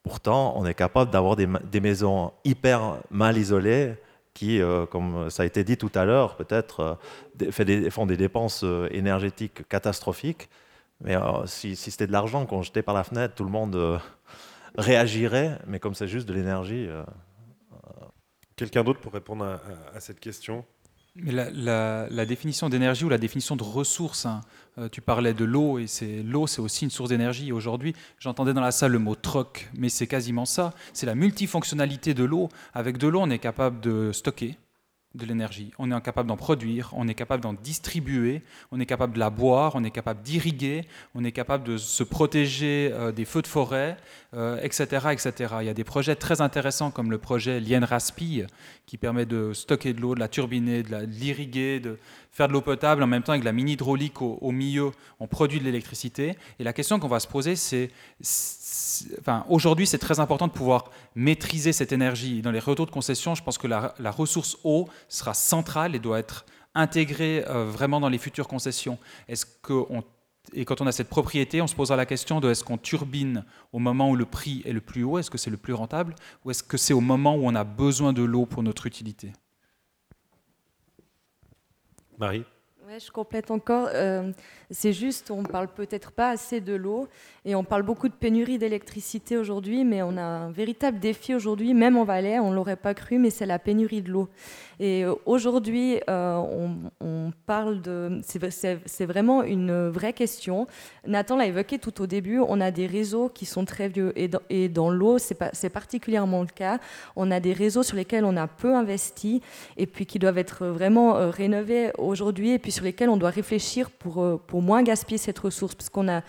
Pourtant, 0.04 0.54
on 0.58 0.66
est 0.66 0.74
capable 0.74 1.12
d'avoir 1.12 1.36
des, 1.36 1.80
maisons 1.80 2.34
hyper 2.44 2.98
mal 3.12 3.38
isolées, 3.38 3.96
qui, 4.34 4.62
euh, 4.62 4.86
comme 4.86 5.30
ça 5.30 5.44
a 5.44 5.46
été 5.46 5.64
dit 5.64 5.78
tout 5.78 5.92
à 5.94 6.06
l'heure, 6.06 6.38
peut-être 6.38 6.98
euh, 7.42 7.90
font 7.92 8.06
des 8.06 8.18
dépenses 8.18 8.64
euh, 8.64 8.88
énergétiques 8.92 9.68
catastrophiques. 9.68 10.50
Mais 11.04 11.16
si, 11.46 11.76
c'était 11.76 12.06
de 12.06 12.12
l'argent 12.12 12.46
qu'on 12.46 12.62
jetait 12.62 12.84
par 12.84 12.94
la 12.94 13.04
fenêtre, 13.04 13.34
tout 13.34 13.44
le 13.44 13.50
monde 13.50 14.00
réagirait. 14.78 15.58
Mais 15.66 15.80
comme 15.80 15.96
c'est 15.96 16.08
juste 16.08 16.28
de 16.28 16.34
l'énergie. 16.34 16.88
Quelqu'un 18.56 18.84
d'autre 18.84 19.00
pour 19.00 19.12
répondre 19.12 19.60
à 19.96 20.00
cette 20.00 20.20
question? 20.20 20.64
La, 21.16 22.26
définition 22.26 22.70
d'énergie 22.70 23.06
ou 23.06 23.10
la 23.10 23.18
définition 23.18 23.56
de 23.56 23.64
ressources, 23.64 24.26
hein, 24.26 24.42
euh, 24.78 24.88
tu 24.90 25.02
parlais 25.02 25.34
de 25.34 25.44
l'eau, 25.44 25.80
et 25.80 25.88
c'est 25.88 26.24
l'eau, 26.24 26.48
c'est 26.48 26.62
aussi 26.62 26.86
une 26.86 26.92
source 26.92 27.10
d'énergie. 27.10 27.52
Aujourd'hui, 27.52 27.94
j'entendais 28.20 28.54
dans 28.54 28.62
la 28.62 28.72
salle 28.72 28.92
le 28.92 29.00
mot 29.00 29.16
troc, 29.16 29.70
mais 29.78 29.90
c'est 29.90 30.08
quasiment 30.08 30.46
ça. 30.46 30.74
C'est 30.94 31.06
la 31.06 31.16
multifonctionnalité 31.16 32.14
de 32.14 32.24
l'eau. 32.24 32.50
Avec 32.74 32.98
de 32.98 33.08
l'eau, 33.08 33.20
on 33.22 33.30
est 33.30 33.40
capable 33.40 33.82
de 33.82 34.12
stocker, 34.12 34.58
de 35.16 35.26
l'énergie. 35.26 35.72
On 35.78 35.92
est 35.92 36.02
capable 36.02 36.30
d'en 36.30 36.38
produire, 36.38 36.92
on 36.94 37.08
est 37.08 37.14
capable 37.14 37.44
d'en 37.44 37.54
distribuer, 37.54 38.42
on 38.72 38.80
est 38.80 38.86
capable 38.86 39.14
de 39.14 39.20
la 39.20 39.30
boire, 39.30 39.74
on 39.76 39.84
est 39.84 39.92
capable 39.92 40.22
d'irriguer, 40.22 40.86
on 41.16 41.24
est 41.24 41.32
capable 41.32 41.64
de 41.66 41.78
se 41.78 42.04
protéger 42.04 42.92
euh, 42.94 43.12
des 43.12 43.26
feux 43.26 43.42
de 43.42 43.48
forêt, 43.48 43.98
etc., 44.34 44.88
euh, 45.06 45.10
etc. 45.12 45.56
Il 45.62 45.66
y 45.66 45.70
a 45.70 45.74
des 45.74 45.84
projets 45.84 46.16
très 46.16 46.40
intéressants 46.40 46.92
comme 46.92 47.12
le 47.12 47.18
projet 47.18 47.60
Lien 47.60 47.84
Raspi 47.86 48.44
qui 48.86 48.98
permet 48.98 49.26
de 49.26 49.54
stocker 49.54 49.94
de 49.94 50.02
l'eau, 50.02 50.16
de 50.16 50.20
la 50.20 50.28
turbiner, 50.28 50.84
de 50.84 51.06
l'irriguer, 51.06 51.80
de 51.80 51.98
faire 52.32 52.48
de 52.48 52.54
l'eau 52.54 52.62
potable 52.62 53.04
en 53.04 53.08
même 53.08 53.24
temps 53.24 53.34
avec 53.34 53.44
la 53.44 53.52
mini 53.52 53.74
hydraulique 53.74 54.22
au, 54.22 54.52
milieu, 54.52 54.92
on 55.20 55.28
produit 55.28 55.60
de 55.60 55.66
l'électricité. 55.66 56.38
Et 56.60 56.64
la 56.64 56.74
question 56.74 57.00
qu'on 57.00 57.08
va 57.08 57.20
se 57.20 57.28
poser, 57.28 57.56
c'est, 57.56 57.90
enfin, 59.20 59.46
aujourd'hui, 59.50 59.88
c'est 59.88 59.98
très 59.98 60.20
important 60.20 60.48
de 60.48 60.52
pouvoir 60.52 60.92
maîtriser 61.16 61.74
cette 61.74 61.92
énergie. 61.92 62.42
Dans 62.42 62.52
les 62.52 62.60
retours 62.60 62.86
de 62.86 62.92
concession, 62.92 63.36
je 63.36 63.44
pense 63.44 63.58
que 63.58 63.68
la, 63.68 64.12
ressource 64.12 64.58
eau 64.64 64.88
sera 65.10 65.34
centrale 65.34 65.96
et 65.96 66.00
doit 66.00 66.20
être 66.20 66.46
intégrée 66.76 67.44
euh, 67.48 67.66
vraiment 67.66 68.00
dans 68.00 68.10
les 68.10 68.18
futures 68.18 68.48
concessions. 68.48 68.98
Est-ce 69.28 69.46
qu'on 69.62 70.04
et 70.54 70.66
quand 70.66 70.82
on 70.82 70.88
a 70.88 70.92
cette 70.92 71.08
propriété, 71.08 71.62
on 71.62 71.68
se 71.68 71.76
posera 71.76 71.96
la 71.96 72.06
question 72.06 72.40
de 72.40 72.50
est-ce 72.50 72.64
qu'on 72.64 72.78
turbine 72.78 73.46
au 73.72 73.80
moment 73.80 74.10
où 74.10 74.16
le 74.16 74.26
prix 74.26 74.64
est 74.66 74.74
le 74.74 74.82
plus 74.82 75.04
haut, 75.04 75.18
est-ce 75.20 75.30
que 75.30 75.38
c'est 75.38 75.52
le 75.52 75.58
plus 75.58 75.74
rentable, 75.74 76.16
ou 76.44 76.52
est-ce 76.52 76.64
que 76.64 76.78
c'est 76.78 76.94
au 76.94 77.00
moment 77.00 77.36
où 77.36 77.46
on 77.46 77.56
a 77.56 77.64
besoin 77.64 78.12
de 78.12 78.24
l'eau 78.24 78.46
pour 78.46 78.64
notre 78.64 78.88
utilité? 78.88 79.32
Marie? 82.18 82.44
Je 83.00 83.12
complète 83.12 83.52
encore. 83.52 83.88
Euh, 83.94 84.32
c'est 84.72 84.94
juste, 84.94 85.32
on 85.32 85.44
parle 85.44 85.68
peut-être 85.68 86.12
pas 86.12 86.30
assez 86.30 86.62
de 86.62 86.74
l'eau 86.74 87.08
et 87.44 87.56
on 87.56 87.64
parle 87.64 87.84
beaucoup 87.84 88.08
de 88.08 88.14
pénurie 88.14 88.58
d'électricité 88.58 89.36
aujourd'hui, 89.36 89.84
mais 89.84 90.02
on 90.02 90.16
a 90.16 90.22
un 90.22 90.52
véritable 90.52 91.00
défi 91.00 91.36
aujourd'hui, 91.36 91.74
même 91.74 91.98
en 91.98 92.04
Valais, 92.04 92.40
on 92.40 92.52
l'aurait 92.52 92.76
pas 92.76 92.94
cru, 92.94 93.18
mais 93.18 93.30
c'est 93.32 93.46
la 93.46 93.60
pénurie 93.60 94.02
de 94.02 94.12
l'eau. 94.12 94.30
Et 94.82 95.06
euh, 95.06 95.14
aujourd'hui, 95.28 96.00
euh, 96.10 96.42
on, 97.00 97.32
parle 97.46 97.82
de. 97.82 98.20
C'est 98.24 99.06
vraiment 99.06 99.44
une 99.44 99.90
vraie 99.90 100.14
question. 100.14 100.68
Nathan 101.06 101.38
l'a 101.38 101.46
évoqué 101.46 101.78
tout 101.78 102.02
au 102.02 102.08
début. 102.08 102.40
On 102.40 102.60
a 102.60 102.72
des 102.72 102.88
réseaux 102.88 103.30
qui 103.30 103.46
sont 103.46 103.64
très 103.64 103.90
vieux. 103.90 104.12
Et 104.16 104.70
dans, 104.70 104.90
l'eau, 104.90 105.18
c'est 105.20 105.70
particulièrement 105.70 106.42
le 106.42 106.48
cas. 106.48 106.80
On 107.16 107.30
a 107.30 107.40
des 107.40 107.54
réseaux 107.54 107.84
sur 107.84 107.96
lesquels 107.96 108.26
on 108.26 108.36
a 108.38 108.48
peu 108.48 108.76
investi 108.76 109.42
et 109.78 109.86
puis 109.86 110.06
qui 110.06 110.18
doivent 110.18 110.40
être 110.40 110.66
vraiment 110.66 111.16
euh, 111.16 111.30
rénovés 111.30 111.92
aujourd'hui 111.98 112.52
et 112.52 112.60
puis 112.60 112.72
sur 112.72 112.84
lesquels 112.84 113.10
on 113.10 113.18
doit 113.18 113.30
réfléchir 113.30 113.92
pour 113.92 114.38
moins 114.62 114.84
gaspiller 114.84 115.18
cette 115.18 115.40
ressource. 115.40 115.76
Parce 115.76 115.90
qu'on 115.90 116.08
a 116.08 116.22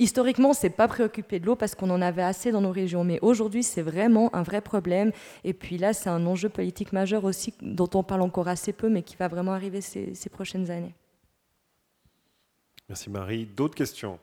Historiquement, 0.00 0.52
c'est 0.54 0.70
pas 0.70 0.88
préoccupé 0.88 1.38
de 1.38 1.46
l'eau 1.46 1.54
parce 1.54 1.76
qu'on 1.76 1.88
en 1.90 2.02
avait 2.02 2.22
assez 2.22 2.50
dans 2.50 2.60
nos 2.60 2.72
régions, 2.72 3.04
mais 3.04 3.20
aujourd'hui, 3.22 3.62
c'est 3.62 3.82
vraiment 3.82 4.34
un 4.34 4.42
vrai 4.42 4.60
problème. 4.60 5.12
Et 5.44 5.54
puis 5.54 5.78
là, 5.78 5.92
c'est 5.92 6.10
un 6.10 6.26
enjeu 6.26 6.48
politique 6.48 6.92
majeur 6.92 7.24
aussi 7.24 7.54
dont 7.62 7.88
on 7.94 8.02
parle 8.02 8.22
encore 8.22 8.48
assez 8.48 8.72
peu, 8.72 8.88
mais 8.88 9.02
qui 9.02 9.14
va 9.14 9.28
vraiment 9.28 9.52
arriver 9.52 9.80
ces, 9.80 10.30
prochaines 10.30 10.68
années. 10.70 10.94
Merci 12.88 13.08
Marie. 13.08 13.46
D'autres 13.46 13.76
questions? 13.76 14.18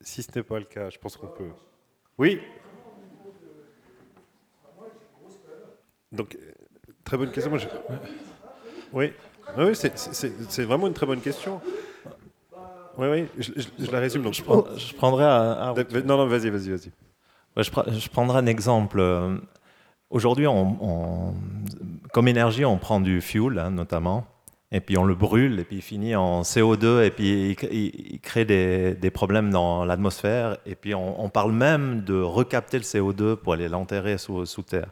Si 0.00 0.22
ce 0.22 0.30
n'est 0.36 0.44
pas 0.44 0.60
le 0.60 0.64
cas, 0.64 0.88
je 0.88 0.98
pense 0.98 1.16
qu'on 1.16 1.26
peut. 1.26 1.50
Oui? 2.18 2.40
Donc, 6.12 6.38
très 7.02 7.16
bonne 7.16 7.32
question. 7.32 7.52
Oui, 8.92 9.12
oui 9.58 9.74
c'est 9.74 10.64
vraiment 10.64 10.86
une 10.86 10.94
très 10.94 11.06
bonne 11.06 11.20
question. 11.20 11.60
Oui, 12.98 13.08
oui, 13.08 13.24
je, 13.38 13.90
la 13.90 14.00
résume. 14.00 14.22
Donc 14.22 14.34
je, 14.34 14.42
je 14.42 14.94
prendrai 14.94 15.24
un, 15.24 15.74
Non, 16.04 16.18
non, 16.18 16.26
vas-y, 16.26 16.50
vas-y, 16.50 16.70
vas-y. 16.70 16.90
je, 17.56 18.08
prendrai 18.10 18.38
un 18.38 18.46
exemple. 18.46 19.02
Aujourd'hui, 20.10 20.46
on, 20.46 21.34
comme 22.12 22.28
énergie, 22.28 22.64
on 22.66 22.76
prend 22.76 23.00
du 23.00 23.22
fuel, 23.22 23.58
hein, 23.58 23.70
notamment. 23.70 24.26
et 24.70 24.80
puis 24.80 24.98
on 24.98 25.04
le 25.04 25.14
brûle, 25.14 25.58
et 25.60 25.64
puis 25.64 25.76
il 25.76 25.82
finit 25.82 26.14
en 26.14 26.42
CO2, 26.42 27.02
et 27.02 27.10
puis 27.10 27.56
il, 27.70 28.20
crée 28.20 28.44
des, 28.44 28.94
des, 28.94 29.10
problèmes 29.10 29.50
dans 29.50 29.86
l'atmosphère, 29.86 30.58
et 30.66 30.74
puis 30.74 30.94
on, 30.94 31.28
parle 31.30 31.52
même 31.52 32.02
de 32.02 32.20
recapter 32.20 32.76
le 32.76 32.84
CO2 32.84 33.36
pour 33.36 33.54
aller 33.54 33.68
l'enterrer 33.68 34.18
sous, 34.18 34.44
sous 34.44 34.62
terre. 34.62 34.88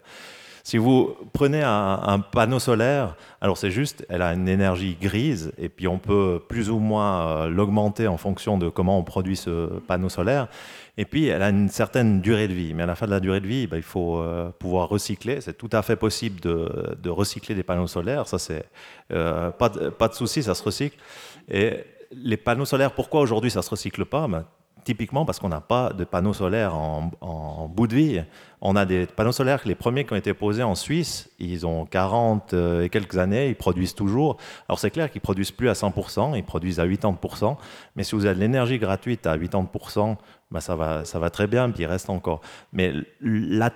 Si 0.62 0.78
vous 0.78 1.16
prenez 1.32 1.62
un, 1.62 2.20
panneau 2.20 2.58
solaire, 2.58 3.16
alors 3.40 3.56
c'est 3.56 3.70
juste, 3.70 4.04
elle 4.08 4.22
a 4.22 4.34
une 4.34 4.48
énergie 4.48 4.96
grise, 5.00 5.52
et 5.58 5.68
puis 5.68 5.88
on 5.88 5.98
peut 5.98 6.40
plus 6.48 6.70
ou 6.70 6.78
moins 6.78 7.26
euh, 7.26 7.48
l'augmenter 7.48 8.06
en 8.06 8.16
fonction 8.16 8.58
de 8.58 8.68
comment 8.68 8.98
on 8.98 9.02
produit 9.02 9.36
ce 9.36 9.78
panneau 9.80 10.08
solaire. 10.08 10.48
Et 10.96 11.06
puis, 11.06 11.28
elle 11.28 11.42
a 11.42 11.48
une 11.48 11.68
certaine 11.68 12.20
durée 12.20 12.46
de 12.46 12.52
vie. 12.52 12.74
Mais 12.74 12.82
à 12.82 12.86
la 12.86 12.94
fin 12.94 13.06
de 13.06 13.10
la 13.10 13.20
durée 13.20 13.40
de 13.40 13.46
vie, 13.46 13.66
ben, 13.66 13.78
il 13.78 13.82
faut 13.82 14.18
euh, 14.18 14.50
pouvoir 14.50 14.88
recycler. 14.88 15.40
C'est 15.40 15.56
tout 15.56 15.70
à 15.72 15.80
fait 15.80 15.96
possible 15.96 16.40
de, 16.40 17.08
recycler 17.08 17.54
des 17.54 17.62
panneaux 17.62 17.86
solaires. 17.86 18.28
Ça, 18.28 18.38
c'est 18.38 18.66
euh, 19.12 19.50
pas, 19.50 19.70
de, 19.70 20.14
souci, 20.14 20.42
ça 20.42 20.54
se 20.54 20.62
recycle. 20.62 20.98
Et 21.48 21.84
les 22.12 22.36
panneaux 22.36 22.66
solaires, 22.66 22.92
pourquoi 22.92 23.22
aujourd'hui 23.22 23.50
ça 23.50 23.62
se 23.62 23.70
recycle 23.70 24.04
pas? 24.04 24.28
Ben, 24.28 24.44
Typiquement 24.84 25.24
parce 25.24 25.38
qu'on 25.38 25.48
n'a 25.48 25.60
pas 25.60 25.92
de 25.92 26.04
panneaux 26.04 26.32
solaires 26.32 26.74
en, 26.74 27.68
bout 27.68 27.86
de 27.86 27.94
vie. 27.94 28.22
On 28.60 28.76
a 28.76 28.84
des 28.84 29.06
panneaux 29.06 29.32
solaires, 29.32 29.60
les 29.64 29.74
premiers 29.74 30.04
qui 30.04 30.12
ont 30.12 30.16
été 30.16 30.34
posés 30.34 30.62
en 30.62 30.74
Suisse, 30.74 31.30
ils 31.38 31.66
ont 31.66 31.86
40 31.86 32.54
euh, 32.54 32.82
et 32.82 32.88
quelques 32.88 33.18
années, 33.18 33.48
ils 33.48 33.56
produisent 33.56 33.94
toujours. 33.94 34.36
Alors 34.68 34.78
c'est 34.78 34.90
clair 34.90 35.10
qu'ils 35.10 35.20
produisent 35.20 35.50
plus 35.50 35.68
à 35.68 35.72
100%, 35.72 36.36
ils 36.36 36.44
produisent 36.44 36.80
à 36.80 36.86
80%, 36.86 37.56
mais 37.96 38.04
si 38.04 38.14
vous 38.14 38.26
avez 38.26 38.34
de 38.34 38.40
l'énergie 38.40 38.78
gratuite 38.78 39.26
à 39.26 39.36
80%, 39.36 40.16
ben 40.50 40.60
ça, 40.60 40.76
va, 40.76 41.04
ça 41.04 41.18
va 41.18 41.30
très 41.30 41.46
bien, 41.46 41.70
puis 41.70 41.82
il 41.82 41.86
reste 41.86 42.10
encore. 42.10 42.40
Mais 42.72 42.92
il 43.22 43.70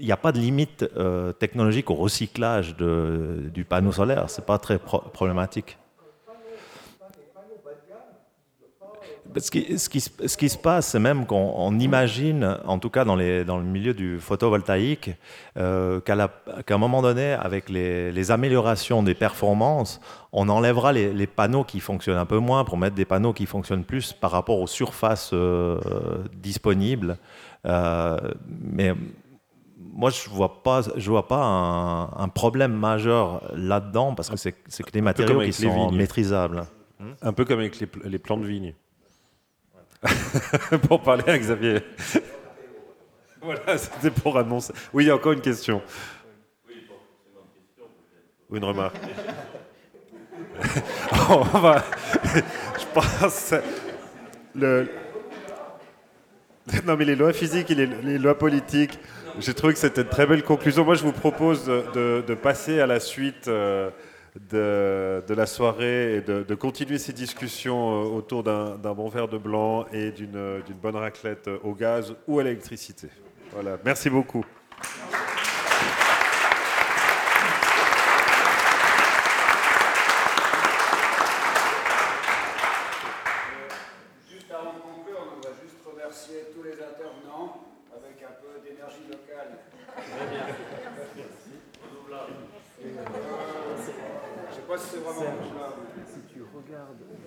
n'y 0.00 0.12
a 0.12 0.16
pas 0.16 0.32
de 0.32 0.38
limite 0.38 0.84
euh, 0.96 1.32
technologique 1.32 1.90
au 1.90 1.94
recyclage 1.94 2.76
du 2.76 3.64
panneau 3.64 3.92
solaire, 3.92 4.28
ce 4.28 4.40
n'est 4.40 4.46
pas 4.46 4.58
très 4.58 4.78
problématique. 4.78 5.78
Ce 9.38 9.50
qui, 9.50 9.78
ce, 9.78 9.88
qui, 9.88 10.00
ce 10.00 10.36
qui, 10.36 10.48
se 10.48 10.56
passe, 10.56 10.88
c'est 10.88 10.98
même 10.98 11.26
qu'on 11.26 11.78
imagine, 11.78 12.58
en 12.64 12.78
tout 12.78 12.90
cas 12.90 13.04
dans, 13.04 13.16
les, 13.16 13.44
dans, 13.44 13.58
le 13.58 13.64
milieu 13.64 13.92
du 13.92 14.18
photovoltaïque, 14.18 15.10
euh, 15.58 16.00
qu'à 16.00 16.74
un 16.74 16.78
moment 16.78 17.02
donné, 17.02 17.32
avec 17.32 17.68
les, 17.68 18.12
les, 18.12 18.30
améliorations 18.30 19.02
des 19.02 19.14
performances, 19.14 20.00
on 20.32 20.48
enlèvera 20.48 20.92
les, 20.92 21.12
les, 21.12 21.26
panneaux 21.26 21.64
qui 21.64 21.80
fonctionnent 21.80 22.18
un 22.18 22.26
peu 22.26 22.38
moins 22.38 22.64
pour 22.64 22.78
mettre 22.78 22.94
des 22.94 23.04
panneaux 23.04 23.32
qui 23.32 23.46
fonctionnent 23.46 23.84
plus 23.84 24.12
par 24.12 24.30
rapport 24.30 24.60
aux 24.60 24.66
surfaces 24.66 25.30
euh, 25.32 25.78
disponibles. 26.34 27.18
Euh, 27.66 28.16
mais 28.62 28.94
moi, 29.78 30.10
je 30.10 30.28
ne 30.28 30.34
vois 30.34 30.62
pas, 30.62 30.80
je 30.96 31.10
vois 31.10 31.28
pas 31.28 31.42
un, 31.42 32.04
un 32.04 32.28
problème 32.28 32.72
majeur 32.72 33.42
là-dedans 33.54 34.14
parce 34.14 34.30
que 34.30 34.36
c'est 34.36 34.52
que 34.52 34.90
des 34.90 35.00
matériaux 35.02 35.40
qui 35.40 35.52
sont 35.52 35.90
maîtrisables. 35.90 36.64
Un 37.20 37.32
peu 37.32 37.44
comme 37.44 37.58
avec 37.58 37.78
les, 37.80 37.88
les 38.04 38.18
plants 38.18 38.38
de 38.38 38.46
vigne. 38.46 38.72
pour 40.88 41.02
parler 41.02 41.24
à 41.26 41.38
Xavier. 41.38 41.82
voilà, 43.40 43.78
c'était 43.78 44.10
pour 44.10 44.38
annoncer. 44.38 44.72
Oui, 44.92 45.04
il 45.04 45.06
y 45.08 45.10
a 45.10 45.14
encore 45.14 45.32
une 45.32 45.40
question. 45.40 45.82
Ou 48.48 48.56
une 48.56 48.64
remarque. 48.64 48.96
On 51.28 51.58
va, 51.58 51.84
je 52.34 52.84
pense. 52.94 53.54
Le, 54.54 54.88
non, 56.84 56.96
mais 56.96 57.04
les 57.04 57.16
lois 57.16 57.32
physiques 57.32 57.70
et 57.70 57.74
les, 57.74 58.18
lois 58.18 58.36
politiques, 58.36 58.98
j'ai 59.38 59.54
trouvé 59.54 59.72
que 59.72 59.78
c'était 59.78 60.02
une 60.02 60.08
très 60.08 60.26
belle 60.26 60.42
conclusion. 60.42 60.84
Moi, 60.84 60.94
je 60.94 61.02
vous 61.02 61.12
propose 61.12 61.66
de, 61.66 62.34
passer 62.34 62.80
à 62.80 62.86
la 62.86 63.00
suite. 63.00 63.48
Euh, 63.48 63.90
de, 64.50 65.34
la 65.34 65.46
soirée 65.46 66.16
et 66.16 66.20
de, 66.20 66.54
continuer 66.54 66.98
ces 66.98 67.12
discussions 67.12 68.02
euh, 68.02 68.16
autour 68.16 68.42
d'un 68.42 68.76
bon 68.76 69.08
verre 69.08 69.28
de 69.28 69.38
blanc 69.38 69.86
et 69.92 70.10
d'une 70.10 70.60
bonne 70.82 70.96
raclette 70.96 71.48
au 71.62 71.72
gaz 71.74 72.14
ou 72.26 72.38
à 72.38 72.44
l'électricité. 72.44 73.08
Voilà, 73.52 73.78
merci 73.84 74.10
beaucoup. 74.10 74.44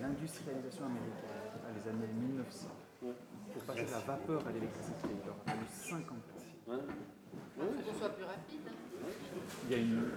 l'industrialisation 0.00 0.84
américaine, 0.86 1.14
dans 1.62 1.74
les 1.74 1.88
années 1.88 2.12
1900, 2.12 2.68
pour 3.00 3.59
passer 3.70 3.86
de 3.86 3.90
la 3.90 3.98
vapeur 3.98 4.46
à 4.46 4.52
l'électricité, 4.52 5.08
il 5.10 5.28
aura 5.28 5.38
fallu 5.46 5.66
50 5.70 6.10
ans. 6.10 6.14
Il 6.66 7.62
faut 7.62 7.92
qu'on 7.92 7.98
soit 7.98 8.08
plus 8.10 8.24
rapide. 8.24 8.60
Il 9.64 9.70
y 9.70 9.74
a 9.74 9.78
une. 9.78 10.10